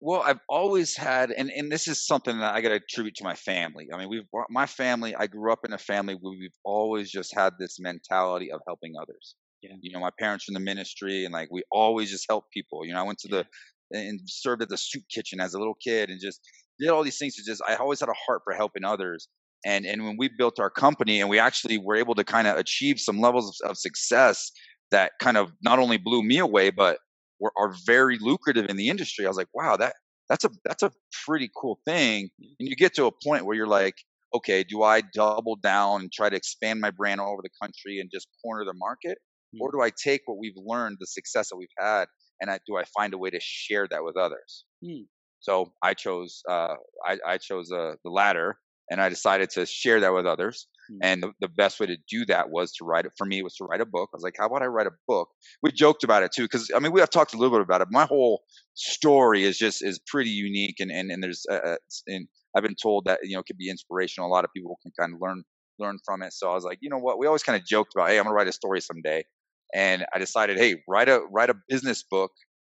Well, 0.00 0.22
I've 0.22 0.40
always 0.48 0.94
had, 0.94 1.30
and, 1.30 1.50
and 1.50 1.72
this 1.72 1.88
is 1.88 2.04
something 2.04 2.38
that 2.38 2.54
I 2.54 2.60
got 2.60 2.68
to 2.68 2.74
attribute 2.74 3.14
to 3.16 3.24
my 3.24 3.34
family. 3.34 3.88
I 3.92 3.96
mean, 3.96 4.10
we've 4.10 4.28
my 4.50 4.66
family. 4.66 5.14
I 5.16 5.26
grew 5.26 5.50
up 5.50 5.60
in 5.64 5.72
a 5.72 5.78
family 5.78 6.14
where 6.20 6.36
we've 6.38 6.50
always 6.64 7.10
just 7.10 7.34
had 7.34 7.54
this 7.58 7.78
mentality 7.80 8.52
of 8.52 8.60
helping 8.66 8.92
others. 9.00 9.36
Yeah. 9.62 9.72
You 9.80 9.92
know, 9.92 10.00
my 10.00 10.10
parents 10.18 10.46
in 10.48 10.54
the 10.54 10.60
ministry, 10.60 11.24
and 11.24 11.32
like 11.32 11.48
we 11.50 11.62
always 11.72 12.10
just 12.10 12.26
help 12.28 12.44
people. 12.52 12.84
You 12.84 12.92
know, 12.92 13.00
I 13.00 13.04
went 13.04 13.18
to 13.20 13.28
the 13.28 13.46
and 13.90 14.20
served 14.26 14.62
at 14.62 14.68
the 14.68 14.76
soup 14.76 15.04
kitchen 15.12 15.40
as 15.40 15.54
a 15.54 15.58
little 15.58 15.76
kid, 15.82 16.10
and 16.10 16.20
just 16.20 16.40
did 16.78 16.90
all 16.90 17.02
these 17.02 17.18
things 17.18 17.36
to 17.36 17.42
just. 17.44 17.62
I 17.66 17.76
always 17.76 18.00
had 18.00 18.10
a 18.10 18.14
heart 18.26 18.42
for 18.44 18.52
helping 18.52 18.84
others, 18.84 19.28
and 19.66 19.84
and 19.84 20.04
when 20.04 20.16
we 20.16 20.28
built 20.28 20.58
our 20.58 20.70
company 20.70 21.20
and 21.20 21.28
we 21.28 21.38
actually 21.38 21.76
were 21.76 21.96
able 21.96 22.14
to 22.14 22.24
kind 22.24 22.46
of 22.46 22.56
achieve 22.56 22.98
some 22.98 23.20
levels 23.20 23.60
of, 23.62 23.70
of, 23.70 23.76
success 23.76 24.52
that 24.90 25.12
kind 25.20 25.36
of 25.36 25.52
not 25.62 25.78
only 25.78 25.98
blew 25.98 26.22
me 26.22 26.38
away 26.38 26.70
but 26.70 26.98
were 27.40 27.52
are 27.58 27.74
very 27.84 28.16
lucrative 28.20 28.66
in 28.70 28.76
the 28.76 28.88
industry 28.88 29.26
i 29.26 29.28
was 29.28 29.36
like 29.36 29.48
wow 29.52 29.76
that 29.76 29.94
that's 30.30 30.44
a 30.44 30.50
that's 30.64 30.82
a 30.82 30.90
pretty 31.26 31.50
cool 31.60 31.78
thing 31.84 32.30
and 32.38 32.68
you 32.68 32.76
get 32.76 32.94
to 32.94 33.04
a 33.06 33.12
point 33.24 33.44
where 33.44 33.56
you're 33.56 33.66
like 33.66 33.96
okay 34.34 34.64
do 34.64 34.82
i 34.82 35.02
double 35.12 35.56
down 35.56 36.00
and 36.00 36.12
try 36.12 36.30
to 36.30 36.36
expand 36.36 36.80
my 36.80 36.90
brand 36.90 37.20
all 37.20 37.32
over 37.32 37.42
the 37.42 37.50
country 37.60 37.98
and 38.00 38.10
just 38.12 38.28
corner 38.42 38.64
the 38.64 38.74
market 38.74 39.18
mm-hmm. 39.54 39.62
or 39.62 39.72
do 39.72 39.82
i 39.82 39.90
take 40.02 40.22
what 40.26 40.38
we've 40.38 40.56
learned 40.64 40.96
the 41.00 41.06
success 41.06 41.50
that 41.50 41.56
we've 41.56 41.68
had 41.78 42.06
and 42.40 42.50
I, 42.50 42.58
do 42.66 42.76
i 42.76 42.84
find 42.96 43.12
a 43.14 43.18
way 43.18 43.30
to 43.30 43.40
share 43.40 43.86
that 43.90 44.04
with 44.04 44.16
others 44.16 44.64
mm-hmm. 44.84 45.04
so 45.40 45.72
i 45.82 45.92
chose 45.94 46.42
uh, 46.48 46.74
I, 47.04 47.18
I 47.26 47.38
chose 47.38 47.70
uh, 47.72 47.94
the 48.04 48.10
latter 48.10 48.58
and 48.90 49.00
I 49.00 49.08
decided 49.08 49.50
to 49.50 49.66
share 49.66 50.00
that 50.00 50.14
with 50.14 50.26
others. 50.26 50.68
Mm-hmm. 50.90 50.98
And 51.02 51.22
the, 51.22 51.32
the, 51.40 51.48
best 51.48 51.80
way 51.80 51.86
to 51.86 51.96
do 52.08 52.24
that 52.26 52.50
was 52.50 52.72
to 52.74 52.84
write 52.84 53.06
it. 53.06 53.12
For 53.16 53.24
me, 53.24 53.38
it 53.38 53.42
was 53.42 53.56
to 53.56 53.64
write 53.64 53.80
a 53.80 53.86
book. 53.86 54.10
I 54.12 54.16
was 54.16 54.22
like, 54.22 54.36
how 54.38 54.46
about 54.46 54.62
I 54.62 54.66
write 54.66 54.86
a 54.86 54.92
book? 55.08 55.28
We 55.62 55.72
joked 55.72 56.04
about 56.04 56.22
it 56.22 56.30
too, 56.32 56.44
because 56.44 56.70
I 56.74 56.78
mean, 56.78 56.92
we 56.92 57.00
have 57.00 57.10
talked 57.10 57.34
a 57.34 57.38
little 57.38 57.56
bit 57.58 57.62
about 57.62 57.80
it. 57.80 57.88
My 57.90 58.04
whole 58.04 58.42
story 58.74 59.44
is 59.44 59.58
just 59.58 59.82
is 59.82 59.98
pretty 60.06 60.30
unique, 60.30 60.76
and 60.78 60.92
and 60.92 61.10
and 61.10 61.22
there's 61.22 61.44
uh, 61.50 61.54
uh 61.54 61.76
and 62.06 62.28
I've 62.54 62.62
been 62.62 62.76
told 62.80 63.06
that 63.06 63.20
you 63.24 63.34
know 63.34 63.40
it 63.40 63.46
could 63.46 63.58
be 63.58 63.68
inspirational. 63.68 64.28
A 64.28 64.32
lot 64.32 64.44
of 64.44 64.50
people 64.54 64.78
can 64.82 64.92
kind 64.98 65.14
of 65.14 65.20
learn 65.20 65.42
learn 65.78 65.98
from 66.04 66.22
it. 66.22 66.32
So 66.32 66.50
I 66.50 66.54
was 66.54 66.64
like, 66.64 66.78
you 66.80 66.88
know 66.88 66.98
what? 66.98 67.18
We 67.18 67.26
always 67.26 67.42
kind 67.42 67.60
of 67.60 67.66
joked 67.66 67.92
about, 67.94 68.08
hey, 68.08 68.18
I'm 68.18 68.24
gonna 68.24 68.34
write 68.34 68.48
a 68.48 68.52
story 68.52 68.80
someday. 68.80 69.24
And 69.74 70.06
I 70.14 70.18
decided, 70.18 70.58
hey, 70.58 70.76
write 70.88 71.08
a 71.08 71.20
write 71.30 71.50
a 71.50 71.54
business 71.68 72.04
book 72.08 72.30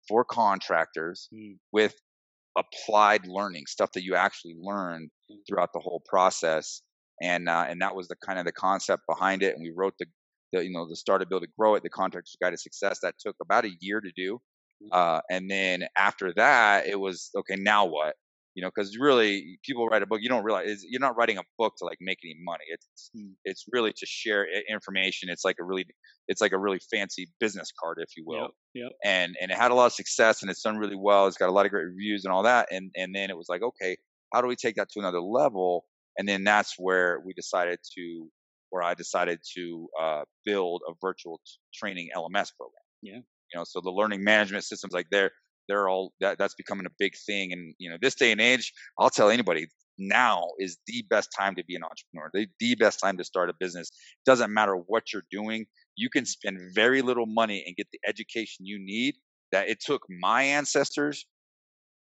for 0.09 0.25
contractors 0.25 1.29
mm. 1.35 1.57
with 1.73 1.95
applied 2.57 3.27
learning, 3.27 3.65
stuff 3.67 3.93
that 3.93 4.03
you 4.03 4.15
actually 4.15 4.57
learned 4.61 5.11
mm. 5.31 5.37
throughout 5.47 5.73
the 5.73 5.81
whole 5.81 6.03
process. 6.07 6.83
And 7.21 7.49
uh, 7.49 7.67
and 7.69 7.83
that 7.83 7.97
was 7.97 8.09
the 8.09 8.17
kind 8.25 8.39
of 8.39 8.45
the 8.45 8.53
concept 8.53 9.03
behind 9.09 9.43
it. 9.43 9.55
And 9.55 9.63
we 9.63 9.73
wrote 9.77 9.95
the, 9.99 10.07
the 10.53 10.65
you 10.65 10.73
know 10.73 10.89
the 10.89 10.97
start 10.97 11.23
it 11.23 11.29
build 11.29 11.43
it 11.43 11.51
grow 11.59 11.75
it, 11.75 11.83
the 11.83 11.91
contractor's 11.91 12.37
guide 12.41 12.51
to 12.51 12.57
success. 12.57 13.01
That 13.03 13.15
took 13.19 13.37
about 13.43 13.65
a 13.65 13.73
year 13.81 14.01
to 14.01 14.11
do. 14.17 14.39
Mm. 14.83 14.89
Uh, 14.93 15.21
and 15.31 15.51
then 15.51 15.87
after 15.97 16.33
that, 16.35 16.87
it 16.87 16.99
was 16.99 17.31
okay. 17.37 17.57
Now 17.57 17.87
what? 17.87 18.15
You 18.59 18.63
know, 18.63 18.73
because 18.75 18.97
really 18.99 19.61
people 19.65 19.87
write 19.87 20.03
a 20.03 20.07
book, 20.07 20.19
you 20.21 20.29
don't 20.29 20.43
realize 20.43 20.83
you're 20.89 21.01
not 21.01 21.17
writing 21.17 21.39
a 21.39 21.45
book 21.59 21.75
to 21.79 21.85
like 21.85 21.99
make 22.01 22.19
any 22.25 22.35
money. 22.45 22.65
It's 22.69 23.11
hmm. 23.15 23.31
it's 23.45 23.65
really 23.73 23.93
to 23.93 24.05
share 24.05 24.49
information. 24.69 25.29
It's 25.29 25.45
like 25.45 25.59
a 25.61 25.65
really 25.65 25.87
it's 26.27 26.41
like 26.41 26.51
a 26.51 26.59
really 26.59 26.81
fancy 26.91 27.31
business 27.39 27.71
card, 27.81 27.99
if 28.01 28.17
you 28.17 28.25
will. 28.27 28.41
Yep, 28.41 28.51
yep. 28.75 28.93
And 29.05 29.37
and 29.41 29.53
it 29.53 29.57
had 29.57 29.71
a 29.71 29.75
lot 29.75 29.87
of 29.87 29.93
success 29.93 30.43
and 30.43 30.51
it's 30.51 30.61
done 30.61 30.77
really 30.77 30.97
well. 30.97 31.29
It's 31.29 31.37
got 31.37 31.49
a 31.49 31.53
lot 31.53 31.67
of 31.67 31.71
great 31.71 31.85
reviews 31.85 32.25
and 32.25 32.35
all 32.35 32.43
that. 32.43 32.67
And 32.73 32.91
and 32.97 33.15
then 33.15 33.31
it 33.31 33.37
was 33.37 33.47
like, 33.49 33.63
okay, 33.63 33.97
how 34.35 34.41
do 34.41 34.49
we 34.49 34.57
take 34.57 34.75
that 34.75 34.89
to 34.91 34.99
another 34.99 35.21
level? 35.21 35.85
And 36.19 36.29
then 36.29 36.43
that's 36.43 36.75
where 36.79 37.21
we 37.25 37.35
decided 37.35 37.79
to, 37.95 38.29
where 38.71 38.83
I 38.83 38.95
decided 38.95 39.39
to 39.55 39.89
uh, 40.03 40.23
build 40.45 40.83
a 40.89 40.95
virtual 41.01 41.41
t- 41.47 41.53
training 41.73 42.09
LMS 42.13 42.51
program. 42.57 42.83
Yeah. 43.03 43.19
You 43.53 43.59
know, 43.61 43.63
so 43.65 43.81
the 43.81 43.93
learning 43.93 44.25
management 44.25 44.65
systems 44.65 44.93
like 44.93 45.07
there, 45.13 45.31
they're 45.69 45.89
all 45.89 46.13
that 46.21 46.39
that's 46.39 46.55
becoming 46.55 46.87
a 46.87 46.91
big 46.99 47.13
thing. 47.27 47.53
And 47.53 47.75
you 47.79 47.91
know, 47.91 47.97
this 48.01 48.15
day 48.15 48.33
and 48.33 48.41
age, 48.41 48.73
I'll 48.99 49.11
tell 49.11 49.31
anybody 49.31 49.69
now 49.99 50.49
is 50.59 50.79
the 50.87 51.05
best 51.11 51.31
time 51.37 51.55
to 51.57 51.65
be 51.65 51.75
an 51.75 51.83
entrepreneur. 51.83 52.31
The, 52.33 52.47
the 52.61 52.75
best 52.77 53.01
time 53.01 53.17
to 53.19 53.25
start 53.25 53.51
a 53.51 53.55
business. 53.59 53.91
Doesn't 54.25 54.53
matter 54.53 54.75
what 54.75 55.13
you're 55.13 55.25
doing. 55.31 55.67
You 55.97 56.09
can 56.09 56.25
spend 56.25 56.59
very 56.75 57.03
little 57.03 57.27
money 57.27 57.65
and 57.67 57.77
get 57.77 57.89
the 57.93 57.99
education 58.07 58.65
you 58.65 58.79
need 58.79 59.17
that 59.53 59.69
it 59.69 59.81
took 59.81 60.03
my 60.21 60.43
ancestors 60.43 61.27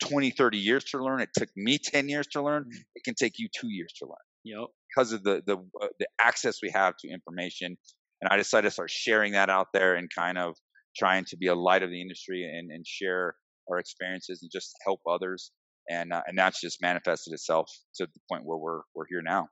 20, 0.03 0.31
30 0.31 0.57
years 0.57 0.83
to 0.85 1.03
learn. 1.03 1.21
It 1.21 1.29
took 1.35 1.49
me 1.55 1.77
10 1.77 2.09
years 2.09 2.27
to 2.27 2.43
learn. 2.43 2.63
Mm. 2.63 2.77
It 2.95 3.03
can 3.03 3.15
take 3.15 3.39
you 3.39 3.47
two 3.55 3.69
years 3.69 3.93
to 3.99 4.05
learn. 4.05 4.15
Yep. 4.43 4.67
Because 4.89 5.13
of 5.13 5.23
the, 5.23 5.41
the, 5.45 5.57
uh, 5.81 5.87
the 5.99 6.07
access 6.19 6.59
we 6.61 6.69
have 6.71 6.95
to 6.99 7.09
information. 7.09 7.77
And 8.21 8.29
I 8.31 8.37
decided 8.37 8.67
to 8.67 8.71
start 8.71 8.89
sharing 8.89 9.33
that 9.33 9.49
out 9.49 9.67
there 9.73 9.95
and 9.95 10.09
kind 10.13 10.37
of 10.37 10.55
trying 10.95 11.25
to 11.25 11.37
be 11.37 11.47
a 11.47 11.55
light 11.55 11.83
of 11.83 11.89
the 11.89 12.01
industry 12.01 12.43
and, 12.43 12.71
and 12.71 12.85
share 12.85 13.35
our 13.69 13.79
experiences 13.79 14.39
and 14.41 14.51
just 14.51 14.75
help 14.85 15.01
others. 15.09 15.51
And, 15.89 16.11
uh, 16.11 16.21
and 16.27 16.37
that's 16.37 16.59
just 16.59 16.81
manifested 16.81 17.33
itself 17.33 17.71
to 17.95 18.05
the 18.05 18.19
point 18.29 18.45
where 18.45 18.57
we're, 18.57 18.81
we're 18.93 19.05
here 19.09 19.21
now. 19.21 19.47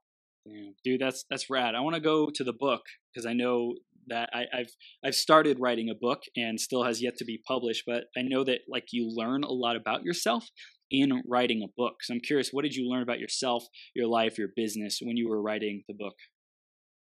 Damn. 0.48 0.76
Dude, 0.84 1.02
that's 1.02 1.26
that's 1.30 1.50
rad. 1.50 1.74
I 1.74 1.80
want 1.80 1.96
to 1.96 2.02
go 2.02 2.30
to 2.34 2.44
the 2.44 2.54
book 2.54 2.82
because 3.12 3.26
I 3.26 3.34
know 3.34 3.74
that 4.08 4.30
I, 4.32 4.46
have 4.54 4.68
I've 5.04 5.16
started 5.16 5.60
writing 5.60 5.90
a 5.90 5.96
book 5.96 6.22
and 6.36 6.60
still 6.60 6.84
has 6.84 7.02
yet 7.02 7.18
to 7.18 7.26
be 7.26 7.42
published, 7.48 7.84
but 7.88 8.04
I 8.16 8.22
know 8.22 8.44
that 8.44 8.60
like 8.70 8.86
you 8.92 9.10
learn 9.10 9.44
a 9.44 9.52
lot 9.52 9.76
about 9.76 10.04
yourself 10.04 10.48
in 10.92 11.24
writing 11.28 11.64
a 11.64 11.72
book. 11.76 11.96
So 12.04 12.14
I'm 12.14 12.20
curious, 12.20 12.50
what 12.52 12.64
did 12.64 12.76
you 12.76 12.88
learn 12.88 13.02
about 13.02 13.20
yourself, 13.20 13.66
your 13.96 14.08
life, 14.08 14.38
your 14.38 14.50
business 14.56 15.00
when 15.02 15.18
you 15.18 15.28
were 15.28 15.42
writing 15.42 15.84
the 15.88 15.96
book? 15.96 16.14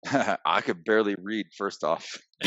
I 0.45 0.61
could 0.61 0.85
barely 0.85 1.15
read. 1.21 1.47
First 1.57 1.83
off, 1.83 2.17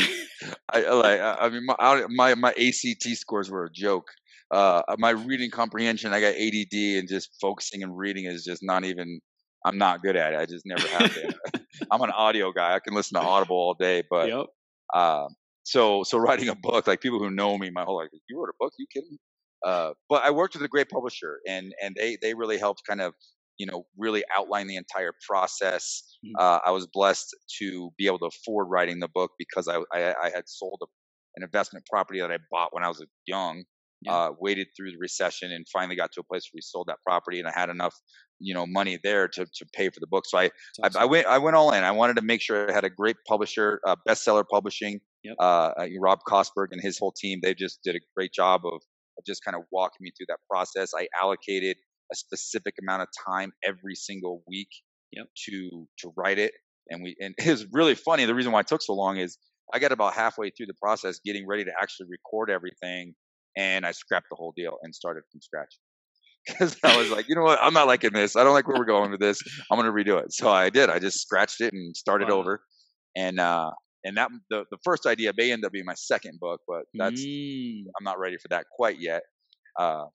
I 0.73 0.89
like. 0.89 1.19
I 1.19 1.49
mean, 1.49 1.65
my 1.65 2.05
my 2.09 2.35
my 2.35 2.49
ACT 2.49 3.03
scores 3.15 3.51
were 3.51 3.65
a 3.65 3.71
joke. 3.71 4.07
Uh, 4.51 4.81
my 4.97 5.11
reading 5.11 5.51
comprehension, 5.51 6.13
I 6.13 6.21
got 6.21 6.35
ADD, 6.35 6.99
and 6.99 7.07
just 7.07 7.29
focusing 7.39 7.83
and 7.83 7.95
reading 7.95 8.25
is 8.25 8.43
just 8.43 8.63
not 8.63 8.83
even. 8.83 9.19
I'm 9.65 9.77
not 9.77 10.01
good 10.01 10.15
at 10.15 10.33
it. 10.33 10.39
I 10.39 10.45
just 10.45 10.65
never 10.65 10.87
have 10.87 11.13
been. 11.13 11.33
I'm 11.91 12.01
an 12.01 12.11
audio 12.11 12.53
guy. 12.53 12.75
I 12.75 12.79
can 12.79 12.93
listen 12.93 13.19
to 13.19 13.27
Audible 13.27 13.57
all 13.57 13.73
day, 13.73 14.03
but 14.09 14.29
yep. 14.29 14.45
uh, 14.93 15.27
so 15.63 16.03
so 16.03 16.17
writing 16.17 16.49
a 16.49 16.55
book, 16.55 16.87
like 16.87 17.01
people 17.01 17.19
who 17.19 17.29
know 17.29 17.57
me 17.57 17.69
my 17.69 17.83
whole 17.83 17.97
life, 17.97 18.07
you 18.29 18.39
wrote 18.39 18.49
a 18.49 18.57
book? 18.59 18.73
You 18.77 18.87
kidding? 18.91 19.17
Uh, 19.65 19.91
but 20.07 20.23
I 20.23 20.31
worked 20.31 20.55
with 20.55 20.63
a 20.63 20.67
great 20.67 20.89
publisher, 20.89 21.39
and 21.47 21.73
and 21.81 21.95
they 21.95 22.17
they 22.21 22.33
really 22.33 22.57
helped 22.57 22.81
kind 22.87 23.01
of 23.01 23.13
you 23.57 23.65
know 23.65 23.85
really 23.97 24.23
outline 24.35 24.67
the 24.67 24.77
entire 24.77 25.13
process. 25.27 26.17
Mm-hmm. 26.25 26.35
Uh, 26.39 26.59
I 26.65 26.71
was 26.71 26.87
blessed 26.87 27.35
to 27.59 27.91
be 27.97 28.07
able 28.07 28.19
to 28.19 28.25
afford 28.25 28.67
writing 28.69 28.99
the 28.99 29.09
book 29.09 29.31
because 29.37 29.67
I 29.67 29.77
I, 29.93 30.15
I 30.23 30.29
had 30.33 30.47
sold 30.47 30.79
a, 30.81 30.87
an 31.35 31.43
investment 31.43 31.85
property 31.85 32.19
that 32.21 32.31
I 32.31 32.37
bought 32.49 32.73
when 32.73 32.83
I 32.83 32.87
was 32.87 33.05
young. 33.27 33.63
Yeah. 34.01 34.13
Uh, 34.13 34.29
waited 34.39 34.67
through 34.77 34.91
the 34.91 34.97
recession 34.97 35.51
and 35.51 35.65
finally 35.73 35.97
got 35.97 36.13
to 36.13 36.21
a 36.21 36.23
place 36.23 36.47
where 36.51 36.57
we 36.57 36.61
sold 36.61 36.87
that 36.87 36.99
property 37.05 37.39
and 37.39 37.49
I 37.49 37.51
had 37.51 37.69
enough 37.69 37.93
you 38.39 38.53
know 38.53 38.65
money 38.65 38.97
there 39.03 39.27
to 39.27 39.45
to 39.45 39.65
pay 39.73 39.89
for 39.89 39.99
the 39.99 40.07
book. 40.07 40.25
So 40.27 40.37
I. 40.37 40.49
I, 40.83 40.89
I, 40.99 41.05
went 41.05 41.27
I 41.27 41.37
went 41.37 41.55
all 41.55 41.71
in. 41.73 41.83
I 41.83 41.91
wanted 41.91 42.15
to 42.15 42.21
make 42.21 42.41
sure 42.41 42.69
I 42.69 42.73
had 42.73 42.85
a 42.85 42.89
great 42.89 43.17
publisher, 43.27 43.79
uh, 43.85 43.95
bestseller 44.07 44.45
publishing. 44.49 44.99
Yep. 45.23 45.35
Uh, 45.39 45.71
Rob 45.99 46.19
Kosberg 46.27 46.67
and 46.71 46.81
his 46.81 46.97
whole 46.97 47.11
team. 47.11 47.39
They 47.43 47.53
just 47.53 47.79
did 47.83 47.95
a 47.95 47.99
great 48.15 48.31
job 48.31 48.61
of, 48.65 48.75
of 48.75 49.25
just 49.25 49.43
kind 49.43 49.55
of 49.55 49.63
walking 49.71 49.97
me 49.99 50.11
through 50.17 50.27
that 50.29 50.39
process. 50.49 50.91
I 50.97 51.07
allocated 51.21 51.75
a 52.11 52.15
specific 52.15 52.75
amount 52.81 53.01
of 53.01 53.09
time 53.27 53.51
every 53.63 53.95
single 53.95 54.43
week 54.47 54.69
yep. 55.11 55.25
to 55.45 55.87
to 55.99 56.13
write 56.15 56.39
it. 56.39 56.53
And 56.89 57.03
we 57.03 57.15
and 57.19 57.35
it 57.45 57.49
was 57.49 57.65
really 57.71 57.95
funny. 57.95 58.25
The 58.25 58.35
reason 58.35 58.51
why 58.51 58.61
it 58.61 58.67
took 58.67 58.81
so 58.81 58.93
long 58.93 59.17
is 59.17 59.37
I 59.73 59.79
got 59.79 59.91
about 59.91 60.13
halfway 60.13 60.49
through 60.49 60.65
the 60.67 60.73
process, 60.81 61.19
getting 61.23 61.45
ready 61.45 61.63
to 61.65 61.71
actually 61.79 62.07
record 62.09 62.49
everything, 62.49 63.13
and 63.57 63.85
I 63.85 63.91
scrapped 63.91 64.27
the 64.29 64.35
whole 64.35 64.53
deal 64.55 64.77
and 64.83 64.93
started 64.93 65.23
from 65.31 65.41
scratch 65.41 65.75
because 66.47 66.77
I 66.83 66.97
was 66.97 67.11
like, 67.11 67.27
you 67.29 67.35
know 67.35 67.43
what, 67.43 67.59
I'm 67.61 67.73
not 67.73 67.87
liking 67.87 68.11
this. 68.13 68.35
I 68.35 68.43
don't 68.43 68.53
like 68.53 68.67
where 68.67 68.77
we're 68.77 68.85
going 68.85 69.11
with 69.11 69.19
this. 69.19 69.39
I'm 69.71 69.77
gonna 69.77 69.91
redo 69.91 70.21
it. 70.21 70.31
So 70.33 70.49
I 70.49 70.69
did. 70.69 70.89
I 70.89 70.99
just 70.99 71.19
scratched 71.19 71.61
it 71.61 71.73
and 71.73 71.95
started 71.95 72.29
wow. 72.29 72.37
over. 72.37 72.61
And 73.15 73.39
uh, 73.39 73.71
and 74.03 74.17
that 74.17 74.29
the 74.49 74.63
the 74.71 74.77
first 74.83 75.05
idea 75.05 75.33
may 75.37 75.51
end 75.51 75.65
up 75.65 75.71
being 75.71 75.85
my 75.85 75.95
second 75.95 76.39
book, 76.39 76.61
but 76.67 76.83
that's 76.93 77.21
mm. 77.21 77.81
I'm 77.97 78.03
not 78.03 78.19
ready 78.19 78.37
for 78.37 78.47
that 78.49 78.65
quite 78.75 78.99
yet. 78.99 79.23
Uh, 79.77 80.05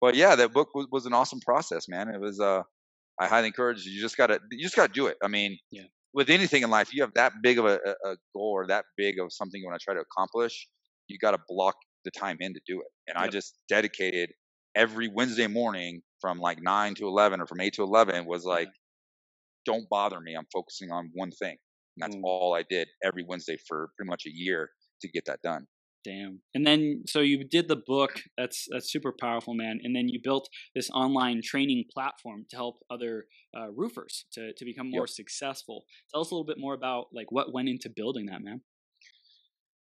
but 0.00 0.14
yeah, 0.14 0.34
that 0.34 0.52
book 0.52 0.68
was, 0.74 0.86
was 0.90 1.06
an 1.06 1.12
awesome 1.12 1.40
process, 1.40 1.86
man. 1.88 2.08
It 2.08 2.20
was 2.20 2.40
uh, 2.40 2.62
I 3.20 3.26
highly 3.26 3.48
encourage 3.48 3.84
you. 3.84 3.92
You 3.92 4.00
just 4.00 4.16
gotta 4.16 4.40
you 4.50 4.62
just 4.62 4.76
gotta 4.76 4.92
do 4.92 5.06
it. 5.06 5.16
I 5.22 5.28
mean, 5.28 5.58
yeah. 5.70 5.84
with 6.12 6.30
anything 6.30 6.62
in 6.62 6.70
life, 6.70 6.92
you 6.92 7.02
have 7.02 7.14
that 7.14 7.32
big 7.42 7.58
of 7.58 7.66
a, 7.66 7.78
a 8.04 8.16
goal 8.34 8.52
or 8.52 8.66
that 8.66 8.84
big 8.96 9.18
of 9.20 9.32
something 9.32 9.60
you 9.60 9.66
want 9.66 9.78
to 9.78 9.84
try 9.84 9.94
to 9.94 10.00
accomplish. 10.00 10.68
You 11.08 11.18
got 11.18 11.32
to 11.32 11.38
block 11.48 11.74
the 12.04 12.10
time 12.10 12.36
in 12.40 12.54
to 12.54 12.60
do 12.66 12.80
it. 12.80 12.86
And 13.08 13.16
yep. 13.16 13.24
I 13.24 13.28
just 13.28 13.58
dedicated 13.68 14.30
every 14.74 15.08
Wednesday 15.08 15.46
morning 15.46 16.02
from 16.20 16.38
like 16.38 16.58
nine 16.62 16.94
to 16.96 17.06
eleven 17.06 17.40
or 17.40 17.46
from 17.46 17.60
eight 17.60 17.74
to 17.74 17.82
eleven 17.82 18.26
was 18.26 18.44
like, 18.44 18.68
don't 19.66 19.88
bother 19.88 20.20
me. 20.20 20.34
I'm 20.34 20.46
focusing 20.52 20.90
on 20.90 21.10
one 21.14 21.30
thing. 21.30 21.56
And 21.96 22.02
that's 22.02 22.16
mm. 22.16 22.22
all 22.24 22.54
I 22.54 22.64
did 22.68 22.88
every 23.04 23.24
Wednesday 23.26 23.56
for 23.68 23.90
pretty 23.96 24.08
much 24.08 24.24
a 24.26 24.30
year 24.32 24.70
to 25.02 25.08
get 25.08 25.24
that 25.26 25.40
done. 25.42 25.66
Damn. 26.02 26.40
And 26.54 26.66
then 26.66 27.04
so 27.06 27.20
you 27.20 27.44
did 27.44 27.68
the 27.68 27.82
book. 27.86 28.22
That's 28.38 28.66
that's 28.70 28.90
super 28.90 29.12
powerful, 29.18 29.54
man. 29.54 29.80
And 29.82 29.94
then 29.94 30.08
you 30.08 30.18
built 30.22 30.48
this 30.74 30.88
online 30.90 31.42
training 31.44 31.84
platform 31.92 32.46
to 32.50 32.56
help 32.56 32.78
other 32.90 33.26
uh, 33.54 33.70
roofers 33.70 34.24
to 34.32 34.52
to 34.54 34.64
become 34.64 34.90
more 34.90 35.02
yep. 35.02 35.10
successful. 35.10 35.84
Tell 36.10 36.22
us 36.22 36.30
a 36.30 36.34
little 36.34 36.46
bit 36.46 36.58
more 36.58 36.74
about 36.74 37.06
like 37.12 37.30
what 37.30 37.52
went 37.52 37.68
into 37.68 37.90
building 37.94 38.26
that, 38.26 38.42
man. 38.42 38.62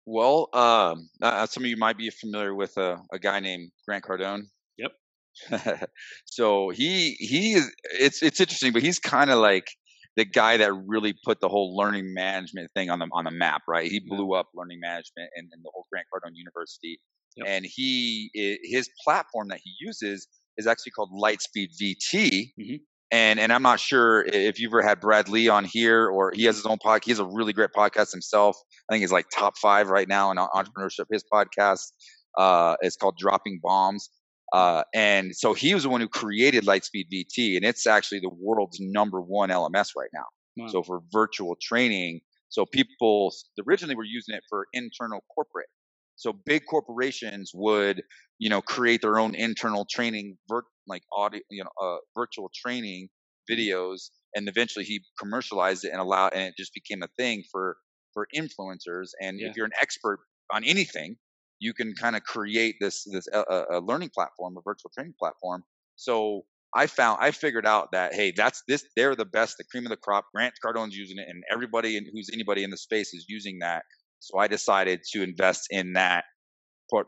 Well, 0.06 0.50
um, 0.54 1.10
uh, 1.22 1.46
some 1.46 1.64
of 1.64 1.70
you 1.70 1.78
might 1.78 1.98
be 1.98 2.10
familiar 2.10 2.56
with 2.56 2.76
a, 2.78 2.98
a 3.14 3.20
guy 3.20 3.40
named 3.40 3.72
Grant 3.88 4.04
Cardone. 4.04 4.44
Yep. 4.78 5.90
so 6.26 6.70
he 6.70 7.12
he 7.20 7.54
is 7.54 7.72
it's 7.84 8.24
it's 8.24 8.40
interesting, 8.40 8.74
but 8.74 8.82
he's 8.82 9.00
kind 9.00 9.30
of 9.30 9.40
like 9.40 9.68
the 10.16 10.26
guy 10.26 10.58
that 10.58 10.74
really 10.88 11.14
put 11.24 11.40
the 11.40 11.48
whole 11.48 11.76
learning 11.78 12.14
management 12.14 12.70
thing 12.76 12.90
on 12.90 13.00
the 13.00 13.08
on 13.14 13.26
the 13.26 13.32
map, 13.32 13.62
right? 13.68 13.90
He 13.90 14.00
blew 14.00 14.34
up 14.34 14.48
learning 14.56 14.80
management 14.82 15.30
and, 15.36 15.48
and 15.52 15.64
the 15.64 15.72
whole 15.74 15.86
Grant 15.92 16.08
Cardone 16.14 16.34
University. 16.34 17.00
Yep. 17.38 17.48
And 17.48 17.66
he 17.66 18.32
his 18.64 18.90
platform 19.04 19.50
that 19.50 19.60
he 19.64 19.72
uses 19.80 20.28
is 20.58 20.68
actually 20.68 20.92
called 20.92 21.12
Lightspeed 21.14 21.70
VT. 21.80 22.52
Mm-hmm 22.60 22.76
and 23.12 23.40
and 23.40 23.52
I'm 23.52 23.64
not 23.64 23.80
sure 23.80 24.24
if 24.24 24.60
you've 24.60 24.72
ever 24.72 24.82
had 24.82 25.00
Brad 25.00 25.30
Lea 25.30 25.50
on 25.50 25.66
here 25.66 26.08
or 26.08 26.32
he 26.34 26.44
has 26.46 26.56
his 26.56 26.66
own 26.66 26.78
podcast. 26.78 27.06
He 27.06 27.12
has 27.12 27.20
a 27.20 27.26
really 27.26 27.54
great 27.54 27.72
podcast 27.76 28.12
himself. 28.12 28.56
I 28.90 28.94
think 28.94 29.02
he's 29.02 29.12
like 29.12 29.28
top 29.34 29.58
five 29.58 29.90
right 29.90 30.08
now 30.08 30.32
in 30.32 30.38
entrepreneurship. 30.38 31.06
His 31.12 31.24
podcast 31.32 31.92
uh, 32.38 32.76
is 32.82 32.96
called 32.96 33.18
Dropping 33.18 33.60
Bombs. 33.62 34.10
Uh, 34.54 34.84
and 34.96 35.36
so 35.36 35.54
he 35.54 35.74
was 35.74 35.84
the 35.84 35.90
one 35.90 36.02
who 36.02 36.08
created 36.08 36.66
Lightspeed 36.66 37.06
VT, 37.14 37.56
and 37.56 37.64
it's 37.64 37.86
actually 37.86 38.20
the 38.20 38.32
world's 38.40 38.78
number 38.80 39.22
one 39.22 39.50
LMS 39.50 39.90
right 39.96 40.10
now. 40.14 40.26
Wow. 40.58 40.68
So 40.70 40.84
for 40.84 41.02
virtual 41.12 41.56
training, 41.62 42.22
so 42.50 42.66
people 42.66 43.32
originally 43.68 43.96
were 43.96 44.04
using 44.04 44.36
it 44.36 44.44
for 44.50 44.66
internal 44.74 45.24
corporate. 45.34 45.68
So 46.16 46.34
big 46.46 46.64
corporations 46.70 47.52
would, 47.54 48.02
you 48.40 48.50
know, 48.50 48.62
create 48.62 49.02
their 49.02 49.20
own 49.20 49.36
internal 49.36 49.86
training, 49.90 50.38
vir- 50.50 50.66
like 50.90 51.04
audio, 51.14 51.42
you 51.50 51.64
know, 51.64 51.70
uh, 51.82 51.98
virtual 52.16 52.52
training 52.54 53.10
mm-hmm. 53.50 53.60
videos, 53.60 54.10
and 54.36 54.48
eventually 54.48 54.86
he 54.86 55.02
commercialized 55.20 55.86
it 55.86 55.92
and 55.92 56.02
allowed, 56.02 56.34
and 56.34 56.44
it 56.44 56.56
just 56.58 56.74
became 56.74 57.04
a 57.04 57.10
thing 57.18 57.44
for 57.52 57.78
for 58.14 58.28
influencers. 58.36 59.10
And 59.22 59.40
yeah. 59.40 59.48
if 59.48 59.56
you're 59.56 59.66
an 59.66 59.72
expert 59.82 60.20
on 60.52 60.64
anything, 60.64 61.16
you 61.60 61.74
can 61.74 61.94
kind 61.94 62.16
of 62.16 62.24
create 62.24 62.76
this 62.80 63.04
this 63.06 63.28
uh, 63.34 63.44
uh, 63.50 63.66
a 63.72 63.80
learning 63.80 64.10
platform, 64.14 64.56
a 64.58 64.62
virtual 64.62 64.92
training 64.94 65.14
platform. 65.20 65.64
So 65.96 66.46
I 66.76 66.88
found 66.88 67.20
I 67.22 67.32
figured 67.32 67.66
out 67.66 67.92
that 67.92 68.14
hey, 68.14 68.32
that's 68.32 68.64
this 68.68 68.86
they're 68.96 69.16
the 69.16 69.26
best, 69.26 69.58
the 69.58 69.64
cream 69.66 69.86
of 69.86 69.90
the 69.90 69.98
crop. 69.98 70.26
Grant 70.34 70.54
Cardone's 70.64 70.96
using 70.96 71.18
it, 71.18 71.28
and 71.28 71.44
everybody 71.52 71.98
in, 71.98 72.06
who's 72.12 72.30
anybody 72.34 72.64
in 72.64 72.70
the 72.70 72.78
space 72.78 73.14
is 73.14 73.26
using 73.28 73.60
that. 73.60 73.84
So 74.20 74.38
I 74.38 74.48
decided 74.48 75.02
to 75.12 75.24
invest 75.24 75.68
in 75.70 75.94
that 75.94 76.26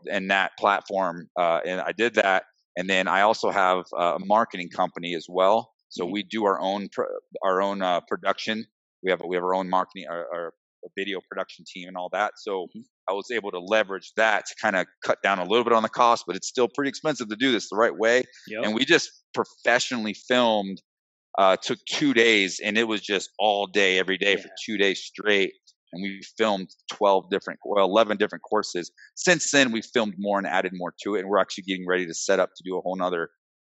in 0.07 0.27
that 0.27 0.51
platform, 0.59 1.27
uh, 1.39 1.59
and 1.65 1.81
I 1.81 1.91
did 1.91 2.15
that. 2.15 2.43
And 2.77 2.89
then 2.89 3.07
I 3.07 3.21
also 3.21 3.51
have 3.51 3.85
a 3.97 4.17
marketing 4.19 4.69
company 4.69 5.13
as 5.15 5.25
well. 5.27 5.71
So 5.89 6.05
mm-hmm. 6.05 6.13
we 6.13 6.23
do 6.23 6.45
our 6.45 6.59
own 6.59 6.87
our 7.43 7.61
own 7.61 7.81
uh, 7.81 8.01
production. 8.07 8.65
We 9.03 9.11
have 9.11 9.21
we 9.27 9.35
have 9.35 9.43
our 9.43 9.53
own 9.53 9.69
marketing, 9.69 10.05
our, 10.09 10.25
our 10.33 10.53
video 10.97 11.19
production 11.29 11.65
team, 11.67 11.87
and 11.87 11.97
all 11.97 12.09
that. 12.13 12.33
So 12.37 12.63
mm-hmm. 12.63 12.81
I 13.09 13.13
was 13.13 13.29
able 13.31 13.51
to 13.51 13.59
leverage 13.59 14.13
that 14.15 14.45
to 14.45 14.55
kind 14.61 14.75
of 14.75 14.87
cut 15.03 15.21
down 15.21 15.39
a 15.39 15.43
little 15.43 15.63
bit 15.63 15.73
on 15.73 15.83
the 15.83 15.89
cost, 15.89 16.23
but 16.25 16.35
it's 16.35 16.47
still 16.47 16.69
pretty 16.73 16.89
expensive 16.89 17.27
to 17.29 17.35
do 17.35 17.51
this 17.51 17.69
the 17.69 17.75
right 17.75 17.95
way. 17.95 18.23
Yep. 18.47 18.63
And 18.63 18.73
we 18.75 18.85
just 18.85 19.09
professionally 19.33 20.13
filmed. 20.13 20.81
Uh, 21.37 21.55
took 21.55 21.79
two 21.85 22.13
days, 22.13 22.59
and 22.61 22.77
it 22.77 22.83
was 22.83 22.99
just 22.99 23.29
all 23.39 23.65
day, 23.65 23.97
every 23.97 24.17
day 24.17 24.33
yeah. 24.33 24.41
for 24.41 24.49
two 24.65 24.77
days 24.77 24.99
straight 24.99 25.53
and 25.93 26.01
we 26.01 26.21
filmed 26.37 26.69
12 26.93 27.29
different, 27.29 27.59
well, 27.65 27.85
11 27.85 28.17
different 28.17 28.43
courses. 28.43 28.91
Since 29.15 29.51
then, 29.51 29.71
we 29.71 29.81
filmed 29.81 30.15
more 30.17 30.37
and 30.37 30.47
added 30.47 30.71
more 30.75 30.93
to 31.03 31.15
it, 31.15 31.19
and 31.21 31.29
we're 31.29 31.39
actually 31.39 31.63
getting 31.65 31.87
ready 31.87 32.05
to 32.05 32.13
set 32.13 32.39
up 32.39 32.49
to 32.55 32.63
do 32.63 32.77
a 32.77 32.81
whole 32.81 32.95
nother 32.95 33.29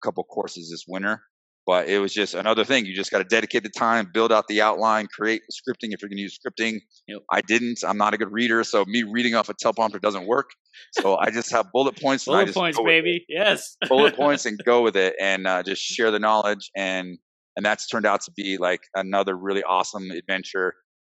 couple 0.04 0.24
courses 0.24 0.70
this 0.72 0.86
winter. 0.88 1.22
but 1.68 1.88
it 1.88 2.00
was 2.00 2.12
just 2.14 2.34
another 2.34 2.66
thing. 2.66 2.86
You 2.86 2.96
just 2.96 3.12
got 3.12 3.20
to 3.20 3.24
dedicate 3.24 3.64
the 3.64 3.70
time, 3.70 4.10
build 4.12 4.32
out 4.32 4.48
the 4.48 4.62
outline, 4.62 5.08
create 5.08 5.44
scripting 5.52 5.94
if 5.94 6.02
you're 6.02 6.10
going 6.10 6.18
to 6.18 6.24
use 6.24 6.38
scripting. 6.38 6.80
Yep. 7.08 7.20
I 7.32 7.42
didn't. 7.42 7.80
I'm 7.88 7.98
not 7.98 8.14
a 8.14 8.18
good 8.18 8.32
reader, 8.32 8.64
so 8.64 8.84
me 8.86 9.04
reading 9.04 9.36
off 9.36 9.48
a 9.50 9.54
teleprompter 9.54 10.02
doesn't 10.02 10.26
work. 10.26 10.50
So 10.94 11.18
I 11.18 11.30
just 11.30 11.52
have 11.52 11.68
bullet 11.72 12.02
points. 12.02 12.26
bullet 12.26 12.54
points, 12.54 12.80
baby. 12.84 13.26
Yes. 13.30 13.78
bullet 13.88 14.16
points 14.24 14.46
and 14.46 14.60
go 14.66 14.82
with 14.82 14.96
it, 14.96 15.14
and 15.22 15.46
uh, 15.46 15.62
just 15.64 15.82
share 15.84 16.10
the 16.12 16.20
knowledge. 16.20 16.72
And 16.76 17.20
and 17.56 17.66
that's 17.66 17.88
turned 17.88 18.06
out 18.06 18.22
to 18.22 18.32
be 18.32 18.58
like 18.58 18.82
another 18.96 19.36
really 19.38 19.64
awesome 19.64 20.10
adventure. 20.12 20.74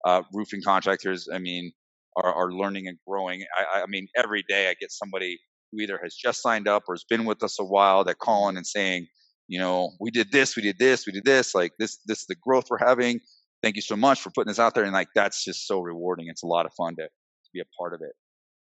Uh, 0.06 0.24
roofing 0.34 0.62
contractors, 0.64 1.28
I 1.34 1.38
mean, 1.38 1.72
are, 2.16 2.34
are 2.34 2.52
learning 2.52 2.88
and 2.88 2.98
growing. 3.08 3.44
I, 3.58 3.82
I 3.82 3.86
mean, 3.88 4.08
every 4.16 4.44
day 4.48 4.70
I 4.70 4.76
get 4.80 4.92
somebody 4.92 5.40
who 5.72 5.80
either 5.80 6.00
has 6.04 6.16
just 6.16 6.42
signed 6.42 6.68
up 6.68 6.84
or 6.88 6.96
has 6.96 7.04
been 7.04 7.26
with 7.26 7.44
us 7.44 7.60
a 7.60 7.64
while 7.64 8.04
that 8.06 8.18
calling 8.18 8.58
and 8.58 8.66
saying, 8.66 9.08
you 9.48 9.60
know, 9.60 9.92
we 10.00 10.12
did 10.12 10.32
this, 10.32 10.56
we 10.56 10.64
did 10.64 10.80
this, 10.80 11.06
we 11.06 11.14
did 11.14 11.26
this, 11.26 11.54
like 11.54 11.74
this, 11.78 12.00
this 12.06 12.22
is 12.22 12.28
the 12.28 12.36
growth 12.36 12.66
we're 12.70 12.78
having. 12.78 13.20
Thank 13.62 13.76
you 13.76 13.82
so 13.82 13.96
much 13.96 14.22
for 14.22 14.32
putting 14.32 14.50
this 14.50 14.60
out 14.60 14.74
there. 14.74 14.84
And 14.84 14.94
like, 14.94 15.10
that's 15.14 15.44
just 15.44 15.68
so 15.68 15.82
rewarding. 15.82 16.28
It's 16.28 16.44
a 16.44 16.48
lot 16.48 16.66
of 16.66 16.74
fun 16.74 16.96
to, 16.96 17.04
to 17.04 17.50
be 17.54 17.60
a 17.60 17.66
part 17.78 17.94
of 17.94 18.02
it. 18.02 18.14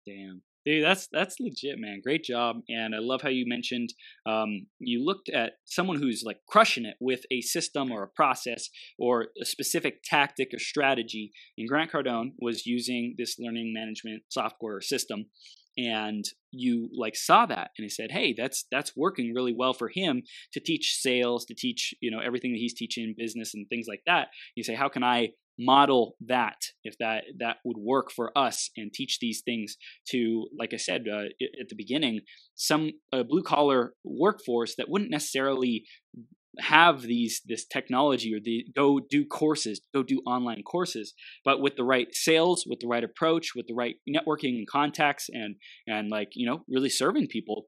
Damn. 0.07 0.43
Dude, 0.65 0.85
that's 0.85 1.09
that's 1.13 1.37
legit, 1.41 1.79
man. 1.79 2.01
Great 2.03 2.25
job, 2.25 2.57
and 2.69 2.95
I 2.95 2.99
love 2.99 3.21
how 3.21 3.29
you 3.29 3.45
mentioned 3.47 3.91
um, 4.25 4.67
you 4.79 5.05
looked 5.05 5.29
at 5.29 5.55
someone 5.67 5.99
who's 5.99 6.23
like 6.25 6.39
crushing 6.49 6.87
it 6.87 6.97
with 7.01 7.21
a 7.31 7.43
system 7.43 7.93
or 7.93 8.03
a 8.03 8.09
process 8.09 8.71
or 8.99 9.27
a 9.41 9.45
specific 9.45 10.03
tactic 10.03 10.55
or 10.55 10.59
strategy. 10.59 11.33
And 11.59 11.69
Grant 11.69 11.93
Cardone 11.93 12.33
was 12.39 12.65
using 12.65 13.15
this 13.19 13.37
learning 13.39 13.75
management 13.75 14.23
software 14.31 14.81
system, 14.81 15.27
and 15.77 16.25
you 16.51 16.89
like 16.97 17.17
saw 17.17 17.47
that 17.47 17.71
and 17.77 17.83
he 17.83 17.89
said 17.89 18.13
hey 18.13 18.33
that's 18.33 18.65
that's 18.71 18.97
working 18.97 19.35
really 19.35 19.53
well 19.53 19.75
for 19.75 19.91
him 19.93 20.23
to 20.53 20.61
teach 20.61 20.99
sales 21.01 21.45
to 21.45 21.55
teach 21.55 21.93
you 22.01 22.11
know 22.11 22.21
everything 22.21 22.53
that 22.53 22.59
he's 22.59 22.75
teaching 22.75 23.13
business 23.19 23.55
and 23.55 23.67
things 23.69 23.87
like 23.89 24.03
that 24.07 24.29
you 24.55 24.63
say 24.63 24.75
how 24.75 24.89
can 24.89 25.03
i 25.03 25.29
model 25.59 26.17
that 26.21 26.57
if 26.83 26.97
that 26.99 27.25
that 27.39 27.59
would 27.65 27.77
work 27.79 28.11
for 28.11 28.37
us 28.37 28.71
and 28.77 28.93
teach 28.93 29.19
these 29.21 29.43
things 29.45 29.77
to 30.09 30.47
like 30.59 30.75
i 30.75 30.77
said 30.77 31.05
uh, 31.11 31.25
at 31.61 31.69
the 31.69 31.77
beginning 31.77 32.21
some 32.55 32.91
blue 33.29 33.43
collar 33.43 33.93
workforce 34.03 34.75
that 34.77 34.89
wouldn't 34.89 35.11
necessarily 35.11 35.85
have 36.59 37.03
these 37.03 37.41
this 37.47 37.65
technology 37.65 38.35
or 38.35 38.41
the 38.43 38.65
go 38.75 39.01
do 39.11 39.25
courses 39.25 39.81
go 39.93 40.03
do 40.03 40.21
online 40.27 40.63
courses 40.63 41.15
but 41.45 41.61
with 41.61 41.77
the 41.77 41.85
right 41.85 42.09
sales 42.13 42.65
with 42.69 42.79
the 42.81 42.87
right 42.87 43.05
approach 43.05 43.51
with 43.55 43.67
the 43.67 43.75
right 43.75 43.97
networking 44.09 44.57
and 44.57 44.69
contacts 44.69 45.29
and 45.33 45.57
and 45.87 46.11
like 46.11 46.29
you 46.35 46.47
know 46.47 46.65
really 46.69 46.91
serving 46.91 47.27
people 47.27 47.67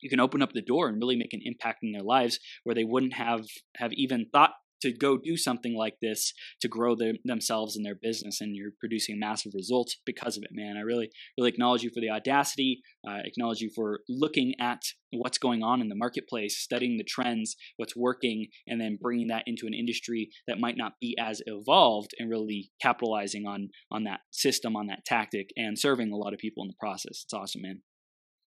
you 0.00 0.10
can 0.10 0.20
open 0.20 0.42
up 0.42 0.52
the 0.52 0.62
door 0.62 0.88
and 0.88 0.98
really 1.00 1.16
make 1.16 1.32
an 1.32 1.40
impact 1.44 1.78
in 1.82 1.92
their 1.92 2.02
lives 2.02 2.38
where 2.64 2.74
they 2.74 2.84
wouldn't 2.84 3.14
have 3.14 3.46
have 3.76 3.92
even 3.94 4.26
thought 4.32 4.52
to 4.82 4.92
go 4.92 5.16
do 5.16 5.36
something 5.36 5.74
like 5.74 5.96
this 6.00 6.32
to 6.60 6.68
grow 6.68 6.94
their, 6.94 7.14
themselves 7.24 7.76
and 7.76 7.84
their 7.84 7.94
business 7.94 8.40
and 8.40 8.54
you're 8.54 8.72
producing 8.78 9.18
massive 9.18 9.52
results 9.54 9.96
because 10.04 10.36
of 10.36 10.42
it 10.42 10.50
man. 10.52 10.76
I 10.76 10.80
really 10.80 11.10
really 11.38 11.50
acknowledge 11.50 11.82
you 11.82 11.90
for 11.90 12.00
the 12.00 12.10
audacity. 12.10 12.82
Uh, 13.08 13.18
acknowledge 13.24 13.60
you 13.60 13.70
for 13.74 14.00
looking 14.08 14.54
at 14.60 14.82
what's 15.12 15.38
going 15.38 15.62
on 15.62 15.80
in 15.80 15.88
the 15.88 15.94
marketplace 15.94 16.58
studying 16.58 16.96
the 16.96 17.04
trends 17.04 17.56
what's 17.76 17.96
working 17.96 18.48
and 18.66 18.80
then 18.80 18.98
bringing 19.00 19.28
that 19.28 19.42
into 19.46 19.66
an 19.66 19.74
industry 19.74 20.30
that 20.46 20.58
might 20.58 20.76
not 20.76 20.92
be 21.00 21.16
as 21.18 21.42
evolved 21.46 22.12
and 22.18 22.30
really 22.30 22.70
capitalizing 22.80 23.46
on 23.46 23.68
on 23.90 24.04
that 24.04 24.20
system 24.30 24.76
on 24.76 24.86
that 24.86 25.04
tactic 25.04 25.50
and 25.56 25.78
serving 25.78 26.12
a 26.12 26.16
lot 26.16 26.32
of 26.32 26.38
people 26.38 26.62
in 26.62 26.68
the 26.68 26.74
process. 26.78 27.22
It's 27.24 27.34
awesome 27.34 27.62
man. 27.62 27.82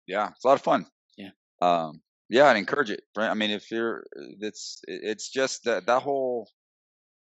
Yeah 0.06 0.30
it's 0.30 0.44
a 0.44 0.48
lot 0.48 0.54
of 0.54 0.62
fun. 0.62 0.86
Yeah. 1.16 1.30
Um 1.60 2.00
yeah, 2.28 2.46
I'd 2.46 2.56
encourage 2.56 2.90
it. 2.90 3.02
Right? 3.16 3.28
I 3.28 3.34
mean, 3.34 3.50
if 3.50 3.70
you're, 3.70 4.04
it's 4.40 4.80
it's 4.86 5.30
just 5.30 5.64
that 5.64 5.86
that 5.86 6.02
whole 6.02 6.48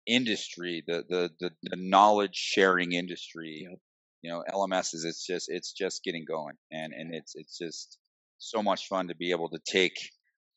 industry, 0.06 0.82
the 0.86 1.04
the 1.08 1.30
the, 1.40 1.50
the 1.62 1.76
knowledge 1.76 2.34
sharing 2.34 2.92
industry. 2.92 3.66
Yep. 3.68 3.78
You 4.22 4.30
know, 4.30 4.44
LMS 4.52 4.94
is 4.94 5.04
it's 5.04 5.26
just 5.26 5.46
it's 5.48 5.72
just 5.72 6.04
getting 6.04 6.24
going, 6.28 6.54
and 6.70 6.92
and 6.92 7.14
it's 7.14 7.32
it's 7.34 7.56
just 7.56 7.98
so 8.38 8.62
much 8.62 8.86
fun 8.86 9.08
to 9.08 9.14
be 9.14 9.30
able 9.30 9.48
to 9.48 9.58
take 9.66 9.96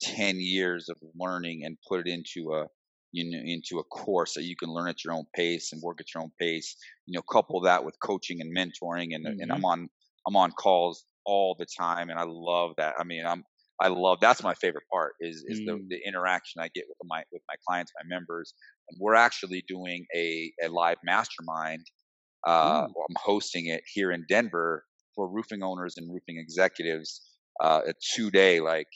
ten 0.01 0.35
years 0.37 0.89
of 0.89 0.97
learning 1.17 1.61
and 1.63 1.77
put 1.87 2.05
it 2.05 2.11
into 2.11 2.53
a 2.53 2.67
you 3.13 3.31
know 3.31 3.41
into 3.45 3.79
a 3.79 3.83
course 3.85 4.33
that 4.33 4.43
you 4.43 4.57
can 4.57 4.69
learn 4.69 4.89
at 4.89 5.05
your 5.05 5.13
own 5.13 5.25
pace 5.33 5.71
and 5.71 5.81
work 5.81 6.01
at 6.01 6.13
your 6.13 6.23
own 6.23 6.31
pace. 6.39 6.75
You 7.05 7.15
know, 7.15 7.21
couple 7.21 7.61
that 7.61 7.85
with 7.85 7.95
coaching 8.03 8.41
and 8.41 8.53
mentoring, 8.53 9.15
and 9.15 9.25
mm-hmm. 9.25 9.41
and 9.41 9.51
I'm 9.51 9.63
on 9.63 9.87
I'm 10.27 10.35
on 10.35 10.51
calls 10.51 11.05
all 11.25 11.55
the 11.57 11.67
time, 11.79 12.09
and 12.09 12.19
I 12.19 12.25
love 12.27 12.71
that. 12.77 12.95
I 12.99 13.05
mean, 13.05 13.25
I'm 13.25 13.45
I 13.81 13.87
love 13.87 14.19
that's 14.21 14.43
my 14.43 14.53
favorite 14.53 14.85
part 14.91 15.13
is 15.19 15.43
is 15.47 15.61
mm. 15.61 15.65
the, 15.65 15.85
the 15.89 15.99
interaction 16.07 16.61
I 16.61 16.69
get 16.73 16.85
with 16.87 16.97
my 17.05 17.23
with 17.31 17.41
my 17.47 17.55
clients, 17.67 17.91
my 18.01 18.07
members. 18.07 18.53
And 18.89 18.99
we're 19.01 19.15
actually 19.15 19.63
doing 19.67 20.05
a, 20.15 20.51
a 20.63 20.69
live 20.69 20.97
mastermind. 21.03 21.85
Uh, 22.45 22.85
I'm 22.85 23.15
hosting 23.17 23.67
it 23.67 23.81
here 23.87 24.11
in 24.11 24.25
Denver 24.27 24.83
for 25.15 25.29
roofing 25.29 25.63
owners 25.63 25.95
and 25.97 26.11
roofing 26.11 26.37
executives. 26.37 27.21
Uh, 27.61 27.81
a 27.87 27.93
two 28.15 28.31
day 28.31 28.59
like 28.59 28.87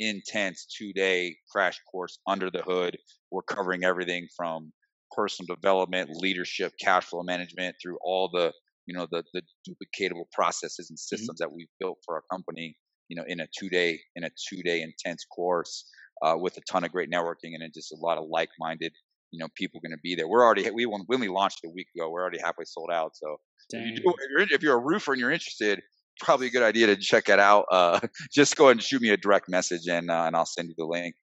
intense 0.00 0.66
two 0.66 0.92
day 0.92 1.36
crash 1.50 1.78
course 1.90 2.18
under 2.26 2.50
the 2.50 2.62
hood. 2.62 2.96
We're 3.30 3.42
covering 3.42 3.84
everything 3.84 4.28
from 4.36 4.72
personal 5.12 5.54
development, 5.54 6.10
leadership, 6.10 6.72
cash 6.80 7.04
flow 7.04 7.22
management 7.22 7.76
through 7.82 7.98
all 8.02 8.30
the 8.32 8.52
you 8.86 8.96
know 8.96 9.06
the 9.10 9.22
the 9.32 9.42
duplicatable 9.68 10.30
processes 10.32 10.90
and 10.90 10.96
mm-hmm. 10.96 11.16
systems 11.16 11.40
mm-hmm. 11.40 11.50
that 11.50 11.54
we've 11.54 11.68
built 11.80 11.98
for 12.04 12.16
our 12.16 12.22
company 12.30 12.76
you 13.14 13.20
know, 13.20 13.26
in 13.28 13.40
a 13.40 13.46
two 13.56 13.68
day 13.68 14.00
in 14.16 14.24
a 14.24 14.30
two 14.48 14.62
day 14.62 14.82
intense 14.82 15.24
course 15.24 15.88
uh, 16.22 16.34
with 16.36 16.56
a 16.56 16.60
ton 16.62 16.84
of 16.84 16.90
great 16.90 17.10
networking 17.10 17.52
and 17.54 17.72
just 17.72 17.92
a 17.92 17.96
lot 17.96 18.18
of 18.18 18.24
like 18.28 18.48
minded 18.58 18.92
you 19.30 19.38
know 19.38 19.48
people 19.56 19.80
going 19.80 19.92
to 19.92 20.00
be 20.02 20.14
there. 20.14 20.28
We're 20.28 20.44
already 20.44 20.68
we 20.70 20.86
when 20.86 21.02
we 21.08 21.14
only 21.14 21.28
launched 21.28 21.60
a 21.64 21.68
week 21.68 21.88
ago. 21.96 22.10
We're 22.10 22.22
already 22.22 22.38
halfway 22.38 22.64
sold 22.64 22.90
out. 22.92 23.12
So 23.14 23.36
if, 23.70 24.00
you 24.00 24.10
are 24.10 24.42
if 24.50 24.62
you're 24.62 24.76
a 24.76 24.80
roofer 24.80 25.12
and 25.12 25.20
you're 25.20 25.32
interested, 25.32 25.80
probably 26.20 26.48
a 26.48 26.50
good 26.50 26.62
idea 26.62 26.86
to 26.88 26.96
check 26.96 27.28
it 27.28 27.38
out. 27.38 27.66
Uh, 27.70 28.00
just 28.32 28.56
go 28.56 28.66
ahead 28.66 28.76
and 28.76 28.82
shoot 28.82 29.02
me 29.02 29.10
a 29.10 29.16
direct 29.16 29.48
message 29.48 29.86
and 29.88 30.10
uh, 30.10 30.24
and 30.26 30.36
I'll 30.36 30.46
send 30.46 30.68
you 30.68 30.74
the 30.76 30.86
link. 30.86 31.14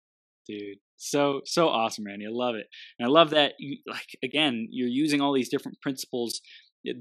Dude, 0.47 0.77
so 0.97 1.41
so 1.45 1.67
awesome, 1.67 2.05
Randy. 2.05 2.25
I 2.25 2.31
love 2.31 2.55
it, 2.55 2.67
and 2.99 3.07
I 3.07 3.11
love 3.11 3.31
that 3.31 3.53
you 3.59 3.77
like 3.87 4.07
again. 4.23 4.67
You're 4.71 4.87
using 4.87 5.21
all 5.21 5.33
these 5.33 5.49
different 5.49 5.79
principles 5.81 6.41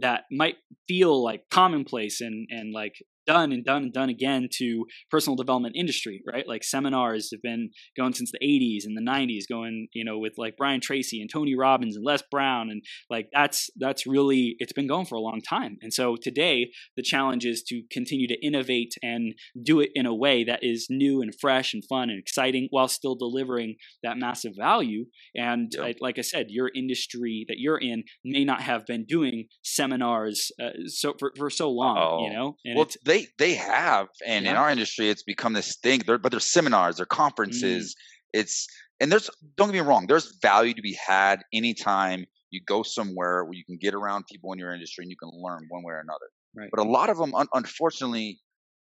that 0.01 0.25
might 0.31 0.57
feel 0.87 1.23
like 1.23 1.45
commonplace 1.51 2.21
and 2.21 2.47
and 2.51 2.73
like 2.73 2.95
done 3.27 3.53
and 3.53 3.65
done 3.65 3.83
and 3.85 3.93
done 3.93 4.09
again 4.09 4.49
to 4.59 4.87
personal 5.11 5.37
development 5.37 5.77
industry, 5.77 6.23
right? 6.27 6.47
Like 6.47 6.65
seminars 6.65 7.31
have 7.33 7.43
been 7.43 7.71
going 7.97 8.15
since 8.15 8.33
the 8.33 8.45
80s 8.45 8.85
and 8.85 8.97
the 8.97 9.11
90s, 9.11 9.45
going, 9.49 9.89
you 9.93 10.05
know, 10.05 10.19
with 10.19 10.35
like 10.37 10.57
Brian 10.57 10.81
Tracy 10.81 11.21
and 11.21 11.31
Tony 11.31 11.57
Robbins 11.57 11.97
and 11.97 12.05
Les 12.05 12.23
Brown. 12.31 12.71
And 12.71 12.83
like 13.09 13.29
that's 13.33 13.71
that's 13.77 14.07
really 14.07 14.57
it's 14.59 14.73
been 14.73 14.87
going 14.87 15.07
for 15.07 15.15
a 15.15 15.21
long 15.21 15.41
time. 15.41 15.77
And 15.83 15.93
so 15.93 16.17
today 16.21 16.71
the 16.97 17.03
challenge 17.03 17.45
is 17.45 17.63
to 17.65 17.83
continue 17.91 18.29
to 18.29 18.47
innovate 18.47 18.95
and 19.03 19.35
do 19.63 19.81
it 19.81 19.91
in 19.95 20.07
a 20.07 20.15
way 20.15 20.45
that 20.45 20.61
is 20.63 20.87
new 20.91 21.23
and 21.23 21.35
fresh 21.41 21.75
and 21.75 21.85
fun 21.89 22.11
and 22.11 22.19
exciting 22.19 22.69
while 22.71 22.89
still 22.89 23.15
delivering 23.15 23.77
that 24.03 24.19
massive 24.19 24.53
value. 24.57 25.07
And 25.35 25.73
yep. 25.77 25.97
like 26.01 26.19
I 26.19 26.23
said, 26.23 26.47
your 26.49 26.71
industry 26.75 27.45
that 27.49 27.59
you're 27.59 27.79
in 27.79 28.05
may 28.25 28.45
not 28.45 28.63
have 28.63 28.87
been 28.87 29.05
doing 29.05 29.47
seminars 29.63 30.51
uh, 30.63 30.71
so 30.87 31.15
for, 31.19 31.33
for 31.37 31.51
so 31.51 31.71
long, 31.71 31.97
Uh-oh. 31.97 32.25
you 32.25 32.33
know? 32.33 32.57
And 32.65 32.77
well, 32.77 32.89
they 33.11 33.27
they 33.39 33.55
have, 33.55 34.07
and 34.25 34.45
yeah. 34.45 34.53
in 34.53 34.57
our 34.57 34.71
industry, 34.71 35.09
it's 35.09 35.25
become 35.25 35.53
this 35.53 35.77
thing. 35.83 36.03
They're, 36.07 36.19
but 36.19 36.31
there's 36.31 36.47
seminars, 36.47 36.97
there 36.97 37.07
conferences. 37.07 37.95
Mm. 37.95 38.41
It's 38.41 38.69
and 39.01 39.11
there's 39.11 39.29
don't 39.57 39.69
get 39.69 39.75
me 39.75 39.81
wrong. 39.81 40.07
There's 40.07 40.39
value 40.41 40.75
to 40.75 40.83
be 40.83 40.97
had 41.07 41.43
anytime 41.53 42.25
you 42.51 42.61
go 42.65 42.83
somewhere 42.83 43.45
where 43.45 43.55
you 43.55 43.65
can 43.65 43.79
get 43.81 43.95
around 43.95 44.27
people 44.31 44.53
in 44.53 44.59
your 44.59 44.73
industry 44.73 45.03
and 45.03 45.11
you 45.11 45.17
can 45.17 45.31
learn 45.35 45.67
one 45.69 45.83
way 45.83 45.93
or 45.95 46.01
another. 46.01 46.27
Right. 46.55 46.69
But 46.73 46.81
a 46.81 46.89
lot 46.89 47.11
of 47.11 47.19
them, 47.19 47.35
un- 47.35 47.49
unfortunately, 47.55 48.39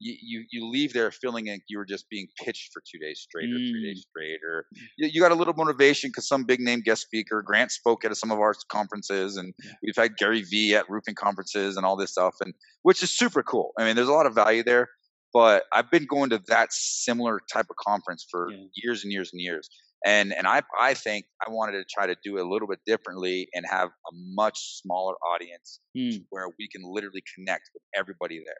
you, 0.04 0.16
you, 0.22 0.45
you 0.51 0.70
leave 0.70 0.93
there 0.93 1.10
feeling 1.12 1.47
like 1.47 1.64
you 1.70 1.78
were 1.78 1.86
just 1.86 2.10
being 2.10 2.28
pitched 2.43 2.72
for 2.74 2.82
two 2.82 2.99
days 2.99 3.22
straight 3.22 3.49
or 3.49 3.58
three 3.58 3.86
days 3.88 3.99
mm. 3.99 4.10
straight, 4.10 4.39
or 4.45 4.66
you, 4.97 5.10
you 5.14 5.22
got 5.22 5.32
a 5.32 5.36
little 5.36 5.54
motivation 5.54 6.10
because 6.10 6.28
some 6.28 6.43
big 6.43 6.60
name 6.60 6.82
guest 6.82 7.04
speaker, 7.04 7.41
Grant 7.41 7.72
spoke 7.72 8.04
at 8.04 8.16
some 8.18 8.32
of 8.32 8.39
our 8.39 8.54
conferences, 8.70 9.38
and 9.38 9.54
yeah. 9.64 9.72
we've 9.82 9.95
had 9.95 10.18
Gary 10.18 10.41
Vee 10.41 10.76
at 10.76 10.89
roofing 10.89 11.16
conferences 11.16 11.78
and 11.78 11.86
all 11.86 11.95
this 11.95 12.12
stuff, 12.12 12.36
and 12.41 12.54
which 12.84 13.01
is 13.01 13.12
super 13.12 13.43
cool. 13.43 13.72
I 13.80 13.86
mean, 13.86 13.95
there's 13.95 14.10
a 14.10 14.14
lot 14.14 14.26
of 14.26 14.36
value 14.36 14.64
there, 14.64 14.89
but 15.34 15.64
I've 15.72 15.89
been 15.89 16.06
going 16.06 16.30
to 16.32 16.41
that 16.47 16.74
similar 16.74 17.39
type 17.51 17.68
of 17.70 17.78
conference 17.78 18.26
for 18.30 18.51
yeah. 18.51 18.66
years 18.76 19.04
and 19.04 19.12
years 19.12 19.32
and 19.32 19.41
years. 19.41 19.70
And 20.06 20.34
and 20.34 20.47
I 20.47 20.62
I 20.78 20.95
think 20.95 21.26
I 21.47 21.49
wanted 21.49 21.74
to 21.74 21.86
try 21.89 22.08
to 22.08 22.16
do 22.26 22.38
it 22.38 22.45
a 22.45 22.49
little 22.49 22.68
bit 22.68 22.80
differently 22.86 23.47
and 23.54 23.66
have 23.70 23.88
a 23.88 24.12
much 24.36 24.82
smaller 24.82 25.16
audience 25.34 25.80
mm. 25.97 26.22
where 26.30 26.47
we 26.60 26.68
can 26.68 26.82
literally 26.84 27.24
connect 27.36 27.70
with 27.74 27.84
everybody 27.95 28.39
there. 28.45 28.58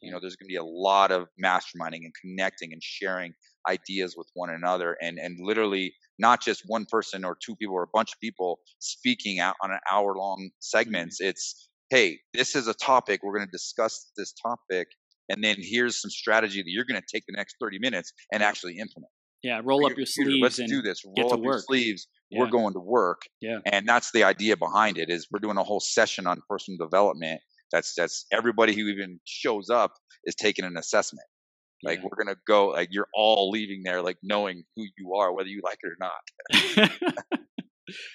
You 0.00 0.12
know, 0.12 0.18
there's 0.20 0.36
going 0.36 0.48
to 0.48 0.52
be 0.52 0.56
a 0.56 0.64
lot 0.64 1.10
of 1.10 1.28
masterminding 1.42 2.02
and 2.04 2.12
connecting 2.20 2.72
and 2.72 2.82
sharing 2.82 3.32
ideas 3.68 4.14
with 4.16 4.28
one 4.34 4.50
another, 4.50 4.96
and 5.00 5.18
and 5.18 5.38
literally 5.40 5.94
not 6.18 6.42
just 6.42 6.62
one 6.66 6.86
person 6.90 7.24
or 7.24 7.36
two 7.44 7.56
people 7.56 7.74
or 7.74 7.84
a 7.84 7.92
bunch 7.92 8.12
of 8.12 8.20
people 8.20 8.58
speaking 8.78 9.40
out 9.40 9.56
on 9.62 9.70
an 9.70 9.80
hour 9.90 10.14
long 10.16 10.50
segments. 10.60 11.20
Mm-hmm. 11.20 11.30
It's 11.30 11.70
hey, 11.90 12.18
this 12.32 12.56
is 12.56 12.66
a 12.66 12.74
topic 12.74 13.20
we're 13.22 13.36
going 13.36 13.46
to 13.46 13.52
discuss 13.52 14.10
this 14.16 14.32
topic, 14.32 14.88
and 15.28 15.42
then 15.42 15.56
here's 15.58 16.00
some 16.00 16.10
strategy 16.10 16.60
that 16.60 16.70
you're 16.70 16.84
going 16.84 17.00
to 17.00 17.06
take 17.12 17.24
the 17.26 17.34
next 17.36 17.56
30 17.60 17.78
minutes 17.78 18.12
and 18.32 18.42
actually 18.42 18.78
implement. 18.78 19.10
Yeah, 19.44 19.60
roll 19.62 19.84
up 19.84 19.94
your 19.94 20.06
sleeves 20.06 20.40
let's 20.40 20.70
do 20.70 20.80
this. 20.80 21.04
Roll 21.04 21.34
up 21.34 21.42
your 21.42 21.58
sleeves. 21.58 22.08
Yeah. 22.30 22.40
We're 22.40 22.50
going 22.50 22.72
to 22.72 22.80
work. 22.80 23.20
Yeah. 23.42 23.58
And 23.66 23.86
that's 23.86 24.10
the 24.12 24.24
idea 24.24 24.56
behind 24.56 24.96
it 24.96 25.10
is 25.10 25.28
we're 25.30 25.38
doing 25.38 25.58
a 25.58 25.62
whole 25.62 25.80
session 25.80 26.26
on 26.26 26.40
personal 26.48 26.78
development. 26.78 27.42
That's 27.74 27.92
that's 27.94 28.26
everybody 28.32 28.72
who 28.74 28.86
even 28.86 29.18
shows 29.24 29.68
up 29.68 29.92
is 30.24 30.34
taking 30.36 30.64
an 30.64 30.76
assessment. 30.76 31.26
Like 31.82 31.98
Yeah. 31.98 32.04
we're 32.04 32.24
gonna 32.24 32.36
go 32.46 32.68
like 32.68 32.88
you're 32.92 33.08
all 33.12 33.50
leaving 33.50 33.82
there 33.84 34.00
like 34.00 34.16
knowing 34.22 34.62
who 34.76 34.84
you 34.96 35.14
are, 35.14 35.32
whether 35.34 35.48
you 35.48 35.60
like 35.64 35.78
it 35.82 35.90
or 35.92 35.96
not. 35.98 36.90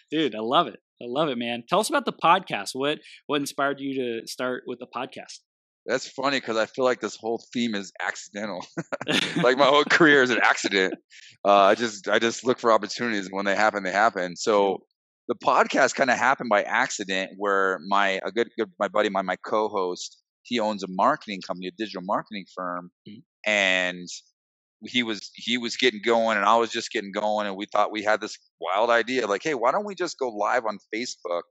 Dude, 0.10 0.34
I 0.34 0.40
love 0.40 0.68
it. 0.68 0.80
I 1.02 1.06
love 1.08 1.30
it, 1.30 1.38
man. 1.38 1.64
Tell 1.70 1.80
us 1.80 1.90
about 1.90 2.06
the 2.06 2.14
podcast. 2.14 2.70
What 2.74 3.00
what 3.28 3.40
inspired 3.42 3.80
you 3.80 3.94
to 4.22 4.28
start 4.28 4.64
with 4.66 4.80
the 4.80 4.88
podcast? 4.88 5.40
That's 5.86 6.08
funny 6.08 6.38
because 6.40 6.58
I 6.58 6.66
feel 6.66 6.86
like 6.86 7.00
this 7.02 7.16
whole 7.16 7.44
theme 7.54 7.76
is 7.76 7.92
accidental. 8.02 8.66
like 9.44 9.58
my 9.58 9.66
whole 9.66 9.84
career 9.90 10.24
is 10.24 10.30
an 10.30 10.40
accident. 10.42 10.94
Uh, 11.46 11.54
I 11.54 11.76
just 11.76 12.08
I 12.08 12.20
just 12.20 12.46
look 12.46 12.60
for 12.60 12.72
opportunities 12.72 13.26
and 13.26 13.34
when 13.36 13.46
they 13.46 13.56
happen, 13.56 13.84
they 13.84 13.92
happen. 13.92 14.36
So 14.36 14.84
the 15.30 15.36
podcast 15.36 15.96
kind 15.96 16.12
of 16.12 16.18
happened 16.20 16.50
by 16.50 16.64
accident 16.64 17.34
where 17.38 17.80
my 17.88 18.22
a 18.26 18.32
good, 18.34 18.50
good 18.60 18.72
my 18.80 18.90
buddy, 18.90 19.10
my 19.10 19.24
my 19.24 19.38
co-host, 19.48 20.22
he 20.44 20.60
owns 20.60 20.84
a 20.84 20.90
marketing 20.90 21.42
company, 21.48 21.68
a 21.70 21.72
digital 21.72 22.04
marketing 22.04 22.46
firm, 22.56 22.92
Mhm. 23.08 23.24
and 23.46 24.08
he 24.86 25.04
was 25.04 25.32
he 25.36 25.58
was 25.58 25.78
getting 25.78 26.02
going 26.06 26.38
and 26.38 26.46
I 26.46 26.58
was 26.58 26.72
just 26.72 26.92
getting 26.92 27.12
going 27.12 27.48
and 27.48 27.58
we 27.58 27.66
thought 27.72 27.92
we 27.92 28.04
had 28.04 28.22
this 28.22 28.38
wild 28.62 28.90
idea 28.90 29.28
like 29.28 29.44
hey 29.44 29.54
why 29.56 29.72
don't 29.72 29.86
we 29.86 29.96
just 29.96 30.18
go 30.20 30.30
live 30.30 30.66
on 30.66 30.78
Facebook 30.96 31.44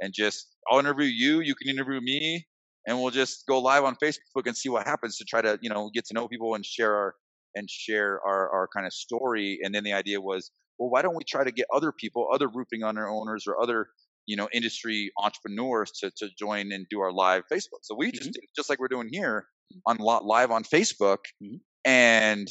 and 0.00 0.12
just 0.14 0.56
I'll 0.70 0.78
interview 0.78 1.06
you 1.06 1.40
you 1.40 1.54
can 1.56 1.68
interview 1.70 2.00
me 2.00 2.46
and 2.86 3.00
we'll 3.00 3.10
just 3.10 3.46
go 3.48 3.60
live 3.60 3.84
on 3.84 3.96
Facebook 3.96 4.46
and 4.46 4.56
see 4.56 4.68
what 4.68 4.86
happens 4.86 5.16
to 5.18 5.24
try 5.24 5.42
to 5.42 5.58
you 5.62 5.70
know 5.70 5.90
get 5.94 6.04
to 6.06 6.14
know 6.14 6.28
people 6.28 6.54
and 6.54 6.64
share 6.64 6.94
our 6.96 7.14
and 7.56 7.68
share 7.68 8.20
our 8.26 8.50
our 8.50 8.68
kind 8.74 8.86
of 8.86 8.92
story 8.92 9.58
and 9.64 9.74
then 9.74 9.84
the 9.84 9.92
idea 9.92 10.20
was 10.20 10.52
well 10.78 10.90
why 10.90 11.02
don't 11.02 11.16
we 11.16 11.24
try 11.24 11.44
to 11.44 11.52
get 11.52 11.66
other 11.74 11.92
people 11.92 12.28
other 12.32 12.48
roofing 12.48 12.82
owner 12.82 13.08
owners 13.08 13.44
or 13.46 13.60
other 13.60 13.88
you 14.26 14.36
know 14.36 14.48
industry 14.52 15.10
entrepreneurs 15.22 15.90
to 15.92 16.10
to 16.16 16.28
join 16.38 16.72
and 16.72 16.86
do 16.90 17.00
our 17.00 17.12
live 17.12 17.42
Facebook 17.52 17.80
so 17.82 17.94
we 17.96 18.10
just 18.12 18.32
did 18.32 18.36
it 18.42 18.50
just 18.56 18.68
like 18.70 18.78
we're 18.78 18.88
doing 18.88 19.08
here 19.10 19.46
on 19.86 19.96
live 19.98 20.50
on 20.50 20.64
Facebook 20.64 21.18
Mhm. 21.42 21.60
and 21.84 22.48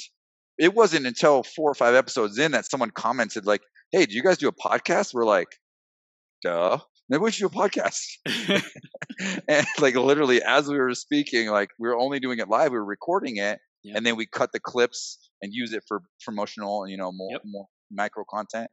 it 0.60 0.74
wasn't 0.74 1.06
until 1.06 1.44
four 1.44 1.70
or 1.70 1.76
five 1.76 1.94
episodes 1.96 2.38
in 2.40 2.52
that 2.54 2.66
someone 2.66 2.92
commented 2.92 3.46
like 3.46 3.62
hey 3.92 4.06
do 4.06 4.16
you 4.16 4.24
guys 4.24 4.38
do 4.38 4.48
a 4.48 4.52
podcast 4.54 5.14
we're 5.14 5.26
like 5.26 5.48
duh 6.44 6.78
maybe 7.10 7.22
we 7.24 7.32
should 7.32 7.52
do 7.52 7.60
a 7.60 7.70
podcast 7.70 8.02
and 9.48 9.66
like 9.80 9.96
literally 9.96 10.42
as 10.44 10.68
we 10.68 10.78
were 10.78 10.94
speaking 10.94 11.50
like 11.50 11.70
we 11.80 11.88
were 11.88 11.98
only 11.98 12.20
doing 12.20 12.40
it 12.40 12.48
live 12.50 12.72
we 12.72 12.78
were 12.78 12.86
recording 12.86 13.38
it 13.38 13.60
Yeah. 13.84 13.94
and 13.98 14.06
then 14.06 14.16
we 14.16 14.26
cut 14.26 14.52
the 14.52 14.60
clips 14.60 15.30
and 15.42 15.54
use 15.54 15.74
it 15.74 15.84
for 15.88 16.02
promotional 16.26 16.84
and 16.84 16.92
you 16.92 16.98
know 16.98 17.12
more 17.12 17.32
Yep. 17.32 17.42
more 17.46 17.66
micro 17.92 18.24
content 18.30 18.70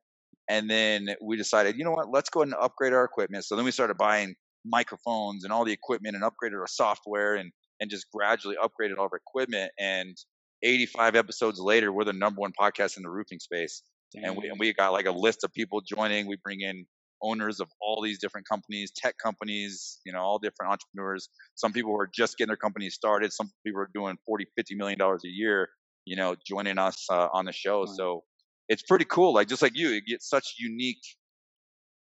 and 0.48 0.68
then 0.68 1.08
we 1.22 1.36
decided 1.36 1.76
you 1.76 1.84
know 1.84 1.92
what 1.92 2.08
let's 2.10 2.30
go 2.30 2.40
ahead 2.42 2.52
and 2.52 2.62
upgrade 2.62 2.92
our 2.92 3.04
equipment 3.04 3.44
so 3.44 3.56
then 3.56 3.64
we 3.64 3.70
started 3.70 3.96
buying 3.96 4.34
microphones 4.64 5.44
and 5.44 5.52
all 5.52 5.64
the 5.64 5.72
equipment 5.72 6.16
and 6.16 6.24
upgraded 6.24 6.58
our 6.58 6.66
software 6.66 7.36
and 7.36 7.50
and 7.80 7.90
just 7.90 8.06
gradually 8.12 8.56
upgraded 8.56 8.98
all 8.98 9.06
of 9.06 9.12
our 9.12 9.20
equipment 9.28 9.70
and 9.78 10.16
85 10.62 11.16
episodes 11.16 11.60
later 11.60 11.92
we're 11.92 12.04
the 12.04 12.12
number 12.12 12.40
one 12.40 12.52
podcast 12.58 12.96
in 12.96 13.02
the 13.02 13.10
roofing 13.10 13.40
space 13.40 13.82
and 14.22 14.36
we, 14.36 14.48
and 14.48 14.58
we 14.58 14.72
got 14.72 14.92
like 14.92 15.06
a 15.06 15.12
list 15.12 15.44
of 15.44 15.52
people 15.52 15.80
joining. 15.80 16.26
We 16.26 16.36
bring 16.42 16.60
in 16.60 16.86
owners 17.22 17.60
of 17.60 17.68
all 17.80 18.02
these 18.02 18.18
different 18.18 18.46
companies, 18.48 18.92
tech 18.96 19.16
companies, 19.22 20.00
you 20.04 20.12
know, 20.12 20.20
all 20.20 20.38
different 20.38 20.72
entrepreneurs. 20.72 21.28
Some 21.54 21.72
people 21.72 21.92
who 21.92 22.00
are 22.00 22.10
just 22.12 22.36
getting 22.36 22.48
their 22.48 22.56
companies 22.56 22.94
started. 22.94 23.32
Some 23.32 23.50
people 23.64 23.80
are 23.80 23.90
doing 23.94 24.16
40, 24.26 24.46
50 24.56 24.74
million 24.76 24.98
dollars 24.98 25.22
a 25.24 25.28
year, 25.28 25.68
you 26.04 26.16
know, 26.16 26.36
joining 26.46 26.78
us 26.78 27.06
uh, 27.10 27.28
on 27.32 27.44
the 27.46 27.52
show. 27.52 27.80
Wow. 27.80 27.94
So 27.96 28.24
it's 28.68 28.82
pretty 28.82 29.04
cool. 29.04 29.34
Like 29.34 29.48
just 29.48 29.62
like 29.62 29.72
you, 29.74 29.88
you 29.90 30.00
get 30.02 30.22
such 30.22 30.54
unique 30.58 31.02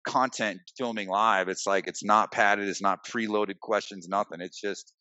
content 0.07 0.61
filming 0.77 1.09
live. 1.09 1.49
It's 1.49 1.67
like 1.67 1.87
it's 1.87 2.05
not 2.05 2.33
padded, 2.33 2.69
it's 2.69 2.83
not 2.83 3.05
preloaded 3.07 3.59
questions, 3.61 4.07
nothing. 4.09 4.41
It's 4.41 4.61
just 4.61 4.93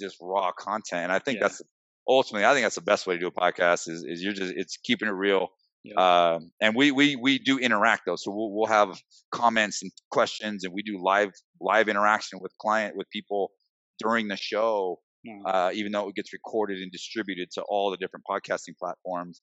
just 0.00 0.16
raw 0.20 0.52
content. 0.52 1.04
And 1.04 1.12
I 1.12 1.18
think 1.18 1.36
Yeah. 1.36 1.48
that's 1.48 1.62
ultimately 2.08 2.46
I 2.46 2.52
think 2.52 2.64
that's 2.64 2.74
the 2.74 2.80
best 2.80 3.06
way 3.06 3.14
to 3.14 3.20
do 3.20 3.26
a 3.28 3.32
podcast 3.32 3.88
is 3.88 4.04
is 4.04 4.22
you're 4.22 4.32
just 4.32 4.52
it's 4.56 4.76
keeping 4.76 5.08
it 5.08 5.12
real. 5.12 5.48
Yeah. 5.84 5.94
Um, 6.34 6.50
and 6.60 6.74
we 6.74 6.90
we 6.90 7.16
we 7.16 7.38
do 7.38 7.58
interact 7.58 8.02
though, 8.06 8.16
so 8.16 8.30
we'll 8.32 8.52
we'll 8.52 8.66
have 8.66 9.00
comments 9.32 9.82
and 9.82 9.92
questions, 10.10 10.64
and 10.64 10.74
we 10.74 10.82
do 10.82 10.98
live 11.00 11.30
live 11.60 11.88
interaction 11.88 12.40
with 12.42 12.52
client 12.60 12.96
with 12.96 13.08
people 13.10 13.52
during 14.00 14.28
the 14.28 14.36
show. 14.36 15.00
Wow. 15.24 15.42
Uh, 15.52 15.70
even 15.74 15.92
though 15.92 16.08
it 16.08 16.14
gets 16.14 16.32
recorded 16.32 16.78
and 16.80 16.90
distributed 16.92 17.50
to 17.52 17.62
all 17.62 17.90
the 17.90 17.96
different 17.96 18.24
podcasting 18.28 18.76
platforms, 18.78 19.40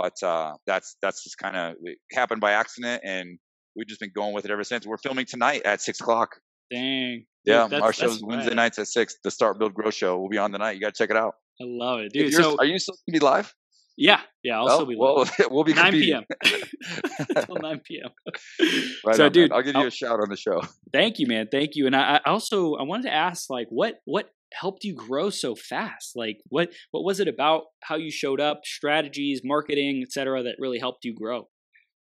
but 0.00 0.26
uh, 0.26 0.54
that's 0.66 0.96
that's 1.02 1.24
just 1.24 1.38
kind 1.38 1.56
of 1.56 1.74
happened 2.12 2.40
by 2.40 2.52
accident, 2.52 3.02
and 3.04 3.38
we've 3.74 3.86
just 3.88 4.00
been 4.00 4.12
going 4.14 4.32
with 4.34 4.44
it 4.44 4.50
ever 4.50 4.64
since. 4.64 4.86
We're 4.86 4.96
filming 4.98 5.26
tonight 5.26 5.62
at 5.64 5.80
six 5.80 6.00
o'clock. 6.00 6.36
Dang. 6.70 7.24
Yeah, 7.44 7.66
that's- 7.66 7.82
our 7.82 7.92
show's 7.92 8.22
Wednesday 8.22 8.54
nights 8.54 8.78
at 8.78 8.86
six. 8.88 9.16
The 9.24 9.30
Start 9.30 9.58
Build 9.58 9.74
Grow 9.74 9.90
show 9.90 10.18
will 10.18 10.28
be 10.28 10.38
on 10.38 10.52
tonight. 10.52 10.72
You 10.72 10.80
got 10.80 10.94
to 10.94 10.98
check 11.02 11.10
it 11.10 11.16
out. 11.16 11.34
I 11.60 11.64
love 11.64 12.00
it, 12.00 12.12
dude. 12.12 12.32
So 12.34 12.56
are 12.58 12.64
you 12.64 12.78
still 12.78 12.94
gonna 13.08 13.18
be 13.18 13.24
live? 13.24 13.52
yeah, 13.96 14.20
yeah, 14.44 14.58
I'll 14.58 14.66
well, 14.66 14.76
still 14.76 14.86
be 14.86 14.96
well, 14.96 15.16
live. 15.16 15.32
we'll 15.50 15.64
be 15.64 15.74
9 15.74 15.84
competing. 15.90 16.24
p.m. 16.44 16.62
Till 17.46 17.56
9 17.56 17.80
p.m. 17.84 18.10
Right 19.04 19.16
so, 19.16 19.24
on, 19.24 19.26
man. 19.26 19.32
dude, 19.32 19.52
I'll 19.52 19.62
give 19.62 19.74
you 19.74 19.80
I'll- 19.80 19.88
a 19.88 19.90
shout 19.90 20.20
on 20.20 20.28
the 20.28 20.36
show. 20.36 20.62
Thank 20.92 21.18
you, 21.18 21.26
man. 21.26 21.48
Thank 21.50 21.70
you. 21.74 21.86
And 21.86 21.96
I, 21.96 22.20
I 22.24 22.30
also 22.30 22.74
I 22.74 22.84
wanted 22.84 23.04
to 23.04 23.14
ask, 23.14 23.50
like, 23.50 23.66
what 23.70 23.96
what 24.04 24.30
helped 24.52 24.84
you 24.84 24.94
grow 24.94 25.30
so 25.30 25.54
fast? 25.54 26.16
Like, 26.16 26.38
what 26.48 26.72
what 26.90 27.04
was 27.04 27.20
it 27.20 27.28
about 27.28 27.64
how 27.82 27.96
you 27.96 28.10
showed 28.10 28.40
up, 28.40 28.62
strategies, 28.64 29.42
marketing, 29.44 30.02
etc., 30.02 30.42
that 30.44 30.56
really 30.58 30.78
helped 30.78 31.04
you 31.04 31.14
grow? 31.14 31.48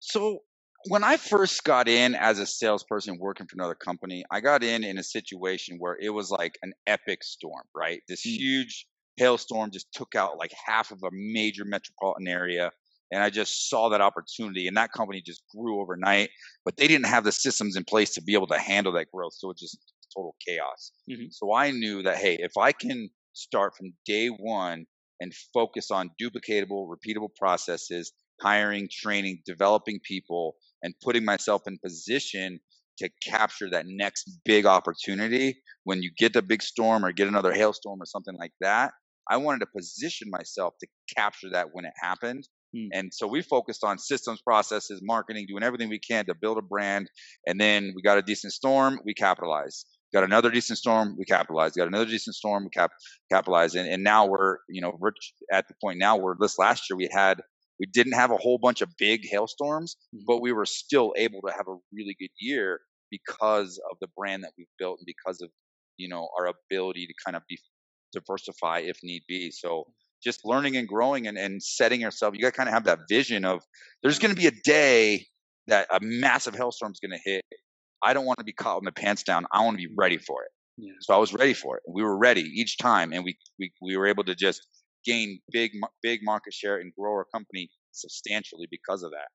So 0.01 0.41
when 0.89 1.03
I 1.05 1.17
first 1.17 1.65
got 1.65 1.89
in 1.89 2.15
as 2.15 2.39
a 2.39 2.47
salesperson 2.47 3.19
working 3.19 3.47
for 3.47 3.57
another 3.57 3.75
company, 3.75 4.25
I 4.31 4.41
got 4.41 4.63
in 4.63 4.85
in 4.85 4.99
a 4.99 5.03
situation 5.03 5.79
where 5.79 5.97
it 6.01 6.11
was 6.11 6.31
like 6.31 6.59
an 6.63 6.73
epic 6.87 7.25
storm, 7.25 7.65
right? 7.75 8.03
This 8.09 8.25
Mm. 8.25 8.39
huge 8.39 8.87
hailstorm 9.17 9.71
just 9.71 9.93
took 9.93 10.15
out 10.15 10.39
like 10.39 10.53
half 10.67 10.91
of 10.91 11.03
a 11.03 11.11
major 11.13 11.65
metropolitan 11.65 12.29
area. 12.29 12.71
And 13.13 13.23
I 13.23 13.31
just 13.31 13.69
saw 13.71 13.89
that 13.91 14.01
opportunity, 14.01 14.67
and 14.67 14.77
that 14.77 14.93
company 14.93 15.23
just 15.23 15.43
grew 15.55 15.81
overnight. 15.81 16.31
But 16.65 16.77
they 16.77 16.89
didn't 16.89 17.07
have 17.07 17.23
the 17.25 17.33
systems 17.33 17.77
in 17.77 17.85
place 17.85 18.11
to 18.15 18.23
be 18.23 18.35
able 18.35 18.49
to 18.49 18.59
handle 18.59 18.93
that 18.95 19.11
growth, 19.13 19.35
so 19.35 19.51
it 19.51 19.59
just 19.59 19.79
total 20.15 20.37
chaos. 20.47 20.93
Mhm. 21.11 21.33
So 21.33 21.53
I 21.55 21.71
knew 21.71 22.03
that 22.03 22.19
hey, 22.19 22.37
if 22.41 22.57
I 22.57 22.73
can 22.73 23.11
start 23.33 23.77
from 23.77 23.93
day 24.07 24.29
one 24.29 24.87
and 25.21 25.33
focus 25.55 25.91
on 25.91 26.11
duplicatable, 26.21 26.89
repeatable 26.89 27.35
processes, 27.37 28.13
hiring, 28.41 28.89
training, 28.91 29.43
developing 29.47 30.01
people, 30.05 30.57
and 30.83 30.95
putting 31.03 31.25
myself 31.25 31.63
in 31.67 31.79
position 31.79 32.61
to 32.99 33.11
capture 33.25 33.69
that 33.71 33.85
next 33.87 34.31
big 34.45 34.67
opportunity 34.67 35.63
when 35.85 36.03
you 36.03 36.11
get 36.17 36.33
the 36.33 36.43
big 36.43 36.63
storm 36.63 37.05
or 37.05 37.13
get 37.13 37.29
another 37.29 37.53
hailstorm 37.53 38.01
or 38.01 38.07
something 38.07 38.37
like 38.39 38.53
that. 38.61 38.93
I 39.31 39.37
wanted 39.39 39.61
to 39.61 39.67
position 39.77 40.29
myself 40.31 40.75
to 40.81 40.87
capture 41.17 41.51
that 41.53 41.69
when 41.73 41.85
it 41.85 41.93
happened. 42.01 42.47
Hmm. 42.75 42.87
And 42.93 43.13
so 43.13 43.27
we 43.27 43.43
focused 43.43 43.85
on 43.85 43.99
systems, 43.99 44.41
processes, 44.43 45.01
marketing, 45.03 45.47
doing 45.49 45.63
everything 45.63 45.89
we 45.89 45.99
can 45.99 46.27
to 46.27 46.35
build 46.35 46.59
a 46.59 46.63
brand. 46.63 47.09
And 47.47 47.61
then 47.61 47.93
we 47.95 48.03
got 48.03 48.19
a 48.19 48.23
decent 48.23 48.53
storm, 48.53 49.01
we 49.05 49.15
capitalized. 49.15 49.87
Got 50.17 50.25
another 50.25 50.51
decent 50.51 50.79
storm, 50.79 51.15
we 51.19 51.27
capitalized. 51.27 51.77
Got 51.77 51.89
another 51.89 52.07
decent 52.07 52.35
storm, 52.37 52.65
we 52.65 52.71
cap- 52.71 52.93
capitalized. 53.31 53.77
And, 53.77 53.87
and 53.87 54.03
now 54.03 54.25
we're, 54.25 54.57
you 54.71 54.81
know, 54.81 54.97
we're 54.99 55.13
at 55.53 55.69
the 55.69 55.75
point 55.83 55.99
now 55.99 56.17
where 56.17 56.35
this 56.41 56.59
last 56.59 56.89
year 56.89 56.97
we 56.97 57.11
had, 57.13 57.43
we 57.79 57.85
didn't 57.85 58.15
have 58.15 58.31
a 58.31 58.39
whole 58.39 58.57
bunch 58.57 58.81
of 58.81 58.89
big 58.99 59.29
hailstorms, 59.29 59.97
Mhm. 60.15 60.21
but 60.27 60.41
we 60.41 60.53
were 60.53 60.65
still 60.65 61.13
able 61.19 61.43
to 61.47 61.53
have 61.53 61.69
a 61.69 61.77
really 61.93 62.17
good 62.19 62.31
year 62.41 62.81
because 63.11 63.79
of 63.91 63.99
the 64.01 64.09
brand 64.17 64.43
that 64.45 64.53
we've 64.57 64.67
built 64.79 65.01
and 65.01 65.07
because 65.07 65.43
of, 65.43 65.51
you 65.99 66.09
know, 66.09 66.29
our 66.39 66.47
ability 66.47 67.07
to 67.07 67.15
kind 67.25 67.37
of 67.37 67.43
be 67.49 67.59
diversify 68.15 68.79
if 68.79 68.99
need 69.03 69.23
be. 69.29 69.51
So 69.51 69.85
just 70.25 70.41
learning 70.47 70.79
and 70.79 70.89
growing 70.89 71.27
and, 71.27 71.37
and 71.37 71.63
setting 71.63 72.01
yourself, 72.01 72.35
you 72.35 72.41
got 72.41 72.53
to 72.53 72.57
kind 72.57 72.71
of 72.71 72.73
have 72.75 72.85
that 72.85 73.01
vision 73.11 73.45
of 73.45 73.63
there's 74.03 74.19
going 74.19 74.35
to 74.35 74.41
be 74.41 74.47
a 74.47 74.61
day 74.65 75.27
that 75.67 75.87
a 75.91 75.99
massive 76.01 76.55
hailstorm 76.55 76.93
is 76.93 77.01
going 77.01 77.11
to 77.19 77.31
hit. 77.31 77.43
I 78.03 78.13
don't 78.13 78.27
want 78.27 78.39
to 78.39 78.45
be 78.45 78.53
caught 78.53 78.77
with 78.77 78.85
my 78.85 78.91
pants 78.91 79.23
down. 79.23 79.47
I 79.53 79.65
want 79.65 79.79
to 79.79 79.89
be 79.89 79.93
ready 79.97 80.19
for 80.19 80.43
it. 80.43 80.51
Yeah. 80.79 80.93
So 81.01 81.15
I 81.15 81.19
was 81.19 81.33
ready 81.33 81.55
for 81.55 81.77
it. 81.77 81.83
We 81.89 82.03
were 82.03 82.19
ready 82.19 82.43
each 82.43 82.77
time, 82.79 83.13
and 83.13 83.25
we 83.25 83.37
we, 83.59 83.73
we 83.81 83.97
were 83.97 84.07
able 84.07 84.25
to 84.25 84.35
just 84.35 84.67
gain 85.05 85.41
big 85.51 85.73
big 86.03 86.21
market 86.23 86.53
share 86.53 86.79
and 86.79 86.93
grow 86.99 87.13
our 87.13 87.27
company 87.33 87.71
substantially 87.93 88.67
because 88.71 89.03
of 89.03 89.13
that. 89.13 89.29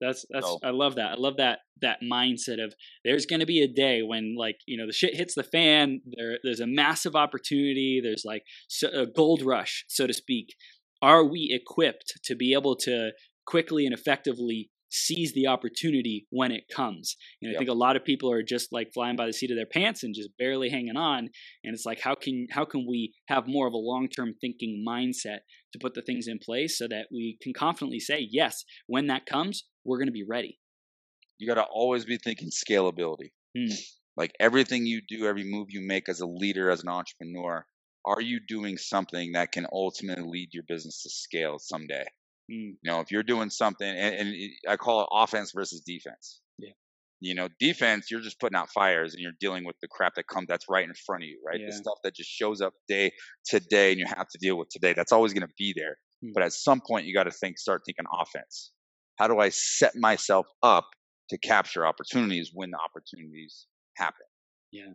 That's 0.00 0.26
that's 0.30 0.46
So- 0.46 0.58
I 0.62 0.70
love 0.70 0.96
that. 0.96 1.12
I 1.12 1.14
love 1.14 1.36
that 1.36 1.60
that 1.80 2.00
mindset 2.02 2.62
of 2.62 2.74
there's 3.04 3.26
going 3.26 3.40
to 3.40 3.46
be 3.46 3.62
a 3.62 3.68
day 3.68 4.02
when 4.02 4.34
like 4.36 4.56
you 4.66 4.76
know 4.76 4.86
the 4.86 4.92
shit 4.92 5.16
hits 5.16 5.34
the 5.34 5.44
fan. 5.44 6.00
There 6.16 6.38
there's 6.42 6.60
a 6.60 6.66
massive 6.66 7.14
opportunity. 7.14 8.00
There's 8.02 8.24
like 8.24 8.42
so, 8.68 8.88
a 8.88 9.06
gold 9.06 9.42
rush, 9.42 9.84
so 9.88 10.06
to 10.06 10.12
speak. 10.12 10.54
Are 11.00 11.24
we 11.24 11.50
equipped 11.52 12.20
to 12.24 12.34
be 12.34 12.54
able 12.54 12.76
to 12.76 13.10
quickly 13.46 13.84
and 13.84 13.94
effectively 13.94 14.70
seize 14.94 15.32
the 15.32 15.48
opportunity 15.48 16.26
when 16.30 16.52
it 16.52 16.68
comes. 16.68 17.16
And 17.42 17.50
Yep. 17.50 17.56
I 17.56 17.58
think 17.58 17.70
a 17.70 17.74
lot 17.74 17.96
of 17.96 18.04
people 18.04 18.30
are 18.30 18.42
just 18.42 18.72
like 18.72 18.92
flying 18.94 19.16
by 19.16 19.26
the 19.26 19.32
seat 19.32 19.50
of 19.50 19.56
their 19.56 19.66
pants 19.66 20.04
and 20.04 20.14
just 20.14 20.36
barely 20.38 20.70
hanging 20.70 20.96
on. 20.96 21.30
And 21.64 21.74
it's 21.74 21.84
like, 21.84 22.00
how 22.00 22.14
can 22.14 22.46
how 22.50 22.64
can 22.64 22.86
we 22.88 23.14
have 23.26 23.48
more 23.48 23.66
of 23.66 23.74
a 23.74 23.78
long 23.78 24.08
term 24.08 24.34
thinking 24.40 24.84
mindset 24.86 25.38
to 25.72 25.78
put 25.80 25.94
the 25.94 26.02
things 26.02 26.28
in 26.28 26.38
place 26.38 26.78
so 26.78 26.86
that 26.88 27.08
we 27.12 27.36
can 27.42 27.52
confidently 27.52 27.98
say, 27.98 28.28
yes, 28.30 28.64
when 28.86 29.08
that 29.08 29.26
comes, 29.26 29.64
we're 29.84 29.98
going 29.98 30.08
to 30.08 30.12
be 30.12 30.24
ready. 30.26 30.60
You 31.38 31.48
got 31.48 31.54
to 31.54 31.64
always 31.64 32.04
be 32.04 32.16
thinking 32.16 32.50
scalability. 32.50 33.32
Hmm. 33.56 33.74
Like 34.16 34.32
everything 34.38 34.86
you 34.86 35.00
do, 35.06 35.26
every 35.26 35.44
move 35.44 35.66
you 35.70 35.84
make 35.84 36.08
as 36.08 36.20
a 36.20 36.26
leader, 36.26 36.70
as 36.70 36.82
an 36.84 36.88
entrepreneur, 36.88 37.66
are 38.04 38.20
you 38.20 38.38
doing 38.46 38.78
something 38.78 39.32
that 39.32 39.50
can 39.50 39.66
ultimately 39.72 40.24
lead 40.24 40.50
your 40.52 40.62
business 40.68 41.02
to 41.02 41.10
scale 41.10 41.58
someday? 41.58 42.04
Mm, 42.50 42.76
You 42.82 42.90
know, 42.90 43.00
if 43.00 43.10
you're 43.10 43.22
doing 43.22 43.50
something, 43.50 43.88
and, 43.88 44.14
and 44.14 44.28
it- 44.34 44.52
I 44.68 44.76
call 44.76 45.02
it 45.02 45.08
offense 45.12 45.52
versus 45.54 45.80
defense. 45.80 46.40
Yeah. 46.58 46.72
You 47.20 47.34
know, 47.34 47.48
defense, 47.58 48.10
you're 48.10 48.20
just 48.20 48.38
putting 48.38 48.56
out 48.56 48.70
fires 48.70 49.14
and 49.14 49.22
you're 49.22 49.32
dealing 49.40 49.64
with 49.64 49.76
the 49.80 49.88
crap 49.88 50.14
that 50.16 50.26
comes 50.26 50.46
that's 50.48 50.66
right 50.68 50.84
in 50.84 50.92
front 51.06 51.22
of 51.22 51.28
you, 51.28 51.40
right? 51.46 51.58
The 51.66 51.72
stuff 51.72 51.98
that 52.04 52.14
just 52.14 52.28
shows 52.28 52.60
up 52.60 52.74
day 52.86 53.12
to 53.46 53.60
day 53.60 53.90
and 53.92 53.98
you 53.98 54.06
have 54.06 54.28
to 54.28 54.38
deal 54.38 54.58
with 54.58 54.68
today. 54.68 54.92
That's 54.92 55.12
always 55.12 55.32
going 55.32 55.46
to 55.46 55.54
be 55.56 55.72
there. 55.74 55.96
Hmm. 56.22 56.32
But 56.34 56.42
at 56.42 56.52
some 56.52 56.82
point, 56.86 57.06
you 57.06 57.14
got 57.14 57.24
to 57.24 57.30
think, 57.30 57.58
start 57.58 57.82
thinking 57.86 58.04
offense. 58.12 58.72
How 59.16 59.28
do 59.28 59.38
I 59.38 59.48
set 59.48 59.94
myself 59.96 60.46
up 60.62 60.86
to 61.30 61.38
capture 61.38 61.86
opportunities 61.86 62.50
when 62.52 62.70
the 62.70 62.78
opportunities 62.78 63.66
happen? 63.96 64.26
Yeah, 64.70 64.92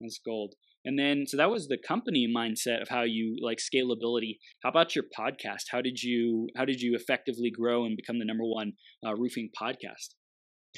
that's 0.00 0.18
gold. 0.24 0.54
And 0.84 0.98
then, 0.98 1.26
so 1.26 1.36
that 1.36 1.50
was 1.50 1.68
the 1.68 1.78
company 1.78 2.26
mindset 2.34 2.82
of 2.82 2.88
how 2.88 3.02
you 3.02 3.36
like 3.40 3.58
scalability. 3.58 4.38
How 4.62 4.70
about 4.70 4.96
your 4.96 5.04
podcast? 5.16 5.64
How 5.70 5.80
did 5.80 6.02
you 6.02 6.48
how 6.56 6.64
did 6.64 6.80
you 6.80 6.96
effectively 6.96 7.50
grow 7.50 7.84
and 7.84 7.96
become 7.96 8.18
the 8.18 8.24
number 8.24 8.44
one 8.44 8.72
uh, 9.06 9.14
roofing 9.14 9.50
podcast? 9.60 10.14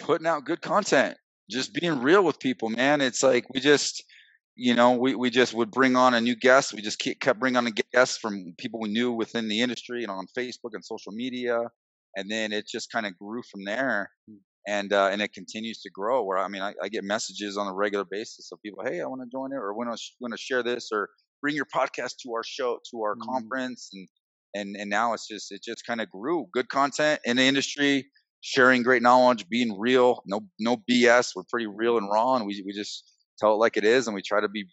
putting 0.00 0.26
out 0.26 0.44
good 0.44 0.60
content, 0.60 1.16
just 1.50 1.74
being 1.74 2.00
real 2.00 2.24
with 2.24 2.38
people, 2.38 2.70
man. 2.70 3.00
It's 3.00 3.22
like 3.22 3.46
we 3.52 3.60
just, 3.60 4.04
you 4.56 4.74
know, 4.74 4.92
we, 4.92 5.14
we 5.14 5.30
just 5.30 5.54
would 5.54 5.70
bring 5.70 5.96
on 5.96 6.14
a 6.14 6.20
new 6.20 6.36
guest. 6.36 6.72
We 6.72 6.82
just 6.82 6.98
kept, 6.98 7.40
bringing 7.40 7.56
on 7.56 7.66
a 7.66 7.72
guest 7.92 8.20
from 8.20 8.54
people 8.58 8.80
we 8.80 8.92
knew 8.92 9.12
within 9.12 9.48
the 9.48 9.60
industry 9.60 10.02
and 10.02 10.10
on 10.10 10.26
Facebook 10.36 10.72
and 10.72 10.84
social 10.84 11.12
media. 11.12 11.58
And 12.16 12.30
then 12.30 12.52
it 12.52 12.66
just 12.68 12.92
kind 12.92 13.06
of 13.06 13.18
grew 13.18 13.42
from 13.50 13.64
there. 13.64 14.10
And, 14.66 14.92
uh, 14.92 15.08
and 15.12 15.20
it 15.20 15.32
continues 15.32 15.80
to 15.82 15.90
grow 15.90 16.22
where, 16.24 16.38
I 16.38 16.48
mean, 16.48 16.62
I, 16.62 16.74
I 16.82 16.88
get 16.88 17.04
messages 17.04 17.56
on 17.58 17.66
a 17.66 17.74
regular 17.74 18.04
basis 18.04 18.50
of 18.52 18.60
people, 18.62 18.82
Hey, 18.84 19.00
I 19.00 19.06
want 19.06 19.22
to 19.22 19.28
join 19.30 19.52
it 19.52 19.56
or 19.56 19.74
want 19.74 19.94
to, 19.96 20.02
want 20.20 20.32
to 20.32 20.38
share 20.38 20.62
this 20.62 20.88
or 20.92 21.10
bring 21.42 21.54
your 21.54 21.66
podcast 21.66 22.14
to 22.22 22.32
our 22.34 22.42
show, 22.44 22.78
to 22.90 23.02
our 23.02 23.16
Mm. 23.16 23.22
conference. 23.28 23.90
And, 23.92 24.08
and, 24.54 24.76
and 24.76 24.88
now 24.90 25.12
it's 25.12 25.26
just, 25.28 25.52
it 25.52 25.62
just 25.62 25.84
kind 25.86 26.00
of 26.00 26.08
grew 26.10 26.46
good 26.52 26.68
content 26.68 27.20
in 27.24 27.36
the 27.36 27.42
industry, 27.42 28.08
sharing 28.40 28.82
great 28.82 29.02
knowledge, 29.02 29.48
being 29.48 29.78
real, 29.78 30.22
no 30.26 30.40
no 30.58 30.76
BS. 30.90 31.32
We're 31.34 31.44
pretty 31.50 31.66
real 31.66 31.98
and 31.98 32.08
raw, 32.10 32.34
and 32.36 32.46
we 32.46 32.62
we 32.66 32.72
just 32.72 33.04
tell 33.38 33.52
it 33.52 33.56
like 33.56 33.76
it 33.76 33.84
is, 33.84 34.06
and 34.06 34.14
we 34.14 34.22
try 34.22 34.40
to 34.40 34.48
be 34.48 34.66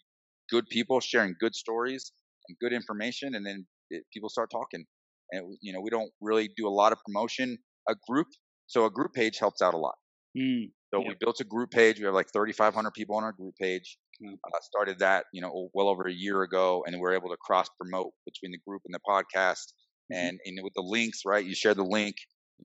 good 0.50 0.66
people, 0.68 1.00
sharing 1.00 1.34
good 1.40 1.54
stories 1.54 2.12
and 2.48 2.56
good 2.60 2.72
information, 2.72 3.34
and 3.34 3.46
then 3.46 3.66
it, 3.90 4.04
people 4.12 4.28
start 4.28 4.50
talking. 4.50 4.84
And 5.32 5.56
you 5.62 5.72
know, 5.72 5.80
we 5.80 5.90
don't 5.90 6.10
really 6.20 6.48
do 6.56 6.68
a 6.68 6.70
lot 6.70 6.92
of 6.92 6.98
promotion. 7.04 7.58
A 7.88 7.96
group, 8.08 8.28
so 8.72 8.86
a 8.86 8.90
group 8.90 9.12
page 9.12 9.38
helps 9.38 9.60
out 9.62 9.74
a 9.74 9.78
lot. 9.78 9.96
Mm, 10.36 10.72
So 10.94 11.00
Yeah. 11.00 11.08
we 11.08 11.14
built 11.20 11.40
a 11.40 11.44
group 11.44 11.70
page. 11.70 11.98
We 11.98 12.04
have 12.06 12.14
like 12.14 12.32
3,500 12.32 12.92
people 12.92 13.16
on 13.16 13.24
our 13.24 13.32
group 13.32 13.54
page. 13.60 13.98
Mm. 14.22 14.38
Uh, 14.44 14.60
started 14.62 14.98
that, 15.00 15.26
you 15.32 15.40
know, 15.42 15.70
well 15.74 15.88
over 15.88 16.06
a 16.08 16.12
year 16.12 16.42
ago, 16.42 16.84
and 16.86 16.98
we're 17.00 17.14
able 17.14 17.30
to 17.30 17.36
cross 17.38 17.68
promote 17.80 18.12
between 18.26 18.52
the 18.52 18.58
group 18.66 18.82
and 18.86 18.94
the 18.94 19.00
podcast. 19.08 19.72
Mhm. 20.12 20.16
And, 20.28 20.40
and 20.46 20.58
with 20.62 20.74
the 20.74 20.82
links, 20.82 21.20
right? 21.26 21.44
You 21.44 21.54
share 21.54 21.74
the 21.74 21.84
link, 21.84 22.16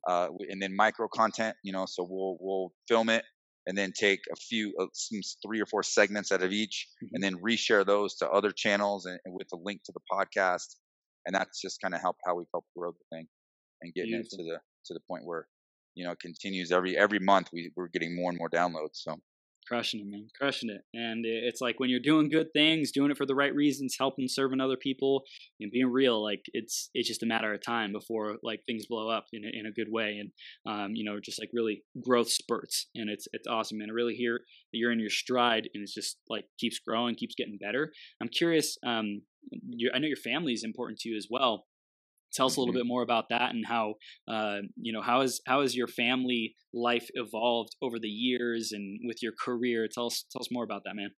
uh, 0.07 0.29
and 0.49 0.61
then 0.61 0.75
micro 0.75 1.07
content, 1.07 1.55
you 1.63 1.71
know. 1.73 1.85
So 1.85 2.03
we'll 2.09 2.37
we'll 2.41 2.73
film 2.87 3.09
it, 3.09 3.25
and 3.65 3.77
then 3.77 3.91
take 3.93 4.19
a 4.31 4.35
few, 4.35 4.73
uh, 4.79 4.87
some 4.93 5.19
three 5.45 5.59
or 5.61 5.65
four 5.65 5.83
segments 5.83 6.31
out 6.31 6.43
of 6.43 6.51
each, 6.51 6.87
Mhm. 7.03 7.09
and 7.13 7.23
then 7.23 7.35
reshare 7.37 7.85
those 7.85 8.15
to 8.17 8.29
other 8.29 8.51
channels, 8.51 9.05
and, 9.05 9.19
and 9.25 9.33
with 9.33 9.47
the 9.49 9.57
link 9.57 9.83
to 9.85 9.91
the 9.93 10.01
podcast. 10.11 10.75
And 11.25 11.33
that's 11.35 11.59
just 11.61 11.81
kind 11.81 11.93
of 11.95 12.01
help 12.01 12.17
how 12.25 12.35
we've 12.35 12.47
helped 12.53 12.69
grow 12.77 12.91
the 12.93 13.05
thing, 13.17 13.27
and 13.81 13.93
getting 13.93 14.15
it 14.15 14.29
to 14.31 14.43
the 14.43 14.61
to 14.85 14.93
the 14.93 15.01
point 15.09 15.25
where 15.25 15.47
you 15.97 16.05
know, 16.05 16.11
it 16.11 16.19
continues 16.19 16.71
every 16.71 16.95
every 16.95 17.19
month. 17.19 17.49
We 17.51 17.71
we're 17.75 17.87
getting 17.87 18.15
more 18.15 18.29
and 18.29 18.37
more 18.37 18.49
downloads. 18.49 18.93
So 18.93 19.15
crushing 19.67 19.99
it, 19.99 20.07
man, 20.07 20.27
crushing 20.39 20.69
it. 20.69 20.81
And 20.93 21.25
it's 21.25 21.59
like 21.59 21.79
when 21.79 21.89
you're 21.89 21.99
doing 21.99 22.29
good 22.29 22.47
things, 22.53 22.91
doing 22.91 23.11
it 23.11 23.17
for 23.17 23.25
the 23.25 23.35
right 23.35 23.53
reasons, 23.53 23.95
helping, 23.99 24.27
serving 24.27 24.61
other 24.61 24.77
people, 24.77 25.23
and 25.59 25.71
being 25.71 25.91
real. 25.91 26.23
Like 26.23 26.43
it's 26.53 26.89
it's 26.93 27.07
just 27.07 27.23
a 27.23 27.25
matter 27.25 27.51
of 27.51 27.65
time 27.65 27.91
before 27.91 28.37
like 28.43 28.61
things 28.65 28.85
blow 28.85 29.09
up 29.09 29.25
in 29.33 29.43
a, 29.43 29.49
in 29.59 29.65
a 29.65 29.71
good 29.71 29.91
way, 29.91 30.19
and 30.19 30.31
um, 30.71 30.91
you 30.93 31.03
know, 31.03 31.19
just 31.19 31.41
like 31.41 31.49
really 31.51 31.83
growth 32.01 32.29
spurts. 32.29 32.87
And 32.95 33.09
it's 33.09 33.27
it's 33.33 33.47
awesome, 33.47 33.81
and 33.81 33.89
I 33.91 33.93
really 33.93 34.15
hear 34.15 34.41
you're 34.71 34.91
in 34.91 34.99
your 34.99 35.09
stride, 35.09 35.67
and 35.73 35.81
it's 35.81 35.95
just 35.95 36.17
like 36.29 36.45
keeps 36.59 36.79
growing, 36.79 37.15
keeps 37.15 37.35
getting 37.35 37.57
better. 37.57 37.91
I'm 38.21 38.29
curious. 38.29 38.77
Um, 38.85 39.23
your, 39.69 39.95
I 39.95 39.99
know 39.99 40.07
your 40.07 40.17
family 40.17 40.53
is 40.53 40.63
important 40.63 40.99
to 40.99 41.09
you 41.09 41.17
as 41.17 41.27
well. 41.29 41.65
Tell 42.37 42.45
us 42.45 42.55
a 42.55 42.59
little 42.61 42.73
Mhm. 42.73 42.77
bit 42.81 42.85
more 42.85 43.01
about 43.01 43.25
that 43.29 43.53
and 43.53 43.65
how 43.65 43.95
uh, 44.29 44.59
you 44.79 44.93
know 44.93 45.01
how 45.01 45.21
is 45.21 45.41
how 45.47 45.61
has 45.61 45.75
your 45.75 45.87
family 45.87 46.55
life 46.73 47.07
evolved 47.15 47.75
over 47.81 47.97
the 47.99 48.07
years 48.27 48.71
and 48.71 48.99
with 49.07 49.19
your 49.23 49.33
career. 49.45 49.87
Tell 49.93 50.05
us 50.05 50.23
tell 50.31 50.41
us 50.41 50.49
more 50.51 50.63
about 50.63 50.83
that, 50.85 50.95
man. 50.95 51.09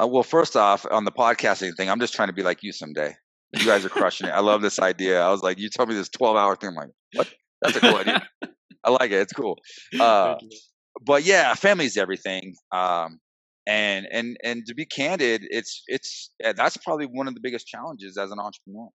Uh, 0.00 0.06
well, 0.06 0.22
first 0.22 0.56
off, 0.56 0.86
on 0.90 1.04
the 1.04 1.12
podcasting 1.12 1.76
thing, 1.76 1.90
I'm 1.90 2.00
just 2.00 2.14
trying 2.14 2.28
to 2.28 2.34
be 2.34 2.42
like 2.42 2.62
you 2.62 2.72
someday. 2.72 3.14
You 3.58 3.66
guys 3.66 3.84
are 3.84 3.90
crushing 3.90 4.28
it. 4.28 4.30
I 4.30 4.40
love 4.40 4.62
this 4.62 4.78
idea. 4.78 5.20
I 5.20 5.30
was 5.30 5.42
like, 5.42 5.58
you 5.58 5.68
told 5.68 5.88
me 5.90 5.94
this 5.94 6.08
12 6.08 6.36
hour 6.36 6.56
thing. 6.56 6.70
I'm 6.70 6.76
like, 6.76 6.88
what? 7.14 7.28
That's 7.60 7.76
a 7.76 7.80
cool 7.80 7.96
idea. 7.96 8.22
I 8.84 8.90
like 8.90 9.10
it. 9.10 9.20
It's 9.20 9.32
cool. 9.34 9.58
Uh, 9.98 10.36
but 11.04 11.24
yeah, 11.24 11.54
family's 11.54 11.96
everything. 11.98 12.54
Um, 12.72 13.18
and 13.66 14.06
and 14.10 14.36
and 14.42 14.64
to 14.66 14.74
be 14.74 14.86
candid, 14.86 15.42
it's 15.50 15.82
it's 15.86 16.30
that's 16.56 16.76
probably 16.78 17.06
one 17.06 17.28
of 17.28 17.34
the 17.34 17.40
biggest 17.42 17.66
challenges 17.66 18.16
as 18.16 18.30
an 18.30 18.38
entrepreneur. 18.38 18.88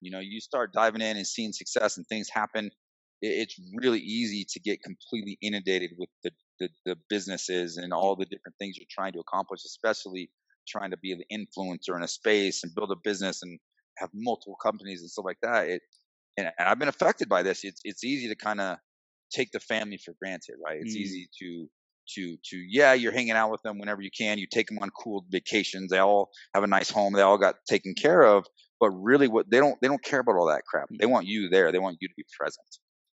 You 0.00 0.10
know, 0.10 0.20
you 0.20 0.40
start 0.40 0.72
diving 0.72 1.00
in 1.00 1.16
and 1.16 1.26
seeing 1.26 1.52
success 1.52 1.96
and 1.96 2.06
things 2.06 2.28
happen. 2.30 2.70
It's 3.20 3.58
really 3.74 4.00
easy 4.00 4.44
to 4.50 4.60
get 4.60 4.82
completely 4.82 5.38
inundated 5.42 5.92
with 5.98 6.08
the, 6.22 6.30
the 6.60 6.68
the 6.84 6.96
businesses 7.08 7.76
and 7.76 7.92
all 7.92 8.14
the 8.14 8.26
different 8.26 8.56
things 8.58 8.76
you're 8.76 8.86
trying 8.90 9.12
to 9.14 9.20
accomplish, 9.20 9.64
especially 9.64 10.30
trying 10.68 10.90
to 10.92 10.96
be 10.96 11.12
an 11.12 11.22
influencer 11.32 11.96
in 11.96 12.02
a 12.02 12.08
space 12.08 12.62
and 12.62 12.74
build 12.74 12.92
a 12.92 12.96
business 12.96 13.42
and 13.42 13.58
have 13.98 14.10
multiple 14.14 14.56
companies 14.62 15.00
and 15.00 15.10
stuff 15.10 15.24
like 15.24 15.40
that. 15.42 15.68
It 15.68 15.82
and, 16.36 16.52
and 16.58 16.68
I've 16.68 16.78
been 16.78 16.88
affected 16.88 17.28
by 17.28 17.42
this. 17.42 17.64
It's 17.64 17.80
it's 17.84 18.04
easy 18.04 18.28
to 18.28 18.36
kind 18.36 18.60
of 18.60 18.78
take 19.30 19.50
the 19.52 19.60
family 19.60 19.98
for 19.98 20.14
granted, 20.20 20.56
right? 20.64 20.78
It's 20.80 20.94
Mm. 20.94 20.96
easy 20.96 21.28
to 21.40 21.68
to 22.14 22.36
to 22.50 22.56
yeah, 22.56 22.94
you're 22.94 23.12
hanging 23.12 23.32
out 23.32 23.50
with 23.50 23.62
them 23.62 23.78
whenever 23.78 24.02
you 24.02 24.10
can. 24.10 24.38
You 24.38 24.46
take 24.46 24.68
them 24.68 24.78
on 24.80 24.90
cool 24.90 25.24
vacations. 25.30 25.90
They 25.90 25.98
all 25.98 26.30
have 26.54 26.64
a 26.64 26.68
nice 26.68 26.90
home. 26.90 27.12
They 27.12 27.22
all 27.22 27.38
got 27.38 27.56
taken 27.68 27.94
care 27.94 28.22
of. 28.22 28.46
But 28.80 28.90
really, 28.90 29.28
what 29.28 29.50
they 29.50 29.58
don't 29.58 29.78
they 29.80 29.88
don't 29.88 30.02
care 30.02 30.20
about 30.20 30.36
all 30.36 30.48
that 30.48 30.64
crap. 30.64 30.88
Hmm. 30.88 30.96
They 30.98 31.06
want 31.06 31.26
you 31.26 31.48
there. 31.48 31.72
They 31.72 31.78
want 31.78 31.98
you 32.00 32.08
to 32.08 32.14
be 32.16 32.24
present. 32.38 32.66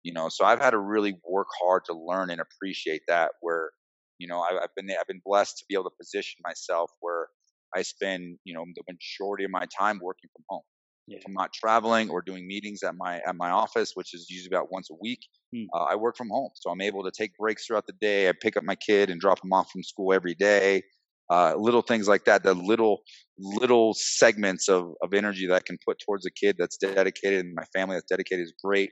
You 0.03 0.13
know. 0.13 0.29
So 0.29 0.45
I've 0.45 0.61
had 0.61 0.71
to 0.71 0.79
really 0.79 1.19
work 1.29 1.49
hard 1.61 1.85
to 1.87 1.95
learn 1.95 2.31
and 2.31 2.41
appreciate 2.41 3.03
that. 3.09 3.33
Where 3.41 3.71
you 4.19 4.29
know 4.29 4.41
I, 4.41 4.63
I've 4.63 4.75
been 4.77 4.91
I've 4.91 5.07
been 5.07 5.23
blessed 5.25 5.59
to 5.59 5.65
be 5.69 5.75
able 5.75 5.85
to 5.85 5.97
position 6.01 6.41
myself 6.45 6.91
where 7.01 7.29
I 7.75 7.83
spend 7.83 8.39
you 8.45 8.55
know 8.55 8.65
the 8.75 8.83
majority 8.89 9.45
of 9.45 9.51
my 9.51 9.67
time 9.77 9.99
working 10.03 10.31
from 10.35 10.45
home. 10.49 10.63
Yeah. 11.09 11.19
If 11.19 11.25
I'm 11.27 11.35
not 11.35 11.53
traveling 11.53 12.11
or 12.11 12.23
doing 12.23 12.47
meetings 12.47 12.83
at 12.83 12.95
my 12.97 13.21
at 13.27 13.37
my 13.37 13.51
office, 13.51 13.93
which 13.95 14.15
is 14.15 14.29
usually 14.31 14.55
about 14.55 14.71
once 14.73 14.91
a 14.91 14.95
week, 15.01 15.21
Hmm. 15.55 15.65
uh, 15.75 15.85
I 15.85 15.97
work 15.97 16.17
from 16.17 16.29
home, 16.31 16.51
so 16.55 16.71
I'm 16.71 16.81
able 16.83 17.05
to 17.05 17.11
take 17.11 17.37
breaks 17.39 17.67
throughout 17.67 17.87
the 17.87 17.95
day. 17.95 18.29
I 18.29 18.33
pick 18.41 18.57
up 18.57 18.65
my 18.65 18.77
kid 18.77 19.11
and 19.11 19.21
drop 19.21 19.43
him 19.45 19.53
off 19.53 19.71
from 19.73 19.83
school 19.83 20.13
every 20.13 20.35
day. 20.35 20.83
Uh, 21.31 21.55
little 21.57 21.83
things 21.83 22.09
like 22.09 22.25
that, 22.27 22.43
the 22.45 22.55
little 22.55 23.01
little 23.39 23.95
segments 23.95 24.69
of 24.69 24.93
of 25.03 25.15
energy 25.15 25.47
that 25.47 25.55
I 25.57 25.61
can 25.61 25.79
put 25.87 25.99
towards 26.05 26.27
a 26.27 26.31
kid 26.31 26.57
that's 26.59 26.77
dedicated 26.79 27.45
and 27.47 27.55
my 27.55 27.65
family 27.75 27.97
that's 27.97 28.09
dedicated 28.09 28.45
is 28.45 28.55
great. 28.63 28.91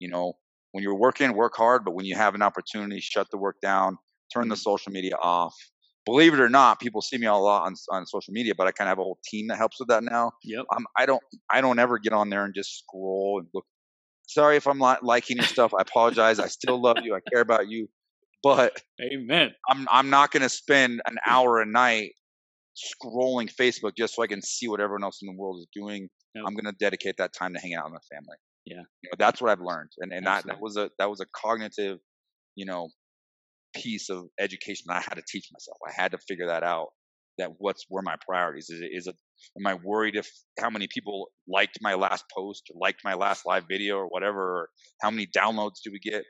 You 0.00 0.08
know, 0.10 0.34
when 0.72 0.82
you're 0.84 0.98
working, 0.98 1.34
work 1.34 1.56
hard, 1.56 1.84
but 1.84 1.94
when 1.94 2.06
you 2.06 2.16
have 2.16 2.34
an 2.34 2.42
opportunity, 2.42 3.00
shut 3.00 3.28
the 3.30 3.38
work 3.38 3.56
down, 3.62 3.98
turn 4.32 4.48
the 4.48 4.54
Mm. 4.54 4.62
social 4.70 4.92
media 4.92 5.16
off. 5.22 5.54
Believe 6.08 6.34
it 6.34 6.40
or 6.40 6.48
not, 6.48 6.80
people 6.80 7.02
see 7.02 7.18
me 7.18 7.26
a 7.26 7.34
lot 7.34 7.64
on 7.66 7.74
on 7.90 8.06
social 8.06 8.32
media, 8.32 8.54
but 8.56 8.66
I 8.66 8.72
kind 8.72 8.88
of 8.88 8.92
have 8.92 8.98
a 8.98 9.02
whole 9.02 9.18
team 9.24 9.48
that 9.48 9.58
helps 9.58 9.78
with 9.78 9.88
that 9.88 10.02
now. 10.02 10.32
Yep. 10.42 10.64
I'm, 10.72 10.86
I 10.96 11.06
don't 11.06 11.22
I 11.50 11.60
don't 11.60 11.78
ever 11.78 11.98
get 11.98 12.12
on 12.12 12.30
there 12.30 12.44
and 12.44 12.54
just 12.54 12.78
scroll 12.78 13.40
and 13.40 13.48
look. 13.52 13.66
Sorry 14.26 14.56
if 14.56 14.66
I'm 14.66 14.78
not 14.78 15.04
liking 15.04 15.36
your 15.36 15.46
stuff. 15.46 15.72
I 15.78 15.82
apologize. 15.82 16.38
I 16.38 16.48
still 16.48 16.80
love 16.80 16.98
you. 17.02 17.14
I 17.14 17.20
care 17.30 17.40
about 17.40 17.68
you, 17.68 17.88
but 18.42 18.82
Amen. 19.02 19.50
I'm 19.68 19.86
I'm 19.90 20.10
not 20.10 20.30
going 20.30 20.42
to 20.42 20.48
spend 20.48 21.02
an 21.06 21.16
hour 21.26 21.60
a 21.60 21.66
night 21.66 22.12
scrolling 22.76 23.52
Facebook 23.52 23.92
just 23.96 24.14
so 24.14 24.22
I 24.22 24.26
can 24.26 24.40
see 24.40 24.68
what 24.68 24.80
everyone 24.80 25.04
else 25.04 25.20
in 25.22 25.26
the 25.26 25.38
world 25.38 25.58
is 25.58 25.66
doing. 25.74 26.08
I'm 26.36 26.54
going 26.54 26.66
to 26.66 26.76
dedicate 26.78 27.16
that 27.18 27.32
time 27.32 27.52
to 27.54 27.60
hang 27.60 27.74
out 27.74 27.84
with 27.84 27.94
my 27.94 28.16
family. 28.16 28.36
Yeah. 28.64 28.82
you 29.02 29.10
know, 29.10 29.16
that's 29.18 29.40
what 29.40 29.50
I've 29.50 29.60
learned, 29.60 29.90
and 29.98 30.12
and 30.12 30.26
that 30.26 30.46
that 30.46 30.60
was 30.60 30.76
a 30.76 30.90
that 30.98 31.08
was 31.08 31.20
a 31.20 31.26
cognitive, 31.34 31.98
you 32.54 32.66
know, 32.66 32.90
piece 33.74 34.10
of 34.10 34.26
education 34.38 34.86
I 34.90 35.00
had 35.00 35.14
to 35.14 35.22
teach 35.26 35.48
myself. 35.52 35.78
I 35.86 35.92
had 36.00 36.12
to 36.12 36.18
figure 36.18 36.46
that 36.46 36.62
out. 36.62 36.88
That 37.38 37.50
what's 37.58 37.84
where 37.88 38.02
my 38.02 38.16
priorities 38.26 38.68
is. 38.68 38.80
It, 38.80 38.90
is 38.92 39.06
it 39.06 39.14
am 39.56 39.66
I 39.66 39.74
worried 39.74 40.16
if 40.16 40.28
how 40.58 40.70
many 40.70 40.88
people 40.92 41.28
liked 41.46 41.78
my 41.80 41.94
last 41.94 42.24
post 42.36 42.64
or 42.70 42.78
liked 42.80 43.00
my 43.04 43.14
last 43.14 43.46
live 43.46 43.64
video 43.68 43.96
or 43.96 44.08
whatever? 44.08 44.40
Or 44.40 44.68
how 45.00 45.10
many 45.10 45.26
downloads 45.26 45.76
do 45.84 45.92
we 45.92 46.00
get? 46.00 46.24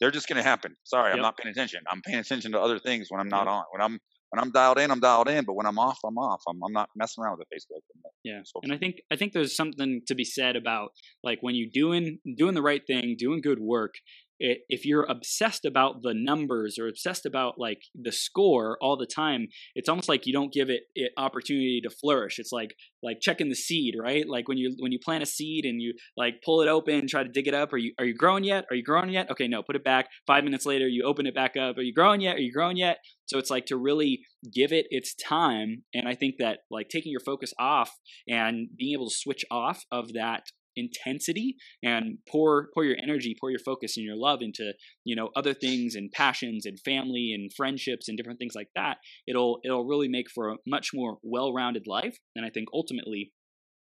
they're 0.00 0.10
just 0.10 0.28
going 0.28 0.42
to 0.42 0.48
happen. 0.48 0.74
Sorry, 0.84 1.10
yep. 1.10 1.16
I'm 1.16 1.22
not 1.22 1.36
paying 1.36 1.52
attention. 1.52 1.80
I'm 1.90 2.00
paying 2.02 2.18
attention 2.18 2.52
to 2.52 2.60
other 2.60 2.78
things 2.78 3.06
when 3.10 3.20
I'm 3.20 3.28
not 3.28 3.44
yep. 3.44 3.48
on. 3.48 3.64
When 3.72 3.82
I'm 3.82 3.98
when 4.30 4.42
I'm 4.42 4.52
dialed 4.52 4.78
in, 4.78 4.90
I'm 4.90 5.00
dialed 5.00 5.28
in. 5.28 5.44
But 5.44 5.54
when 5.54 5.66
I'm 5.66 5.78
off, 5.78 5.98
I'm 6.04 6.16
off. 6.16 6.40
I'm, 6.48 6.60
I'm 6.64 6.72
not 6.72 6.88
messing 6.96 7.22
around 7.22 7.38
with 7.38 7.48
the 7.50 7.56
Facebook. 7.56 7.80
yeah, 8.24 8.40
and 8.62 8.72
I 8.72 8.78
think 8.78 8.96
I 9.12 9.16
think 9.16 9.32
there's 9.32 9.54
something 9.54 10.02
to 10.06 10.14
be 10.14 10.24
said 10.24 10.56
about 10.56 10.90
like 11.22 11.38
when 11.42 11.54
you're 11.54 11.70
doing 11.72 12.18
doing 12.36 12.54
the 12.54 12.62
right 12.62 12.82
thing, 12.86 13.16
doing 13.18 13.40
good 13.40 13.60
work, 13.60 13.94
if 14.40 14.84
you're 14.84 15.04
obsessed 15.04 15.64
about 15.64 16.02
the 16.02 16.14
numbers 16.14 16.78
or 16.78 16.88
obsessed 16.88 17.26
about 17.26 17.54
like 17.58 17.82
the 17.94 18.12
score 18.12 18.78
all 18.80 18.96
the 18.96 19.06
time 19.06 19.48
it's 19.74 19.88
almost 19.88 20.08
like 20.08 20.26
you 20.26 20.32
don't 20.32 20.52
give 20.52 20.70
it, 20.70 20.82
it 20.94 21.12
opportunity 21.16 21.80
to 21.82 21.90
flourish. 21.90 22.38
It's 22.38 22.52
like 22.52 22.74
like 23.02 23.20
checking 23.20 23.48
the 23.48 23.54
seed 23.54 23.94
right? 24.00 24.28
Like 24.28 24.48
when 24.48 24.58
you 24.58 24.74
when 24.78 24.92
you 24.92 24.98
plant 25.04 25.22
a 25.22 25.26
seed 25.26 25.64
and 25.64 25.80
you 25.80 25.94
like 26.16 26.42
pull 26.44 26.62
it 26.62 26.68
open 26.68 27.06
try 27.06 27.22
to 27.22 27.28
dig 27.28 27.48
it 27.48 27.54
up 27.54 27.72
are 27.72 27.78
you 27.78 27.92
are 27.98 28.04
you 28.04 28.14
growing 28.14 28.44
yet? 28.44 28.64
Are 28.70 28.76
you 28.76 28.84
growing 28.84 29.10
yet? 29.10 29.30
Okay 29.30 29.46
no 29.46 29.62
put 29.62 29.76
it 29.76 29.84
back. 29.84 30.08
Five 30.26 30.44
minutes 30.44 30.66
later 30.66 30.88
you 30.88 31.04
open 31.04 31.26
it 31.26 31.34
back 31.34 31.56
up. 31.56 31.76
Are 31.78 31.82
you 31.82 31.94
growing 31.94 32.20
yet? 32.20 32.36
Are 32.36 32.40
you 32.40 32.52
growing 32.52 32.76
yet? 32.76 32.98
So 33.26 33.38
it's 33.38 33.50
like 33.50 33.66
to 33.66 33.76
really 33.76 34.22
give 34.52 34.72
it 34.72 34.86
its 34.90 35.14
time 35.14 35.82
and 35.92 36.08
i 36.08 36.14
think 36.14 36.36
that 36.38 36.60
like 36.70 36.88
taking 36.88 37.12
your 37.12 37.20
focus 37.20 37.52
off 37.58 37.90
and 38.28 38.68
being 38.76 38.94
able 38.94 39.08
to 39.08 39.14
switch 39.14 39.44
off 39.50 39.84
of 39.90 40.12
that 40.12 40.44
intensity 40.80 41.56
and 41.82 42.18
pour 42.28 42.68
pour 42.74 42.84
your 42.84 42.96
energy 43.02 43.36
pour 43.38 43.50
your 43.50 43.60
focus 43.60 43.96
and 43.96 44.04
your 44.04 44.16
love 44.16 44.40
into 44.42 44.72
you 45.04 45.14
know 45.14 45.30
other 45.36 45.54
things 45.54 45.94
and 45.94 46.10
passions 46.12 46.66
and 46.66 46.80
family 46.80 47.32
and 47.34 47.52
friendships 47.56 48.08
and 48.08 48.16
different 48.16 48.38
things 48.38 48.54
like 48.54 48.68
that 48.74 48.96
it'll 49.28 49.60
it'll 49.64 49.84
really 49.84 50.08
make 50.08 50.30
for 50.30 50.50
a 50.50 50.56
much 50.66 50.90
more 50.94 51.18
well-rounded 51.22 51.86
life 51.86 52.16
and 52.34 52.44
i 52.44 52.50
think 52.50 52.68
ultimately 52.72 53.32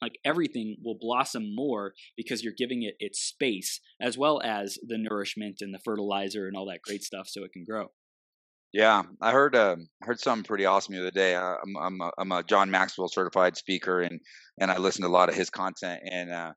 like 0.00 0.18
everything 0.24 0.76
will 0.82 0.96
blossom 0.98 1.54
more 1.54 1.92
because 2.16 2.42
you're 2.42 2.52
giving 2.56 2.82
it 2.82 2.94
its 3.00 3.20
space 3.20 3.80
as 4.00 4.16
well 4.16 4.40
as 4.42 4.78
the 4.86 4.98
nourishment 4.98 5.56
and 5.60 5.74
the 5.74 5.80
fertilizer 5.84 6.46
and 6.46 6.56
all 6.56 6.66
that 6.66 6.82
great 6.82 7.02
stuff 7.02 7.26
so 7.28 7.44
it 7.44 7.52
can 7.52 7.64
grow 7.64 7.88
yeah, 8.72 9.02
I 9.20 9.32
heard 9.32 9.56
uh, 9.56 9.76
heard 10.02 10.20
something 10.20 10.44
pretty 10.44 10.66
awesome 10.66 10.94
the 10.94 11.00
other 11.00 11.10
day. 11.10 11.34
I'm 11.34 11.76
I'm 11.80 12.00
a, 12.00 12.10
I'm 12.18 12.32
a 12.32 12.42
John 12.42 12.70
Maxwell 12.70 13.08
certified 13.08 13.56
speaker, 13.56 14.02
and 14.02 14.20
and 14.60 14.70
I 14.70 14.76
listen 14.76 15.02
to 15.02 15.08
a 15.08 15.10
lot 15.10 15.30
of 15.30 15.34
his 15.34 15.48
content. 15.48 16.02
And 16.04 16.30
uh, 16.30 16.52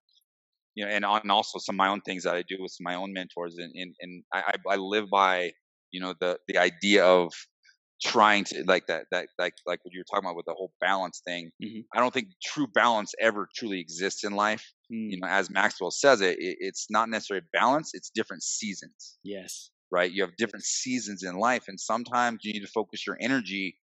you 0.75 0.85
know, 0.85 0.91
and, 0.91 1.05
and 1.05 1.31
also 1.31 1.59
some 1.59 1.75
of 1.75 1.77
my 1.77 1.87
own 1.87 2.01
things 2.01 2.23
that 2.23 2.35
I 2.35 2.43
do 2.43 2.57
with 2.59 2.75
my 2.79 2.95
own 2.95 3.13
mentors, 3.13 3.57
and 3.57 3.71
and, 3.75 3.95
and 3.99 4.23
I, 4.33 4.53
I 4.69 4.75
live 4.75 5.09
by 5.09 5.51
you 5.91 6.01
know 6.01 6.13
the 6.19 6.37
the 6.47 6.57
idea 6.57 7.05
of 7.05 7.31
trying 8.01 8.43
to 8.43 8.63
like 8.65 8.87
that 8.87 9.05
that 9.11 9.27
like 9.37 9.53
like 9.65 9.79
what 9.83 9.93
you 9.93 9.99
were 9.99 10.05
talking 10.09 10.25
about 10.25 10.35
with 10.35 10.45
the 10.45 10.53
whole 10.53 10.73
balance 10.81 11.21
thing. 11.25 11.51
Mm-hmm. 11.63 11.81
I 11.95 11.99
don't 11.99 12.13
think 12.13 12.27
true 12.43 12.67
balance 12.67 13.13
ever 13.19 13.47
truly 13.55 13.79
exists 13.79 14.23
in 14.23 14.33
life. 14.33 14.65
Mm. 14.91 15.11
You 15.11 15.19
know, 15.19 15.27
as 15.27 15.49
Maxwell 15.49 15.91
says 15.91 16.21
it, 16.21 16.37
it, 16.39 16.57
it's 16.59 16.87
not 16.89 17.09
necessarily 17.09 17.45
balance; 17.53 17.91
it's 17.93 18.09
different 18.09 18.43
seasons. 18.43 19.17
Yes. 19.23 19.69
Right. 19.91 20.11
You 20.11 20.23
have 20.23 20.37
different 20.37 20.63
seasons 20.63 21.23
in 21.23 21.37
life, 21.37 21.65
and 21.67 21.79
sometimes 21.79 22.39
you 22.43 22.53
need 22.53 22.61
to 22.61 22.71
focus 22.71 23.05
your 23.05 23.17
energy 23.19 23.77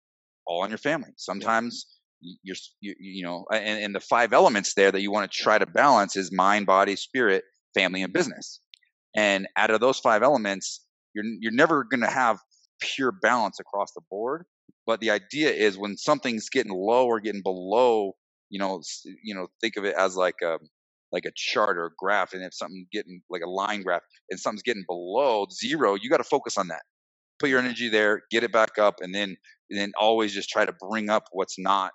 all 0.45 0.61
on 0.61 0.69
your 0.69 0.77
family. 0.77 1.09
Sometimes 1.17 1.95
you're 2.43 2.55
you, 2.82 2.95
you 2.99 3.23
know 3.23 3.45
and, 3.51 3.84
and 3.84 3.95
the 3.95 3.99
five 3.99 4.34
elements 4.34 4.73
there 4.73 4.91
that 4.91 5.01
you 5.01 5.11
want 5.11 5.32
to 5.32 5.38
try 5.38 5.57
to 5.57 5.65
balance 5.65 6.15
is 6.15 6.32
mind 6.32 6.65
body 6.65 6.95
spirit 6.95 7.43
family 7.73 8.01
and 8.03 8.13
business. 8.13 8.59
And 9.15 9.47
out 9.57 9.71
of 9.71 9.80
those 9.80 9.99
five 9.99 10.23
elements 10.23 10.82
you're 11.13 11.26
you're 11.39 11.51
never 11.51 11.84
going 11.84 12.01
to 12.01 12.09
have 12.09 12.39
pure 12.82 13.11
balance 13.11 13.59
across 13.59 13.91
the 13.93 14.01
board 14.09 14.45
but 14.86 14.99
the 14.99 15.11
idea 15.11 15.51
is 15.51 15.78
when 15.78 15.97
something's 15.97 16.49
getting 16.49 16.71
low 16.73 17.05
or 17.07 17.19
getting 17.19 17.41
below 17.41 18.13
you 18.49 18.59
know 18.59 18.82
you 19.23 19.34
know 19.34 19.47
think 19.61 19.76
of 19.78 19.86
it 19.86 19.95
as 19.97 20.15
like 20.15 20.36
a 20.43 20.57
like 21.11 21.26
a 21.26 21.32
chart 21.36 21.78
or 21.78 21.86
a 21.86 21.91
graph 21.97 22.34
and 22.34 22.43
if 22.43 22.53
something 22.53 22.86
getting 22.91 23.21
like 23.30 23.41
a 23.41 23.49
line 23.49 23.82
graph 23.82 24.01
and 24.30 24.39
something's 24.39 24.63
getting 24.63 24.84
below 24.88 25.45
zero 25.51 25.95
you 25.95 26.09
got 26.09 26.17
to 26.17 26.23
focus 26.23 26.57
on 26.57 26.67
that. 26.67 26.82
Put 27.39 27.49
your 27.49 27.59
energy 27.59 27.89
there 27.89 28.23
get 28.32 28.43
it 28.43 28.51
back 28.51 28.78
up 28.78 28.95
and 29.01 29.13
then 29.13 29.38
and 29.69 29.80
then 29.80 29.91
always 29.99 30.34
just 30.34 30.49
try 30.49 30.65
to 30.65 30.73
bring 30.73 31.09
up 31.09 31.26
what's 31.32 31.57
not 31.59 31.91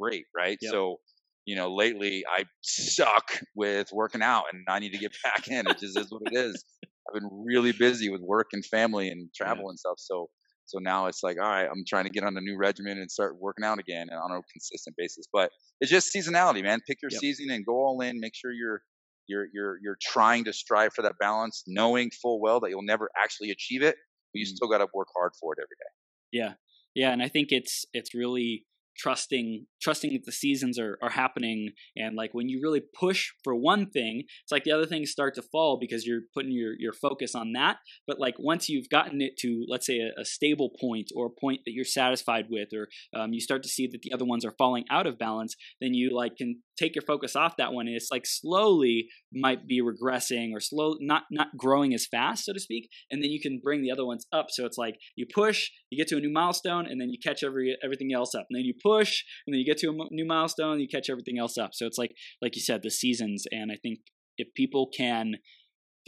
great, 0.00 0.24
right? 0.36 0.58
Yep. 0.60 0.72
So, 0.72 0.96
you 1.44 1.56
know, 1.56 1.74
lately 1.74 2.24
I 2.30 2.44
suck 2.62 3.40
with 3.54 3.88
working 3.92 4.22
out 4.22 4.44
and 4.52 4.64
I 4.68 4.78
need 4.78 4.92
to 4.92 4.98
get 4.98 5.12
back 5.24 5.48
in. 5.48 5.66
It 5.66 5.78
just 5.78 5.98
is 5.98 6.10
what 6.10 6.22
it 6.26 6.36
is. 6.36 6.64
I've 7.08 7.20
been 7.20 7.30
really 7.32 7.72
busy 7.72 8.10
with 8.10 8.20
work 8.20 8.48
and 8.52 8.64
family 8.64 9.08
and 9.08 9.30
travel 9.34 9.64
yeah. 9.64 9.70
and 9.70 9.78
stuff. 9.78 9.94
So, 9.98 10.28
so 10.66 10.78
now 10.78 11.06
it's 11.06 11.22
like, 11.22 11.38
all 11.42 11.48
right, 11.48 11.66
I'm 11.66 11.84
trying 11.88 12.04
to 12.04 12.10
get 12.10 12.24
on 12.24 12.36
a 12.36 12.40
new 12.40 12.58
regimen 12.58 12.98
and 12.98 13.10
start 13.10 13.36
working 13.40 13.64
out 13.64 13.78
again 13.78 14.08
on 14.10 14.30
a 14.30 14.40
consistent 14.52 14.94
basis. 14.98 15.26
But 15.32 15.50
it's 15.80 15.90
just 15.90 16.14
seasonality, 16.14 16.62
man. 16.62 16.80
Pick 16.86 16.98
your 17.00 17.10
yep. 17.10 17.20
season 17.20 17.50
and 17.50 17.64
go 17.64 17.72
all 17.72 18.00
in. 18.02 18.20
Make 18.20 18.34
sure 18.34 18.52
you're 18.52 18.82
you're 19.28 19.46
you're 19.52 19.78
you're 19.82 19.98
trying 20.02 20.44
to 20.44 20.52
strive 20.52 20.92
for 20.92 21.02
that 21.02 21.14
balance, 21.20 21.62
knowing 21.66 22.10
full 22.10 22.40
well 22.40 22.60
that 22.60 22.70
you'll 22.70 22.82
never 22.82 23.08
actually 23.16 23.50
achieve 23.50 23.82
it, 23.82 23.96
but 24.32 24.40
you 24.40 24.46
mm-hmm. 24.46 24.56
still 24.56 24.68
got 24.68 24.78
to 24.78 24.88
work 24.92 25.08
hard 25.16 25.32
for 25.40 25.52
it 25.52 25.58
every 25.62 25.76
day. 25.78 25.90
Yeah, 26.32 26.54
yeah, 26.94 27.12
and 27.12 27.22
I 27.22 27.28
think 27.28 27.48
it's 27.50 27.84
it's 27.92 28.14
really 28.14 28.64
trusting 28.98 29.66
trusting 29.80 30.12
that 30.12 30.24
the 30.24 30.32
seasons 30.32 30.78
are, 30.78 30.98
are 31.02 31.10
happening. 31.10 31.70
And 31.96 32.16
like 32.16 32.30
when 32.32 32.48
you 32.48 32.60
really 32.62 32.82
push 32.98 33.28
for 33.44 33.54
one 33.54 33.90
thing 33.90 34.24
it's 34.42 34.52
like 34.52 34.64
the 34.64 34.72
other 34.72 34.86
things 34.86 35.10
start 35.10 35.34
to 35.36 35.42
fall 35.42 35.78
because 35.80 36.06
you're 36.06 36.22
putting 36.34 36.52
your, 36.52 36.74
your 36.78 36.92
focus 36.92 37.34
on 37.34 37.52
that. 37.52 37.78
But 38.06 38.18
like 38.18 38.34
once 38.38 38.68
you've 38.68 38.88
gotten 38.88 39.20
it 39.20 39.36
to 39.38 39.64
let's 39.68 39.86
say 39.86 39.98
a, 40.00 40.20
a 40.20 40.24
stable 40.24 40.70
point 40.80 41.10
or 41.14 41.26
a 41.26 41.40
point 41.40 41.60
that 41.64 41.72
you're 41.72 41.84
satisfied 41.84 42.46
with 42.50 42.68
or 42.74 42.88
um, 43.14 43.32
you 43.32 43.40
start 43.40 43.62
to 43.62 43.68
see 43.68 43.86
that 43.86 44.02
the 44.02 44.12
other 44.12 44.24
ones 44.24 44.44
are 44.44 44.54
falling 44.58 44.84
out 44.90 45.06
of 45.06 45.18
balance 45.18 45.54
then 45.80 45.94
you 45.94 46.14
like 46.14 46.36
can 46.36 46.60
take 46.78 46.94
your 46.94 47.02
focus 47.02 47.34
off 47.34 47.56
that 47.58 47.72
one 47.72 47.86
and 47.86 47.96
it's 47.96 48.10
like 48.10 48.24
slowly 48.24 49.08
might 49.32 49.66
be 49.66 49.82
regressing 49.82 50.52
or 50.52 50.60
slow 50.60 50.94
not 51.00 51.24
not 51.30 51.48
growing 51.56 51.92
as 51.92 52.06
fast 52.06 52.44
so 52.44 52.52
to 52.52 52.60
speak 52.60 52.88
and 53.10 53.22
then 53.22 53.30
you 53.30 53.40
can 53.40 53.60
bring 53.62 53.82
the 53.82 53.90
other 53.90 54.06
ones 54.06 54.26
up. 54.32 54.46
So 54.50 54.64
it's 54.64 54.78
like 54.78 54.96
you 55.16 55.26
push 55.32 55.70
you 55.90 55.98
get 55.98 56.08
to 56.08 56.16
a 56.16 56.20
new 56.20 56.32
milestone 56.32 56.86
and 56.86 57.00
then 57.00 57.10
you 57.10 57.18
catch 57.22 57.42
every 57.42 57.76
everything 57.82 58.12
else 58.14 58.34
up. 58.34 58.46
And 58.50 58.58
then 58.58 58.64
you 58.64 58.74
push 58.82 59.24
and 59.46 59.54
then 59.54 59.60
you 59.60 59.66
get 59.66 59.78
to 59.78 59.88
a 59.88 59.94
new 60.10 60.26
milestone 60.26 60.72
and 60.72 60.80
you 60.80 60.88
catch 60.88 61.10
everything 61.10 61.38
else 61.38 61.58
up. 61.58 61.70
So 61.72 61.86
it's 61.86 61.98
like 61.98 62.14
like 62.40 62.56
you 62.56 62.62
said 62.62 62.82
the 62.82 62.90
seasons 62.90 63.44
and 63.50 63.70
i 63.72 63.76
think 63.76 64.00
if 64.36 64.48
people 64.54 64.88
can 64.96 65.34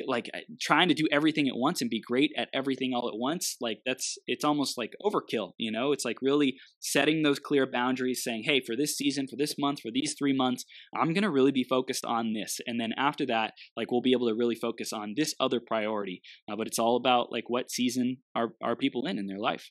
like 0.07 0.30
trying 0.61 0.88
to 0.88 0.95
do 0.95 1.07
everything 1.12 1.49
at 1.49 1.57
once 1.57 1.80
and 1.80 1.91
be 1.91 2.01
great 2.01 2.32
at 2.36 2.49
everything 2.55 2.93
all 2.95 3.09
at 3.09 3.18
once 3.18 3.57
like 3.61 3.80
that's 3.84 4.16
it's 4.26 4.45
almost 4.45 4.78
like 4.78 4.95
overkill 5.03 5.53
you 5.59 5.70
know 5.70 5.93
it's 5.93 6.05
like 6.05 6.16
really 6.22 6.57
setting 6.80 7.22
those 7.22 7.38
clear 7.38 7.66
boundaries 7.66 8.22
saying 8.22 8.43
hey 8.45 8.61
for 8.64 8.76
this 8.76 8.97
season 8.97 9.26
for 9.28 9.36
this 9.36 9.57
month 9.59 9.80
for 9.80 9.91
these 9.91 10.14
3 10.18 10.32
months 10.32 10.64
I'm 10.95 11.12
going 11.12 11.22
to 11.22 11.30
really 11.30 11.53
be 11.53 11.64
focused 11.64 12.05
on 12.05 12.32
this 12.32 12.61
and 12.66 12.80
then 12.80 12.93
after 12.97 13.26
that 13.26 13.55
like 13.76 13.91
we'll 13.91 14.01
be 14.01 14.12
able 14.12 14.28
to 14.28 14.34
really 14.34 14.55
focus 14.55 14.93
on 14.93 15.14
this 15.16 15.34
other 15.41 15.61
priority 15.61 16.22
uh, 16.51 16.57
but 16.57 16.66
it's 16.66 16.78
all 16.78 16.97
about 16.97 17.32
like 17.32 17.45
what 17.49 17.70
season 17.70 18.18
are 18.34 18.55
are 18.62 18.76
people 18.76 19.07
in 19.07 19.18
in 19.18 19.26
their 19.26 19.38
life 19.38 19.70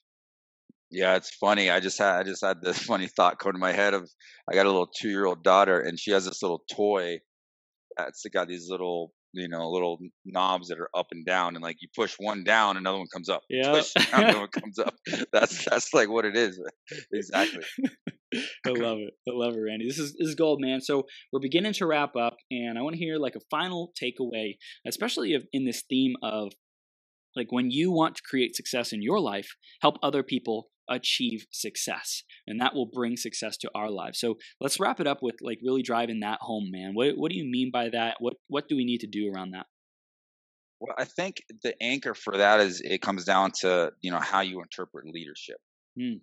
yeah, 0.92 1.18
it's 1.18 1.30
funny. 1.36 1.70
I 1.70 1.80
just 1.80 2.00
had 2.00 2.16
I 2.16 2.24
just 2.24 2.44
had 2.44 2.62
this 2.62 2.80
funny 2.84 3.08
thought 3.08 3.38
come 3.38 3.52
to 3.54 3.60
my 3.60 3.72
head 3.72 3.94
of 3.94 4.10
I 4.50 4.56
got 4.56 4.66
a 4.66 4.70
little 4.72 4.88
two 4.88 5.10
year 5.10 5.26
old 5.26 5.44
daughter 5.44 5.80
and 5.80 6.00
she 6.00 6.12
has 6.12 6.26
this 6.26 6.42
little 6.42 6.64
toy 6.72 7.20
that's 7.98 8.26
got 8.34 8.48
these 8.48 8.70
little 8.70 9.14
you 9.34 9.48
know 9.48 9.70
little 9.70 10.00
knobs 10.26 10.70
that 10.70 10.80
are 10.80 10.90
up 10.96 11.08
and 11.12 11.26
down 11.26 11.56
and 11.56 11.64
like 11.64 11.78
you 11.82 11.88
push 11.96 12.16
one 12.20 12.44
down 12.44 12.78
another 12.78 12.98
one 12.98 13.08
comes 13.14 13.30
up. 13.30 13.42
Yeah 13.50 13.72
push 13.72 13.94
down, 13.94 14.24
another 14.24 14.40
one 14.40 14.50
comes 14.50 14.80
up. 14.80 14.96
That's 15.34 15.66
that's 15.66 15.94
like 15.94 16.10
what 16.10 16.26
it 16.26 16.36
is. 16.36 16.60
Exactly. 17.14 17.64
I 18.66 18.70
love 18.70 19.00
it. 19.00 19.14
I 19.28 19.32
love 19.34 19.56
it 19.56 19.60
randy. 19.60 19.88
This 19.88 20.00
is 20.00 20.16
this 20.20 20.30
is 20.30 20.36
gold 20.36 20.60
man. 20.62 20.82
So 20.82 21.04
we're 21.32 21.40
beginning 21.40 21.74
to 21.74 21.86
wrap 21.86 22.16
up 22.16 22.38
and 22.52 22.78
i 22.78 22.82
want 22.82 22.94
to 22.94 23.00
hear 23.00 23.18
like 23.18 23.36
a 23.36 23.40
final 23.52 23.92
takeaway 24.02 24.58
especially 24.88 25.36
in 25.52 25.66
this 25.66 25.84
theme 25.90 26.16
of 26.22 26.52
like 27.36 27.48
when 27.52 27.72
you 27.72 27.92
want 27.92 28.16
to 28.16 28.24
create 28.24 28.56
success 28.56 28.92
in 28.92 29.02
your 29.02 29.20
life 29.20 29.56
help 29.82 29.96
other 30.04 30.24
people 30.24 30.70
achieve 30.90 31.46
success 31.52 32.24
and 32.48 32.60
that 32.60 32.74
will 32.74 32.90
bring 32.92 33.16
success 33.16 33.58
to 33.58 33.70
our 33.76 33.90
lives. 33.90 34.20
So 34.20 34.36
let's 34.60 34.80
wrap 34.80 35.00
it 35.00 35.08
up 35.08 35.20
with 35.22 35.36
like 35.42 35.60
really 35.64 35.84
driving 35.84 36.20
that 36.22 36.40
home 36.42 36.70
man. 36.72 36.92
What, 36.94 37.14
what 37.16 37.32
do 37.32 37.38
you 37.38 37.46
mean 37.46 37.70
by 37.72 37.90
that? 37.90 38.18
What 38.20 38.34
what 38.48 38.68
do 38.68 38.76
we 38.76 38.86
need 38.86 39.00
to 39.00 39.08
do 39.08 39.32
around 39.34 39.52
that? 39.52 39.68
Well 40.82 40.96
i 40.98 41.06
think 41.06 41.42
the 41.64 41.76
anchor 41.84 42.14
for 42.14 42.38
that 42.38 42.62
is 42.62 42.82
it 42.82 43.02
comes 43.02 43.26
down 43.26 43.52
to 43.62 43.92
you 44.02 44.12
know 44.12 44.20
how 44.20 44.42
you 44.42 44.62
interpret 44.62 45.06
leadership. 45.06 45.58
Hmm. 46.00 46.20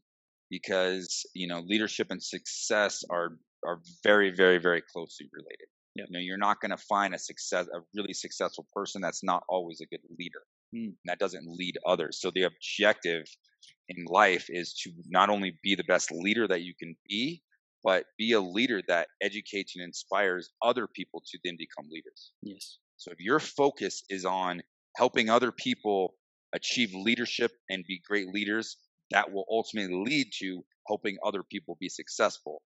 because 0.51 1.27
you 1.35 1.47
know 1.49 1.61
leadership 1.61 2.09
and 2.11 2.23
success 2.23 3.05
are 3.11 3.31
are 3.67 3.81
very 4.03 4.31
very 4.31 4.59
very 4.59 4.83
closely 4.93 5.29
related. 5.33 5.69
Yep. 5.97 6.07
you 6.09 6.13
know 6.15 6.23
you're 6.23 6.39
not 6.49 6.61
going 6.61 6.71
to 6.71 6.83
find 6.89 7.15
a 7.15 7.19
success 7.19 7.67
a 7.75 7.81
really 7.95 8.15
successful 8.15 8.67
person 8.73 9.01
that's 9.03 9.23
not 9.23 9.43
always 9.49 9.81
a 9.81 9.87
good 9.87 10.05
leader. 10.19 10.43
Hmm. 10.75 10.91
that 11.05 11.19
doesn't 11.21 11.47
lead 11.47 11.77
others. 11.87 12.21
So 12.21 12.33
the 12.35 12.43
objective 12.43 13.25
in 13.89 14.05
life 14.07 14.47
is 14.49 14.75
to 14.83 14.91
not 15.09 15.31
only 15.31 15.59
be 15.63 15.75
the 15.75 15.85
best 15.85 16.11
leader 16.13 16.47
that 16.49 16.63
you 16.63 16.75
can 16.79 16.97
be, 17.09 17.43
but 17.85 18.05
be 18.19 18.33
a 18.33 18.41
leader 18.41 18.83
that 18.89 19.09
educates 19.23 19.77
and 19.77 19.85
inspires 19.85 20.51
other 20.63 20.87
people 20.87 21.23
to 21.27 21.39
then 21.45 21.57
become 21.59 21.89
leaders. 21.91 22.33
Yes. 22.43 22.79
So 22.97 23.13
if 23.13 23.21
your 23.21 23.39
focus 23.39 24.03
is 24.09 24.25
on 24.25 24.63
helping 24.97 25.31
other 25.31 25.53
people 25.53 26.15
achieve 26.55 26.95
leadership 26.95 27.53
and 27.71 27.85
be 27.87 28.01
great 28.09 28.29
leaders, 28.29 28.77
that 29.11 29.33
will 29.33 29.45
ultimately 29.51 30.03
lead 30.05 30.29
to 30.41 30.65
helping 30.89 31.17
other 31.25 31.43
people 31.43 31.77
be 31.81 31.89
successful. 31.89 32.63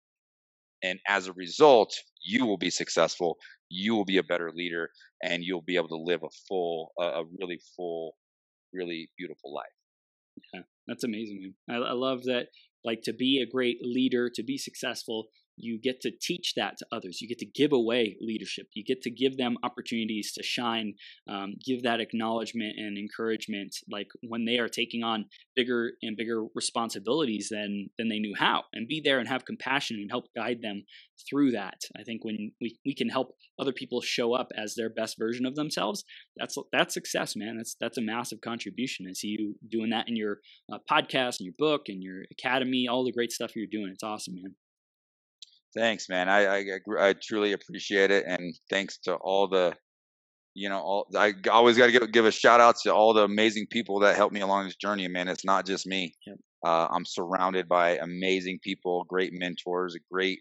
And 0.83 0.99
as 1.09 1.27
a 1.27 1.33
result, 1.33 1.95
you 2.23 2.45
will 2.45 2.59
be 2.59 2.71
successful. 2.71 3.37
You 3.71 3.95
will 3.95 4.05
be 4.05 4.19
a 4.19 4.23
better 4.23 4.53
leader, 4.55 4.91
and 5.23 5.43
you'll 5.43 5.63
be 5.63 5.77
able 5.77 5.89
to 5.89 5.97
live 5.97 6.23
a 6.23 6.29
full, 6.47 6.93
a 7.01 7.23
really 7.39 7.59
full 7.75 8.17
really 8.73 9.09
beautiful 9.17 9.55
life. 9.55 9.67
Yeah, 10.53 10.61
that's 10.87 11.05
amazing. 11.05 11.55
I, 11.69 11.77
I 11.77 11.93
love 11.93 12.25
that. 12.25 12.49
Like 12.85 13.03
to 13.03 13.13
be 13.13 13.41
a 13.41 13.51
great 13.51 13.79
leader, 13.83 14.31
to 14.35 14.43
be 14.43 14.59
successful, 14.59 15.29
you 15.57 15.79
get 15.79 16.01
to 16.03 16.11
teach 16.11 16.55
that 16.55 16.77
to 16.79 16.87
others. 16.93 17.21
You 17.21 17.29
get 17.29 17.39
to 17.39 17.47
give 17.47 17.73
away 17.73 18.17
leadership. 18.21 18.69
You 18.75 18.85
get 18.85 19.03
to 19.03 19.11
give 19.11 19.37
them 19.37 19.57
opportunities 19.63 20.33
to 20.33 20.43
shine, 20.43 20.95
um, 21.29 21.55
give 21.65 21.83
that 21.83 22.01
acknowledgement 22.01 22.75
and 22.79 22.99
encouragement, 22.99 23.77
like 23.91 24.09
when 24.29 24.45
they 24.45 24.59
are 24.59 24.69
taking 24.69 25.03
on 25.03 25.27
bigger 25.55 25.93
and 26.03 26.17
bigger 26.17 26.45
responsibilities 26.55 27.49
than 27.51 27.89
than 27.99 28.09
they 28.09 28.19
knew 28.19 28.35
how, 28.37 28.65
and 28.73 28.89
be 28.89 29.01
there 29.05 29.19
and 29.19 29.29
have 29.29 29.45
compassion 29.45 29.97
and 29.97 30.11
help 30.11 30.27
guide 30.35 30.61
them 30.63 30.85
through 31.29 31.53
that. 31.53 31.81
I 31.99 32.03
think 32.03 32.25
when 32.25 32.53
we, 32.61 32.77
we 32.85 32.95
can 32.95 33.09
help 33.09 33.35
other 33.59 33.73
people 33.73 34.01
show 34.01 34.35
up 34.35 34.49
as 34.57 34.75
their 34.75 34.91
best 34.91 35.19
version 35.19 35.47
of 35.47 35.55
themselves, 35.55 36.05
that's 36.37 36.57
that's 36.73 36.95
success, 36.95 37.35
man. 37.37 37.57
That's 37.57 37.77
that's 37.81 37.99
a 37.99 38.03
massive 38.03 38.41
contribution. 38.41 39.07
I 39.09 39.15
see 39.15 39.37
you 39.39 39.55
doing 39.69 39.91
that 39.91 40.09
in 40.09 40.17
your 40.17 40.41
uh, 40.73 40.79
podcast, 40.91 41.41
and 41.41 41.47
your 41.47 41.55
book, 41.59 41.83
and 41.89 42.03
your 42.03 42.25
academy, 42.31 42.87
all 42.89 43.05
the 43.05 43.13
great 43.13 43.33
stuff 43.33 43.57
you're 43.57 43.67
doing. 43.67 43.91
It's 43.93 44.03
awesome, 44.03 44.35
man. 44.35 44.55
Thanks, 45.77 46.09
man. 46.09 46.29
I, 46.29 46.61
I 46.61 46.81
I 47.01 47.15
truly 47.23 47.53
appreciate 47.53 48.11
it, 48.11 48.25
and 48.27 48.55
thanks 48.71 48.99
to 49.05 49.15
all 49.17 49.49
the, 49.49 49.75
you 50.55 50.69
know, 50.71 50.81
all 50.81 51.09
I 51.17 51.35
always 51.51 51.79
got 51.79 51.87
to 51.87 51.93
give 51.93 52.13
give 52.13 52.27
a 52.27 52.33
shout 52.33 52.61
out 52.61 52.77
to 52.85 52.95
all 52.95 53.15
the 53.15 53.25
amazing 53.25 53.67
people 53.71 54.01
that 54.01 54.17
helped 54.17 54.35
me 54.35 54.41
along 54.41 54.67
this 54.67 54.77
journey. 54.77 55.09
Man, 55.09 55.29
it's 55.29 55.45
not 55.45 55.67
just 55.67 55.87
me. 55.87 56.15
Yep. 56.27 56.37
Uh, 56.67 56.89
I'm 56.91 57.05
surrounded 57.07 57.69
by 57.69 57.99
amazing 57.99 58.61
people, 58.63 59.05
great 59.09 59.33
mentors, 59.35 59.97
great 60.11 60.41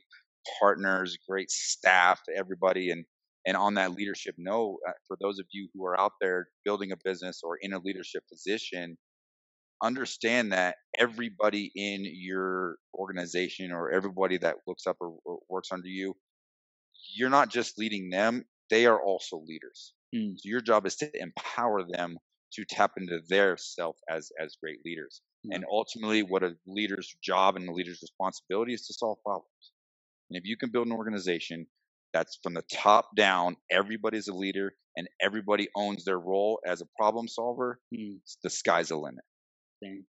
partners, 0.59 1.17
great 1.29 1.51
staff, 1.51 2.21
everybody, 2.35 2.91
and 2.91 3.05
and 3.47 3.57
on 3.57 3.75
that 3.75 3.93
leadership 3.93 4.35
note, 4.37 4.79
uh, 4.87 4.93
for 5.07 5.17
those 5.21 5.39
of 5.39 5.45
you 5.51 5.69
who 5.73 5.85
are 5.85 5.99
out 5.99 6.13
there 6.21 6.47
building 6.65 6.91
a 6.93 6.97
business 7.03 7.41
or 7.43 7.57
in 7.61 7.73
a 7.73 7.79
leadership 7.79 8.23
position, 8.31 8.97
understand 9.81 10.53
that 10.53 10.75
everybody 10.97 11.71
in 11.75 12.03
your 12.05 12.77
organization 12.93 13.71
or 13.71 13.91
everybody 13.91 14.37
that 14.37 14.55
looks 14.67 14.87
up 14.87 14.97
or, 14.99 15.17
or 15.25 15.39
works 15.49 15.69
under 15.71 15.87
you, 15.87 16.15
you're 17.15 17.29
not 17.29 17.49
just 17.49 17.77
leading 17.77 18.09
them, 18.09 18.45
they 18.69 18.85
are 18.85 19.01
also 19.01 19.43
leaders. 19.45 19.93
Mm. 20.15 20.33
So 20.37 20.49
your 20.49 20.61
job 20.61 20.85
is 20.85 20.95
to 20.97 21.09
empower 21.13 21.83
them 21.83 22.17
to 22.53 22.65
tap 22.65 22.91
into 22.97 23.19
their 23.27 23.57
self 23.57 23.97
as 24.09 24.31
as 24.41 24.55
great 24.61 24.79
leaders. 24.85 25.21
Mm. 25.45 25.55
And 25.55 25.65
ultimately 25.69 26.23
what 26.23 26.43
a 26.43 26.55
leader's 26.65 27.13
job 27.23 27.55
and 27.55 27.67
a 27.67 27.73
leader's 27.73 28.01
responsibility 28.01 28.73
is 28.73 28.87
to 28.87 28.93
solve 28.93 29.17
problems. 29.23 29.49
And 30.29 30.37
if 30.37 30.45
you 30.45 30.57
can 30.57 30.71
build 30.71 30.87
an 30.87 30.93
organization 30.93 31.67
that's 32.13 32.39
from 32.41 32.53
the 32.53 32.63
top 32.71 33.09
down, 33.15 33.57
everybody's 33.69 34.29
a 34.29 34.33
leader 34.33 34.73
and 34.95 35.07
everybody 35.21 35.67
owns 35.75 36.05
their 36.05 36.19
role 36.19 36.59
as 36.65 36.81
a 36.81 36.87
problem 36.97 37.27
solver, 37.27 37.79
mm. 37.93 38.17
the 38.43 38.49
sky's 38.49 38.87
the 38.87 38.95
limit 38.95 39.23
thing. 39.85 40.05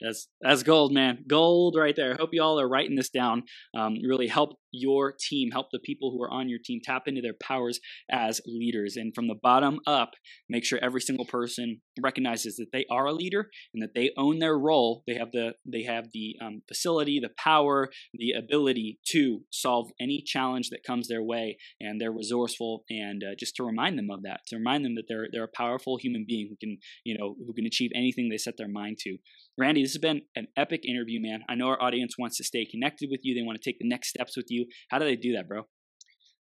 That's 0.00 0.28
that's 0.40 0.62
gold, 0.62 0.92
man. 0.92 1.24
Gold 1.26 1.74
right 1.76 1.96
there. 1.96 2.12
I 2.12 2.16
hope 2.16 2.30
you 2.32 2.42
all 2.42 2.60
are 2.60 2.68
writing 2.68 2.96
this 2.96 3.08
down. 3.08 3.44
Um, 3.74 3.96
really 4.06 4.26
help 4.28 4.58
your 4.76 5.14
team, 5.18 5.50
help 5.50 5.68
the 5.72 5.78
people 5.78 6.10
who 6.10 6.22
are 6.22 6.30
on 6.30 6.48
your 6.48 6.58
team 6.62 6.80
tap 6.82 7.02
into 7.06 7.20
their 7.20 7.34
powers 7.40 7.80
as 8.10 8.40
leaders. 8.46 8.96
And 8.96 9.14
from 9.14 9.28
the 9.28 9.34
bottom 9.34 9.80
up, 9.86 10.12
make 10.48 10.64
sure 10.64 10.78
every 10.82 11.00
single 11.00 11.24
person 11.24 11.80
recognizes 12.02 12.56
that 12.56 12.72
they 12.72 12.84
are 12.90 13.06
a 13.06 13.12
leader 13.12 13.48
and 13.74 13.82
that 13.82 13.94
they 13.94 14.10
own 14.16 14.38
their 14.38 14.58
role. 14.58 15.02
They 15.06 15.14
have 15.14 15.32
the 15.32 15.54
they 15.64 15.82
have 15.84 16.06
the 16.12 16.36
um, 16.42 16.62
facility, 16.68 17.18
the 17.20 17.30
power, 17.38 17.88
the 18.14 18.32
ability 18.32 18.98
to 19.12 19.40
solve 19.50 19.90
any 20.00 20.22
challenge 20.24 20.70
that 20.70 20.84
comes 20.86 21.08
their 21.08 21.22
way, 21.22 21.58
and 21.80 22.00
they're 22.00 22.12
resourceful. 22.12 22.84
And 22.90 23.22
uh, 23.22 23.34
just 23.38 23.56
to 23.56 23.64
remind 23.64 23.98
them 23.98 24.10
of 24.10 24.22
that, 24.22 24.40
to 24.48 24.56
remind 24.56 24.84
them 24.84 24.94
that 24.96 25.04
they're 25.08 25.28
they're 25.32 25.44
a 25.44 25.56
powerful 25.56 25.98
human 25.98 26.24
being 26.26 26.48
who 26.50 26.56
can 26.56 26.78
you 27.04 27.16
know 27.16 27.36
who 27.46 27.52
can 27.54 27.66
achieve 27.66 27.90
anything 27.94 28.28
they 28.28 28.38
set 28.38 28.56
their 28.56 28.68
mind 28.68 28.98
to. 29.00 29.18
Randy, 29.58 29.82
this 29.82 29.92
has 29.92 30.00
been 30.00 30.22
an 30.34 30.48
epic 30.56 30.84
interview, 30.84 31.20
man. 31.20 31.40
I 31.48 31.54
know 31.54 31.68
our 31.68 31.82
audience 31.82 32.16
wants 32.18 32.36
to 32.36 32.44
stay 32.44 32.66
connected 32.66 33.08
with 33.10 33.20
you. 33.22 33.34
They 33.34 33.46
want 33.46 33.60
to 33.60 33.70
take 33.70 33.78
the 33.78 33.88
next 33.88 34.08
steps 34.08 34.36
with 34.36 34.46
you. 34.50 34.65
How 34.90 34.98
do 34.98 35.04
they 35.04 35.16
do 35.16 35.34
that, 35.34 35.48
bro? 35.48 35.62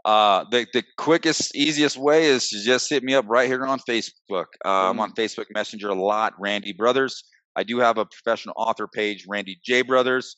Uh, 0.06 0.44
the 0.52 0.68
the 0.74 0.84
quickest, 0.98 1.56
easiest 1.56 1.98
way 1.98 2.26
is 2.26 2.50
to 2.50 2.62
just 2.62 2.90
hit 2.90 3.04
me 3.04 3.14
up 3.14 3.26
right 3.28 3.48
here 3.48 3.66
on 3.66 3.80
Facebook. 3.80 4.46
Uh, 4.66 4.90
I'm 4.90 5.00
on 5.00 5.14
Facebook 5.14 5.46
Messenger 5.54 5.90
a 5.90 5.96
lot, 5.96 6.34
Randy 6.40 6.74
Brothers. 6.74 7.24
I 7.56 7.64
do 7.64 7.80
have 7.80 7.98
a 7.98 8.06
professional 8.06 8.56
author 8.58 8.88
page, 8.88 9.26
Randy 9.30 9.60
J 9.64 9.82
Brothers. 9.82 10.36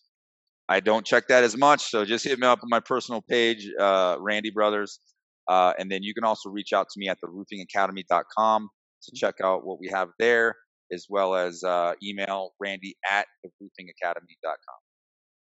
I 0.67 0.80
don't 0.80 1.05
check 1.05 1.28
that 1.30 1.43
as 1.43 1.55
much, 1.55 1.89
so 1.89 2.05
just 2.05 2.26
hit 2.26 2.39
me 2.39 2.47
up 2.47 2.59
on 2.63 2.69
my 2.69 2.80
personal 2.80 3.21
page, 3.21 3.67
uh, 3.80 4.17
Randy 4.19 4.51
Brothers. 4.51 4.99
Uh, 5.47 5.73
and 5.78 5.91
then 5.91 6.01
you 6.01 6.13
can 6.13 6.23
also 6.23 6.49
reach 6.49 6.73
out 6.73 6.88
to 6.89 6.99
me 6.99 7.07
at 7.07 7.19
the 7.21 7.28
roofingacademy.com 7.28 8.69
to 9.03 9.11
check 9.15 9.36
out 9.43 9.65
what 9.65 9.80
we 9.80 9.88
have 9.88 10.09
there, 10.17 10.55
as 10.91 11.05
well 11.09 11.36
as 11.36 11.63
uh, 11.63 11.93
email 12.03 12.51
randy 12.59 12.95
at 13.09 13.28
the 13.43 13.49
roofingacademy.com. 13.61 14.84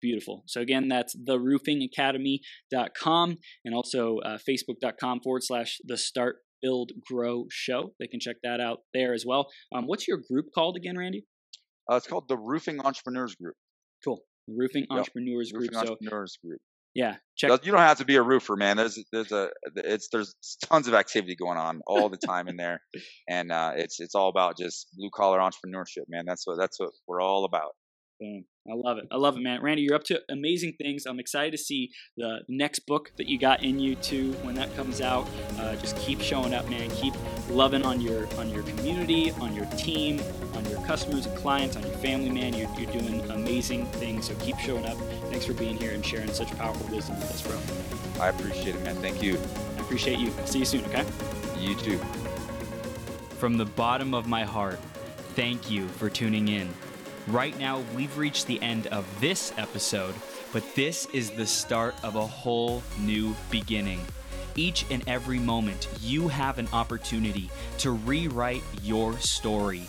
Beautiful. 0.01 0.43
So 0.47 0.61
again, 0.61 0.87
that's 0.87 1.15
theroofingacademy.com 1.15 3.37
and 3.63 3.75
also 3.75 4.17
uh, 4.19 4.37
facebook.com 4.37 5.19
forward 5.21 5.43
slash 5.43 5.77
the 5.83 5.97
start 5.97 6.37
build 6.61 6.91
grow 7.07 7.45
show. 7.49 7.93
They 7.99 8.07
can 8.07 8.19
check 8.19 8.37
that 8.43 8.59
out 8.59 8.79
there 8.93 9.13
as 9.13 9.25
well. 9.25 9.47
Um, 9.73 9.87
what's 9.87 10.07
your 10.07 10.17
group 10.17 10.47
called 10.53 10.77
again, 10.77 10.97
Randy? 10.97 11.25
Uh, 11.89 11.95
it's 11.95 12.07
called 12.07 12.27
the 12.27 12.37
Roofing 12.37 12.79
Entrepreneurs 12.79 13.35
Group. 13.35 13.55
Cool. 14.03 14.19
Roofing 14.47 14.85
yep. 14.89 14.99
Entrepreneurs 14.99 15.51
Roofing 15.53 15.69
Group. 15.69 15.81
Entrepreneurs 15.81 16.37
so, 16.41 16.47
Group. 16.47 16.61
Yeah, 16.93 17.15
check. 17.37 17.65
You 17.65 17.71
don't 17.71 17.79
have 17.79 17.99
to 17.99 18.05
be 18.05 18.17
a 18.17 18.21
roofer, 18.21 18.57
man. 18.57 18.75
There's 18.75 19.01
there's 19.13 19.31
a 19.31 19.49
it's 19.77 20.09
there's 20.11 20.35
tons 20.65 20.89
of 20.89 20.93
activity 20.93 21.37
going 21.37 21.57
on 21.57 21.79
all 21.87 22.09
the 22.09 22.17
time 22.17 22.49
in 22.49 22.57
there, 22.57 22.81
and 23.29 23.49
uh, 23.49 23.71
it's 23.75 24.01
it's 24.01 24.13
all 24.13 24.27
about 24.27 24.57
just 24.57 24.89
blue 24.97 25.09
collar 25.15 25.39
entrepreneurship, 25.39 26.03
man. 26.09 26.25
That's 26.27 26.45
what 26.45 26.57
that's 26.59 26.77
what 26.81 26.89
we're 27.07 27.21
all 27.21 27.45
about. 27.45 27.71
Boom. 28.22 28.45
I 28.69 28.76
love 28.76 28.99
it. 28.99 29.07
I 29.09 29.17
love 29.17 29.36
it, 29.36 29.39
man. 29.39 29.63
Randy, 29.63 29.82
you're 29.82 29.95
up 29.95 30.03
to 30.03 30.22
amazing 30.30 30.74
things. 30.74 31.07
I'm 31.07 31.19
excited 31.19 31.51
to 31.53 31.57
see 31.57 31.89
the 32.15 32.41
next 32.47 32.82
book 32.82 33.11
that 33.17 33.28
you 33.28 33.39
got 33.39 33.63
in 33.63 33.80
you 33.80 33.95
too 33.95 34.34
when 34.43 34.53
that 34.55 34.74
comes 34.76 35.01
out. 35.01 35.28
Uh, 35.57 35.76
just 35.78 35.97
keep 35.97 36.22
showing 36.22 36.53
up, 36.53 36.69
man. 36.69 36.91
Keep 36.91 37.15
loving 37.49 37.84
on 37.84 37.99
your 37.99 38.32
on 38.36 38.51
your 38.51 38.61
community, 38.61 39.32
on 39.41 39.55
your 39.55 39.65
team, 39.65 40.22
on 40.53 40.63
your 40.69 40.80
customers 40.86 41.26
and 41.26 41.36
clients, 41.36 41.76
on 41.76 41.82
your 41.82 41.97
family, 41.97 42.30
man. 42.30 42.53
You're, 42.53 42.69
you're 42.78 42.91
doing 42.91 43.28
amazing 43.32 43.88
things. 43.88 44.28
So 44.28 44.36
keep 44.36 44.59
showing 44.59 44.86
up. 44.86 44.97
Thanks 45.32 45.47
for 45.47 45.53
being 45.53 45.76
here 45.76 45.93
and 45.93 46.05
sharing 46.05 46.32
such 46.32 46.55
powerful 46.59 46.95
wisdom 46.95 47.19
with 47.19 47.32
us, 47.32 47.41
bro. 47.41 48.24
I 48.24 48.30
appreciate 48.30 48.76
it, 48.76 48.84
man. 48.84 48.97
Thank 48.97 49.24
you. 49.24 49.39
I 49.78 49.82
appreciate 49.82 50.19
you. 50.19 50.32
See 50.45 50.59
you 50.59 50.65
soon, 50.65 50.86
okay? 50.86 51.05
You 51.57 51.74
too. 51.74 51.97
From 53.39 53.57
the 53.57 53.65
bottom 53.65 54.13
of 54.13 54.28
my 54.28 54.43
heart, 54.43 54.80
thank 55.34 55.72
you 55.72 55.88
for 55.88 56.07
tuning 56.07 56.49
in. 56.49 56.69
Right 57.28 57.57
now, 57.59 57.84
we've 57.95 58.17
reached 58.17 58.47
the 58.47 58.61
end 58.61 58.88
of 58.88 59.05
this 59.22 59.53
episode, 59.57 60.15
but 60.51 60.63
this 60.76 61.05
is 61.13 61.30
the 61.30 61.45
start 61.45 61.95
of 62.03 62.15
a 62.15 62.26
whole 62.26 62.82
new 62.99 63.36
beginning. 63.51 64.01
Each 64.55 64.86
and 64.89 65.07
every 65.07 65.38
moment, 65.38 65.88
you 66.01 66.28
have 66.28 66.57
an 66.57 66.67
opportunity 66.74 67.49
to 67.78 67.91
rewrite 67.91 68.63
your 68.82 69.17
story. 69.19 69.84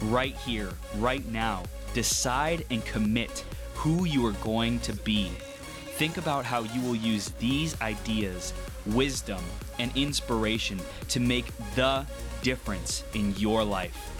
Right 0.00 0.34
here, 0.38 0.70
right 0.96 1.24
now, 1.30 1.64
decide 1.92 2.64
and 2.70 2.84
commit 2.86 3.44
who 3.74 4.06
you 4.06 4.24
are 4.26 4.32
going 4.42 4.80
to 4.80 4.94
be. 4.94 5.28
Think 5.96 6.16
about 6.16 6.46
how 6.46 6.62
you 6.62 6.80
will 6.80 6.96
use 6.96 7.28
these 7.38 7.78
ideas, 7.82 8.54
wisdom, 8.86 9.42
and 9.78 9.94
inspiration 9.94 10.80
to 11.08 11.20
make 11.20 11.52
the 11.74 12.06
difference 12.42 13.04
in 13.12 13.36
your 13.36 13.62
life. 13.62 14.19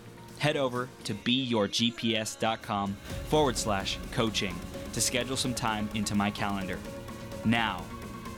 head 0.41 0.57
over 0.57 0.89
to 1.03 1.13
beyourgps.com 1.13 2.97
forward 3.29 3.55
slash 3.55 3.99
coaching 4.11 4.55
to 4.91 4.99
schedule 4.99 5.37
some 5.37 5.53
time 5.53 5.87
into 5.93 6.15
my 6.15 6.31
calendar. 6.31 6.79
Now, 7.45 7.85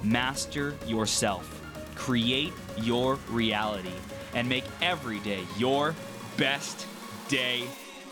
master 0.04 0.76
yourself, 0.86 1.62
create 1.96 2.52
your 2.76 3.16
reality, 3.30 3.96
and 4.36 4.50
make 4.50 4.66
every 4.82 5.20
day 5.20 5.46
your 5.58 5.96
best 6.36 6.86
day 7.30 7.64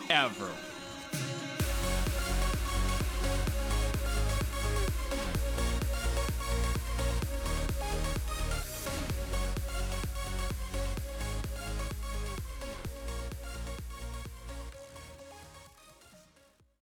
ever. 0.09 0.51